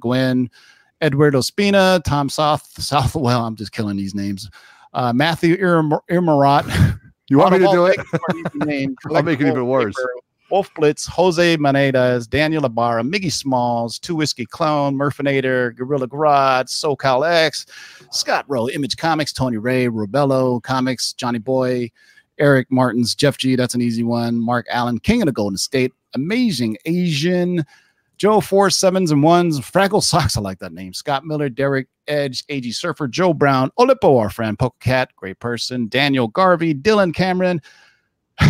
Gwen, 0.01 0.49
Edward 0.99 1.35
Ospina, 1.35 2.03
Tom 2.03 2.27
South, 2.27 2.67
Southwell. 2.83 3.45
I'm 3.45 3.55
just 3.55 3.71
killing 3.71 3.95
these 3.95 4.13
names. 4.13 4.49
Uh, 4.93 5.13
Matthew 5.13 5.55
Irm- 5.55 6.01
Irmarat. 6.11 6.99
You 7.27 7.39
want 7.39 7.53
me 7.53 7.59
to 7.59 7.71
do 7.71 7.85
it? 7.87 7.97
Name, 8.53 8.95
I'll 9.13 9.23
make 9.23 9.41
it 9.41 9.47
even 9.47 9.65
worse. 9.67 9.95
Wolf 10.51 10.71
Blitz, 10.75 11.07
Jose 11.07 11.57
Manedas, 11.57 12.29
Daniel 12.29 12.65
Ibarra, 12.65 13.01
Miggy 13.01 13.31
Smalls, 13.31 13.97
Two 13.97 14.15
Whiskey 14.15 14.45
Clone, 14.45 14.95
Murfinator, 14.95 15.75
Gorilla 15.75 16.07
Garage, 16.07 16.67
SoCal 16.67 17.27
X, 17.27 17.65
Scott 18.11 18.45
Rowe, 18.47 18.69
Image 18.69 18.95
Comics, 18.95 19.33
Tony 19.33 19.57
Ray, 19.57 19.87
Robello 19.87 20.61
Comics, 20.61 21.13
Johnny 21.13 21.39
Boy, 21.39 21.89
Eric 22.37 22.67
Martins, 22.69 23.15
Jeff 23.15 23.37
G, 23.37 23.55
that's 23.55 23.73
an 23.73 23.81
easy 23.81 24.03
one, 24.03 24.39
Mark 24.39 24.67
Allen, 24.69 24.99
King 24.99 25.23
of 25.23 25.25
the 25.25 25.31
Golden 25.31 25.57
State, 25.57 25.93
Amazing 26.13 26.77
Asian, 26.85 27.65
Joe 28.17 28.39
Four 28.39 28.69
Sevens 28.69 29.11
and 29.11 29.23
Ones, 29.23 29.59
Fraggle 29.59 30.03
Socks, 30.03 30.37
I 30.37 30.41
like 30.41 30.59
that 30.59 30.73
name, 30.73 30.93
Scott 30.93 31.25
Miller, 31.25 31.49
Derek 31.49 31.87
Edge, 32.07 32.43
AG 32.49 32.71
Surfer, 32.71 33.07
Joe 33.07 33.33
Brown, 33.33 33.71
Olipo, 33.79 34.19
our 34.19 34.29
friend, 34.29 34.57
Poke 34.57 34.79
Cat, 34.79 35.11
great 35.15 35.39
person, 35.39 35.87
Daniel 35.87 36.27
Garvey, 36.27 36.73
Dylan 36.73 37.13
Cameron, 37.13 37.61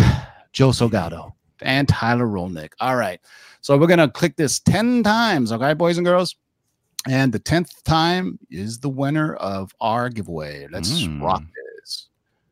Joe 0.52 0.70
Sogado 0.70 1.34
and 1.62 1.88
Tyler 1.88 2.26
Rolnick. 2.28 2.72
All 2.80 2.96
right. 2.96 3.20
So 3.62 3.78
we're 3.78 3.88
going 3.88 4.00
to 4.00 4.08
click 4.10 4.36
this 4.36 4.60
10 4.60 5.04
times, 5.04 5.52
okay, 5.52 5.74
boys 5.74 5.98
and 5.98 6.06
girls? 6.06 6.36
And 7.08 7.32
the 7.32 7.40
10th 7.40 7.84
time 7.84 8.40
is 8.50 8.80
the 8.80 8.90
winner 8.90 9.36
of 9.36 9.74
our 9.80 10.10
giveaway. 10.10 10.68
Let's 10.72 11.04
Mm. 11.04 11.22
rock 11.22 11.44
this. 11.82 12.08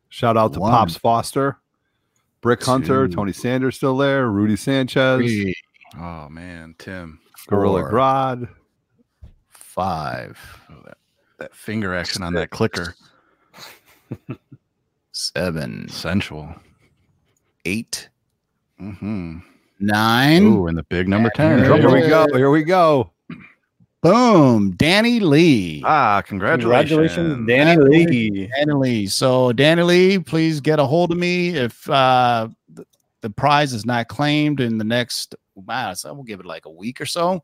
Shout 0.10 0.38
out 0.38 0.54
to 0.54 0.60
One. 0.60 0.72
Pops 0.72 0.96
Foster, 0.96 1.58
Brick 2.42 2.64
Hunter, 2.64 3.08
Tony 3.08 3.32
Sanders 3.34 3.76
still 3.78 3.98
there, 3.98 4.30
Rudy 4.30 4.56
Sanchez, 4.56 5.18
Three, 5.20 5.56
Oh 6.00 6.28
man, 6.30 6.76
Tim. 6.78 7.20
Gorilla 7.48 7.84
Grodd. 7.84 8.48
Five, 9.74 10.38
Oh, 10.70 10.76
that, 10.86 10.98
that 11.40 11.56
finger 11.56 11.96
action 11.96 12.22
on 12.24 12.34
that 12.34 12.52
clicker. 12.52 12.96
seven, 15.12 15.88
Sensual. 15.90 16.54
eight, 17.66 18.10
Mm-hmm. 18.82 19.38
nine. 19.80 20.44
Ooh, 20.44 20.68
and 20.68 20.78
the 20.78 20.84
big 20.84 21.08
number 21.08 21.30
ten. 21.36 21.60
Here 21.60 21.78
Here 21.78 21.90
we 21.92 22.08
go. 22.08 22.26
Here 22.34 22.50
we 22.50 22.64
go. 22.64 23.12
Boom. 24.02 24.72
Danny 24.72 25.20
Lee. 25.22 25.82
Ah, 25.86 26.22
congratulations. 26.22 26.92
Congratulations, 26.92 27.48
Danny 27.48 27.82
Lee. 27.82 28.50
Danny 28.58 28.74
Lee. 28.74 29.08
So 29.08 29.54
Danny 29.54 29.84
Lee, 29.84 30.20
please 30.20 30.60
get 30.60 30.80
a 30.80 30.86
hold 30.86 31.12
of 31.12 31.18
me 31.18 31.50
if 31.56 31.90
uh, 31.90 32.50
th- 32.76 32.88
the 33.22 33.30
prize 33.30 33.72
is 33.74 33.86
not 33.86 34.10
claimed 34.10 34.60
in 34.60 34.78
the 34.78 34.84
next. 34.84 35.36
Wow, 35.56 35.94
so 35.94 36.14
we'll 36.14 36.24
give 36.24 36.42
it 36.42 36.46
like 36.46 36.66
a 36.66 36.72
week 36.72 37.00
or 37.00 37.06
so. 37.06 37.44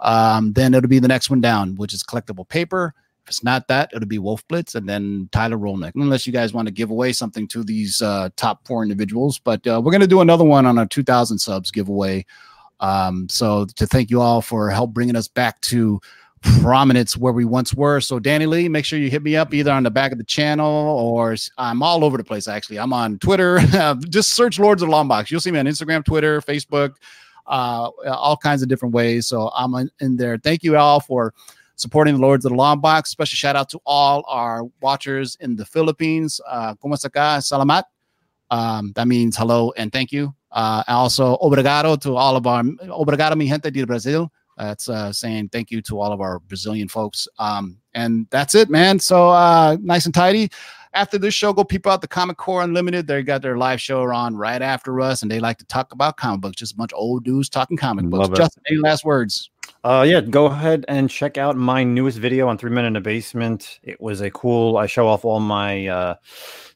Um, 0.00 0.52
then 0.52 0.74
it'll 0.74 0.88
be 0.88 0.98
the 0.98 1.08
next 1.08 1.30
one 1.30 1.40
down, 1.40 1.76
which 1.76 1.94
is 1.94 2.02
collectible 2.02 2.48
paper. 2.48 2.94
If 3.24 3.30
it's 3.30 3.44
not 3.44 3.68
that, 3.68 3.90
it'll 3.94 4.06
be 4.06 4.18
Wolf 4.18 4.46
Blitz 4.48 4.74
and 4.74 4.86
then 4.86 5.30
Tyler 5.32 5.56
Rolnick. 5.56 5.92
Unless 5.94 6.26
you 6.26 6.32
guys 6.32 6.52
want 6.52 6.68
to 6.68 6.72
give 6.72 6.90
away 6.90 7.12
something 7.12 7.48
to 7.48 7.64
these 7.64 8.02
uh, 8.02 8.28
top 8.36 8.66
four 8.66 8.82
individuals, 8.82 9.38
but 9.38 9.66
uh, 9.66 9.80
we're 9.82 9.92
gonna 9.92 10.06
do 10.06 10.20
another 10.20 10.44
one 10.44 10.66
on 10.66 10.78
our 10.78 10.86
2,000 10.86 11.38
subs 11.38 11.70
giveaway. 11.70 12.26
Um, 12.80 13.28
so 13.30 13.64
to 13.76 13.86
thank 13.86 14.10
you 14.10 14.20
all 14.20 14.42
for 14.42 14.68
help 14.68 14.92
bringing 14.92 15.16
us 15.16 15.28
back 15.28 15.60
to 15.62 16.00
prominence 16.60 17.16
where 17.16 17.32
we 17.32 17.44
once 17.44 17.74
were. 17.74 18.00
So 18.00 18.18
Danny 18.18 18.46
Lee, 18.46 18.68
make 18.68 18.84
sure 18.84 18.98
you 18.98 19.10
hit 19.10 19.22
me 19.22 19.36
up 19.36 19.54
either 19.54 19.72
on 19.72 19.82
the 19.82 19.90
back 19.90 20.12
of 20.12 20.18
the 20.18 20.24
channel 20.24 20.66
or 20.66 21.36
I'm 21.56 21.82
all 21.82 22.04
over 22.04 22.16
the 22.16 22.24
place. 22.24 22.48
Actually, 22.48 22.78
I'm 22.78 22.92
on 22.92 23.18
Twitter. 23.18 23.58
Just 24.08 24.34
search 24.34 24.58
Lords 24.58 24.82
of 24.82 24.88
the 24.88 24.92
Long 24.92 25.08
Box. 25.08 25.30
You'll 25.30 25.40
see 25.40 25.50
me 25.50 25.58
on 25.58 25.66
Instagram, 25.66 26.04
Twitter, 26.04 26.40
Facebook, 26.40 26.96
uh, 27.46 27.90
all 28.06 28.36
kinds 28.36 28.62
of 28.62 28.68
different 28.68 28.94
ways. 28.94 29.26
So 29.26 29.50
I'm 29.56 29.90
in, 30.00 30.16
there. 30.16 30.38
Thank 30.38 30.62
you 30.62 30.76
all 30.76 31.00
for 31.00 31.34
supporting 31.76 32.14
the 32.14 32.20
Lords 32.20 32.44
of 32.44 32.52
the 32.52 32.56
Long 32.56 32.80
Box. 32.80 33.10
Special 33.10 33.36
shout 33.36 33.56
out 33.56 33.68
to 33.70 33.80
all 33.84 34.24
our 34.28 34.64
watchers 34.80 35.36
in 35.40 35.56
the 35.56 35.64
Philippines. 35.64 36.40
Uh. 36.46 36.74
Salamat. 36.74 37.84
Um, 38.50 38.92
that 38.94 39.08
means 39.08 39.36
hello 39.36 39.72
and 39.76 39.92
thank 39.92 40.12
you. 40.12 40.34
Uh, 40.52 40.84
also, 40.86 41.36
obrigado 41.38 42.00
to 42.00 42.16
all 42.16 42.36
of 42.36 42.46
our 42.46 42.62
obrigado 42.62 43.36
mi 43.36 43.46
gente 43.46 43.70
de 43.70 43.84
Brazil. 43.84 44.30
That's 44.56 44.88
uh, 44.88 45.12
saying 45.12 45.48
thank 45.48 45.72
you 45.72 45.82
to 45.82 46.00
all 46.00 46.12
of 46.12 46.20
our 46.20 46.38
Brazilian 46.38 46.86
folks. 46.86 47.26
Um, 47.40 47.78
and 47.94 48.28
that's 48.30 48.54
it, 48.54 48.70
man. 48.70 49.00
So 49.00 49.30
uh, 49.30 49.76
nice 49.80 50.06
and 50.06 50.14
tidy. 50.14 50.50
After 50.94 51.18
this 51.18 51.34
show, 51.34 51.52
go 51.52 51.64
peep 51.64 51.88
out 51.88 52.00
the 52.00 52.08
Comic 52.08 52.36
Core 52.36 52.62
Unlimited. 52.62 53.08
They 53.08 53.22
got 53.24 53.42
their 53.42 53.58
live 53.58 53.80
show 53.80 54.04
on 54.04 54.36
right 54.36 54.62
after 54.62 55.00
us, 55.00 55.22
and 55.22 55.30
they 55.30 55.40
like 55.40 55.58
to 55.58 55.64
talk 55.64 55.92
about 55.92 56.16
comic 56.16 56.40
books. 56.40 56.56
Just 56.56 56.74
a 56.74 56.76
bunch 56.76 56.92
of 56.92 56.98
old 56.98 57.24
dudes 57.24 57.48
talking 57.48 57.76
comic 57.76 58.04
books. 58.06 58.28
Love 58.28 58.32
it. 58.32 58.36
Justin, 58.36 58.62
any 58.70 58.78
last 58.78 59.04
words? 59.04 59.50
Uh, 59.84 60.02
yeah, 60.02 60.22
go 60.22 60.46
ahead 60.46 60.82
and 60.88 61.10
check 61.10 61.36
out 61.36 61.56
my 61.56 61.84
newest 61.84 62.16
video 62.16 62.48
on 62.48 62.56
Three 62.56 62.70
Men 62.70 62.86
in 62.86 62.96
a 62.96 63.02
Basement. 63.02 63.80
It 63.82 64.00
was 64.00 64.22
a 64.22 64.30
cool. 64.30 64.78
I 64.78 64.86
show 64.86 65.06
off 65.06 65.26
all 65.26 65.40
my 65.40 65.86
uh, 65.88 66.14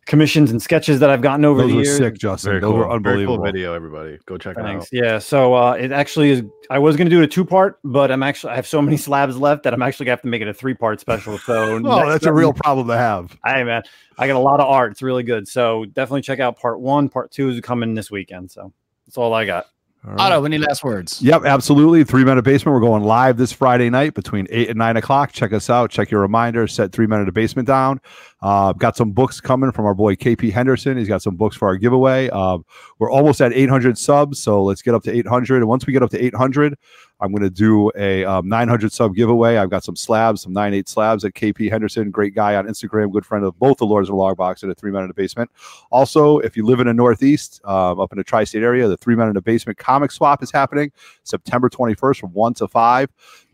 commissions 0.04 0.50
and 0.50 0.60
sketches 0.60 1.00
that 1.00 1.08
I've 1.08 1.22
gotten 1.22 1.46
over 1.46 1.62
Those 1.62 1.70
the 1.70 1.76
were 1.76 1.82
years. 1.84 1.96
sick, 1.96 2.18
Justin. 2.18 2.50
Very 2.50 2.60
Those 2.60 2.68
cool. 2.68 2.76
were 2.80 2.84
Very 2.84 2.94
unbelievable. 2.96 3.36
cool 3.38 3.44
video, 3.46 3.72
everybody. 3.72 4.18
Go 4.26 4.36
check 4.36 4.56
Thanks. 4.56 4.92
it 4.92 4.98
out. 4.98 5.04
Yeah. 5.04 5.18
So 5.20 5.54
uh, 5.54 5.72
it 5.72 5.90
actually 5.90 6.30
is. 6.32 6.42
I 6.68 6.78
was 6.78 6.96
going 6.96 7.06
to 7.06 7.10
do 7.10 7.22
it 7.22 7.24
a 7.24 7.28
two 7.28 7.46
part, 7.46 7.78
but 7.82 8.10
I'm 8.10 8.22
actually 8.22 8.52
I 8.52 8.56
have 8.56 8.66
so 8.66 8.82
many 8.82 8.96
slabs 9.06 9.38
left 9.38 9.62
that 9.62 9.72
I'm 9.72 9.80
actually 9.80 10.04
going 10.04 10.12
to 10.16 10.18
have 10.18 10.22
to 10.22 10.28
make 10.28 10.42
it 10.42 10.48
a 10.48 10.52
three 10.52 10.74
part 10.74 11.00
special. 11.00 11.38
So 11.38 11.76
Oh, 11.76 11.78
next 11.78 12.08
that's 12.10 12.26
a 12.26 12.32
real 12.34 12.52
problem 12.52 12.88
to 12.88 12.96
have. 12.98 13.38
Hey 13.42 13.64
man, 13.64 13.84
I 14.18 14.26
got 14.26 14.36
a 14.36 14.38
lot 14.38 14.60
of 14.60 14.66
art. 14.66 14.92
It's 14.92 15.00
really 15.00 15.22
good. 15.22 15.48
So 15.48 15.86
definitely 15.86 16.20
check 16.22 16.40
out 16.40 16.58
part 16.58 16.78
one. 16.78 17.08
Part 17.08 17.30
two 17.30 17.48
is 17.48 17.58
coming 17.62 17.94
this 17.94 18.10
weekend. 18.10 18.50
So 18.50 18.70
that's 19.06 19.16
all 19.16 19.32
I 19.32 19.46
got. 19.46 19.64
Right. 20.08 20.20
Otto, 20.20 20.44
any 20.46 20.56
last 20.56 20.82
words? 20.82 21.20
Yep, 21.20 21.44
absolutely. 21.44 22.02
Three 22.02 22.24
Men 22.24 22.32
in 22.32 22.38
a 22.38 22.42
Basement. 22.42 22.74
We're 22.74 22.80
going 22.80 23.02
live 23.02 23.36
this 23.36 23.52
Friday 23.52 23.90
night 23.90 24.14
between 24.14 24.46
eight 24.48 24.70
and 24.70 24.78
nine 24.78 24.96
o'clock. 24.96 25.32
Check 25.32 25.52
us 25.52 25.68
out. 25.68 25.90
Check 25.90 26.10
your 26.10 26.22
reminder. 26.22 26.66
Set 26.66 26.92
Three 26.92 27.06
Men 27.06 27.20
in 27.20 27.28
a 27.28 27.32
Basement 27.32 27.68
down. 27.68 28.00
Uh, 28.40 28.72
got 28.72 28.96
some 28.96 29.12
books 29.12 29.40
coming 29.40 29.70
from 29.70 29.84
our 29.84 29.94
boy 29.94 30.14
KP 30.16 30.50
Henderson. 30.50 30.96
He's 30.96 31.08
got 31.08 31.20
some 31.20 31.36
books 31.36 31.56
for 31.56 31.68
our 31.68 31.76
giveaway. 31.76 32.30
Um, 32.30 32.64
we're 32.98 33.10
almost 33.10 33.40
at 33.42 33.52
800 33.52 33.98
subs, 33.98 34.40
so 34.40 34.62
let's 34.62 34.80
get 34.80 34.94
up 34.94 35.02
to 35.02 35.12
800. 35.12 35.56
And 35.58 35.68
once 35.68 35.86
we 35.86 35.92
get 35.92 36.02
up 36.02 36.10
to 36.10 36.24
800, 36.24 36.76
I'm 37.20 37.32
going 37.32 37.42
to 37.42 37.50
do 37.50 37.90
a 37.96 38.24
um, 38.24 38.48
900 38.48 38.92
sub 38.92 39.14
giveaway. 39.14 39.56
I've 39.56 39.70
got 39.70 39.84
some 39.84 39.96
slabs, 39.96 40.42
some 40.42 40.54
9.8 40.54 40.88
slabs 40.88 41.24
at 41.24 41.34
KP 41.34 41.70
Henderson. 41.70 42.10
Great 42.10 42.34
guy 42.34 42.54
on 42.54 42.66
Instagram, 42.66 43.12
good 43.12 43.26
friend 43.26 43.44
of 43.44 43.58
both 43.58 43.78
the 43.78 43.86
Lords 43.86 44.08
of 44.08 44.12
the 44.12 44.16
Long 44.16 44.34
Box 44.34 44.62
and 44.62 44.70
a 44.70 44.74
Three 44.74 44.90
Men 44.90 45.02
in 45.02 45.08
the 45.08 45.14
Basement. 45.14 45.50
Also, 45.90 46.38
if 46.38 46.56
you 46.56 46.64
live 46.64 46.80
in 46.80 46.86
the 46.86 46.94
Northeast, 46.94 47.60
um, 47.64 47.98
up 48.00 48.12
in 48.12 48.18
the 48.18 48.24
tri 48.24 48.44
state 48.44 48.62
area, 48.62 48.86
the 48.88 48.96
Three 48.96 49.16
Men 49.16 49.28
in 49.28 49.34
the 49.34 49.42
Basement 49.42 49.78
comic 49.78 50.10
swap 50.12 50.42
is 50.42 50.50
happening 50.50 50.92
September 51.24 51.68
21st 51.68 52.20
from 52.20 52.32
1 52.32 52.54
to 52.54 52.68
5. 52.68 53.08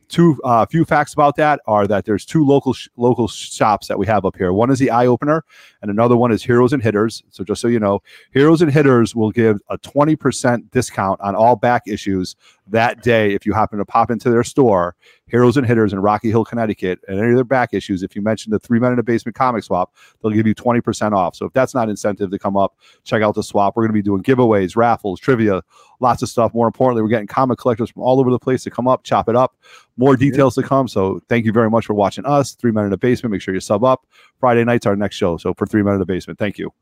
Two 0.08 0.38
uh, 0.44 0.66
few 0.66 0.84
facts 0.84 1.14
about 1.14 1.36
that 1.36 1.60
are 1.66 1.86
that 1.86 2.04
there's 2.04 2.24
two 2.26 2.44
local 2.44 2.72
sh- 2.74 2.88
local 2.96 3.26
shops 3.26 3.88
that 3.88 3.98
we 3.98 4.06
have 4.06 4.24
up 4.24 4.36
here. 4.36 4.52
One 4.52 4.70
is 4.70 4.78
the 4.78 4.90
Eye 4.90 5.06
Opener, 5.06 5.44
and 5.80 5.90
another 5.90 6.16
one 6.16 6.30
is 6.30 6.42
Heroes 6.42 6.72
and 6.72 6.82
Hitters. 6.82 7.22
So 7.30 7.42
just 7.42 7.60
so 7.60 7.68
you 7.68 7.80
know, 7.80 8.02
Heroes 8.32 8.60
and 8.60 8.70
Hitters 8.70 9.14
will 9.14 9.30
give 9.30 9.60
a 9.70 9.78
20% 9.78 10.70
discount 10.70 11.20
on 11.20 11.34
all 11.34 11.56
back 11.56 11.82
issues 11.86 12.36
that 12.68 13.02
day 13.02 13.34
if 13.34 13.44
you 13.44 13.52
happen 13.52 13.78
to 13.78 13.84
pop 13.84 14.10
into 14.10 14.30
their 14.30 14.44
store, 14.44 14.96
Heroes 15.26 15.56
and 15.56 15.66
Hitters 15.66 15.92
in 15.92 16.00
Rocky 16.00 16.30
Hill, 16.30 16.44
Connecticut, 16.44 17.00
and 17.08 17.18
any 17.18 17.30
of 17.30 17.34
their 17.34 17.44
back 17.44 17.74
issues. 17.74 18.02
If 18.02 18.14
you 18.16 18.22
mention 18.22 18.50
the 18.52 18.58
Three 18.58 18.78
Men 18.78 18.90
in 18.92 18.96
the 18.96 19.02
Basement 19.02 19.36
comic 19.36 19.64
swap, 19.64 19.94
they'll 20.22 20.32
give 20.32 20.46
you 20.46 20.54
20% 20.54 21.12
off. 21.12 21.34
So 21.36 21.46
if 21.46 21.52
that's 21.52 21.74
not 21.74 21.88
incentive 21.88 22.30
to 22.30 22.38
come 22.38 22.56
up, 22.56 22.76
check 23.04 23.22
out 23.22 23.34
the 23.34 23.42
swap. 23.42 23.76
We're 23.76 23.82
going 23.82 23.90
to 23.90 23.94
be 23.94 24.02
doing 24.02 24.22
giveaways, 24.22 24.76
raffles, 24.76 25.20
trivia, 25.20 25.62
lots 26.00 26.22
of 26.22 26.28
stuff. 26.28 26.54
More 26.54 26.66
importantly, 26.66 27.02
we're 27.02 27.08
getting 27.08 27.26
comic 27.26 27.58
collectors 27.58 27.90
from 27.90 28.02
all 28.02 28.20
over 28.20 28.30
the 28.30 28.38
place 28.38 28.62
to 28.64 28.70
come 28.70 28.88
up, 28.88 29.04
chop 29.04 29.28
it 29.28 29.36
up. 29.36 29.56
More 29.96 30.16
details 30.16 30.54
to 30.54 30.62
come. 30.62 30.88
So 30.88 31.20
thank 31.28 31.44
you 31.44 31.52
very 31.52 31.70
much 31.70 31.86
for 31.86 31.94
watching 31.94 32.24
us. 32.24 32.54
Three 32.54 32.72
Men 32.72 32.84
in 32.84 32.90
the 32.90 32.96
Basement. 32.98 33.32
Make 33.32 33.42
sure 33.42 33.54
you 33.54 33.60
sub 33.60 33.84
up. 33.84 34.06
Friday 34.40 34.64
night's 34.64 34.86
our 34.86 34.96
next 34.96 35.16
show. 35.16 35.36
So 35.36 35.54
for 35.54 35.66
Three 35.66 35.82
Men 35.82 35.94
in 35.94 36.00
the 36.00 36.06
Basement, 36.06 36.38
thank 36.38 36.58
you. 36.58 36.72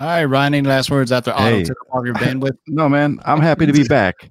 All 0.00 0.06
right, 0.06 0.24
Ryan, 0.24 0.54
any 0.54 0.68
last 0.68 0.90
words 0.90 1.10
after 1.10 1.32
Otto 1.32 1.56
Hey. 1.56 1.64
took 1.64 1.76
off 1.92 2.04
your 2.04 2.14
bandwidth? 2.14 2.56
No, 2.68 2.88
man, 2.88 3.18
I'm 3.24 3.40
happy 3.40 3.66
to 3.66 3.72
be 3.72 3.82
back. 3.82 4.30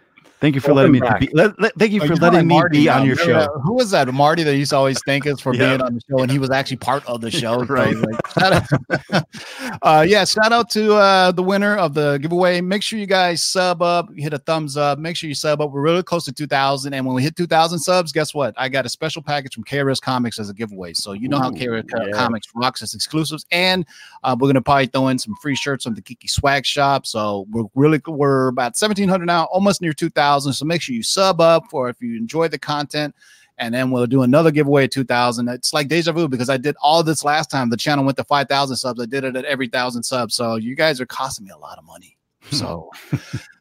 Thank 0.41 0.55
you 0.55 0.61
for 0.61 0.73
Welcome 0.73 0.93
letting 0.93 0.93
me 0.93 0.99
back. 1.07 1.19
be. 1.19 1.29
Let, 1.33 1.61
let- 1.61 1.73
thank 1.77 1.91
you 1.91 2.01
Oh, 2.01 2.07
for 2.07 2.13
you 2.15 2.19
letting 2.19 2.47
me 2.47 2.55
Marty 2.55 2.79
be 2.79 2.85
now. 2.85 2.99
on 3.01 3.05
your 3.05 3.15
Remember 3.15 3.33
show. 3.45 3.53
that- 3.53 3.61
Who 3.63 3.73
was 3.75 3.91
that? 3.91 4.11
Marty 4.11 4.41
that 4.41 4.57
used 4.57 4.71
to 4.71 4.75
always 4.75 4.99
thank 5.05 5.27
us 5.27 5.39
for 5.39 5.53
Yeah. 5.53 5.69
being 5.77 5.81
on 5.83 5.93
the 5.93 6.01
show, 6.09 6.17
and 6.23 6.31
he 6.31 6.39
was 6.39 6.49
actually 6.49 6.77
part 6.77 7.05
of 7.05 7.21
the 7.21 7.29
show. 7.31 7.59
So, 7.59 7.65
Right. 7.65 7.95
like, 7.95 8.37
out- 8.41 9.23
uh, 9.83 10.05
yeah, 10.07 10.25
shout 10.25 10.51
out 10.51 10.71
to 10.71 10.95
uh, 10.95 11.31
the 11.31 11.43
winner 11.43 11.75
of 11.77 11.93
the 11.93 12.17
giveaway. 12.17 12.59
Make 12.59 12.81
sure 12.81 12.97
you 12.97 13.05
guys 13.05 13.43
sub 13.43 13.83
up, 13.83 14.09
hit 14.15 14.33
a 14.33 14.39
thumbs 14.39 14.77
up. 14.77 14.97
Make 14.97 15.15
sure 15.15 15.27
you 15.29 15.35
sub 15.35 15.61
up. 15.61 15.69
We're 15.69 15.81
really 15.81 16.01
close 16.01 16.25
to 16.25 16.31
2,000, 16.31 16.91
and 16.95 17.05
when 17.05 17.13
we 17.15 17.21
hit 17.21 17.35
2,000 17.35 17.77
subs, 17.77 18.11
guess 18.11 18.33
what? 18.33 18.55
I 18.57 18.67
got 18.67 18.87
a 18.87 18.89
special 18.89 19.21
package 19.21 19.53
from 19.53 19.63
KRS 19.63 20.01
Comics 20.01 20.39
as 20.39 20.49
a 20.49 20.55
giveaway. 20.55 20.93
So 20.93 21.11
you 21.13 21.29
know 21.29 21.37
how 21.37 21.49
Ooh, 21.49 21.53
KRS 21.53 21.83
yeah. 21.95 22.11
Comics 22.17 22.47
rocks 22.55 22.81
its 22.81 22.95
exclusives, 22.95 23.45
and 23.51 23.85
uh, 24.23 24.35
we're 24.39 24.47
gonna 24.47 24.59
probably 24.63 24.87
throw 24.87 25.09
in 25.09 25.19
some 25.19 25.35
free 25.39 25.55
shirts 25.55 25.83
from 25.83 25.93
the 25.93 26.01
Kiki 26.01 26.27
Swag 26.27 26.65
Shop. 26.65 27.05
So 27.05 27.45
we're 27.51 27.65
really 27.75 28.01
we're 28.07 28.47
about 28.47 28.73
1,700 28.75 29.23
now, 29.27 29.43
almost 29.51 29.83
near 29.83 29.93
2,000. 29.93 30.30
So 30.39 30.65
make 30.65 30.81
sure 30.81 30.95
you 30.95 31.03
sub 31.03 31.41
up 31.41 31.73
or 31.73 31.89
if 31.89 32.01
you 32.01 32.17
enjoy 32.17 32.47
the 32.47 32.59
content. 32.59 33.15
And 33.57 33.73
then 33.73 33.91
we'll 33.91 34.07
do 34.07 34.23
another 34.23 34.49
giveaway 34.49 34.85
at 34.85 34.91
2000. 34.91 35.47
It's 35.47 35.71
like 35.73 35.87
deja 35.87 36.11
vu 36.13 36.27
because 36.27 36.49
I 36.49 36.57
did 36.57 36.75
all 36.81 37.03
this 37.03 37.23
last 37.23 37.51
time. 37.51 37.69
The 37.69 37.77
channel 37.77 38.03
went 38.03 38.17
to 38.17 38.23
5,000 38.23 38.75
subs. 38.75 38.99
I 38.99 39.05
did 39.05 39.23
it 39.23 39.35
at 39.35 39.45
every 39.45 39.67
thousand 39.67 40.01
subs. 40.03 40.33
So 40.33 40.55
you 40.55 40.75
guys 40.75 40.99
are 40.99 41.05
costing 41.05 41.45
me 41.45 41.51
a 41.51 41.57
lot 41.57 41.77
of 41.77 41.83
money. 41.85 42.17
So, 42.49 42.89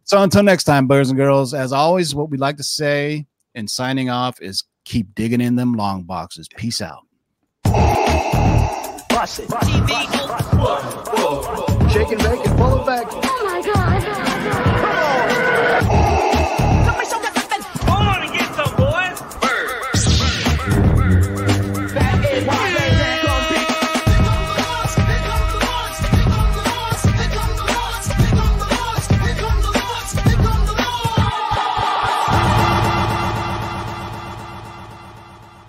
so 0.04 0.22
until 0.22 0.42
next 0.42 0.64
time, 0.64 0.86
boys 0.86 1.10
and 1.10 1.18
girls, 1.18 1.52
as 1.52 1.72
always, 1.72 2.14
what 2.14 2.30
we 2.30 2.38
like 2.38 2.56
to 2.56 2.62
say 2.62 3.26
in 3.54 3.68
signing 3.68 4.08
off 4.08 4.40
is 4.40 4.64
keep 4.84 5.14
digging 5.14 5.40
in 5.40 5.56
them 5.56 5.74
long 5.74 6.04
boxes. 6.04 6.48
Peace 6.56 6.80
out. 6.80 7.06
Bust 9.10 9.40
it. 9.40 9.50
Shake 11.90 12.12
and 12.12 12.22
bake 12.22 12.46
and 12.46 12.58
pull 12.58 12.80
it 12.80 12.86
back. 12.86 13.06
Oh 13.10 13.16
my 13.16 13.20
god. 13.20 13.39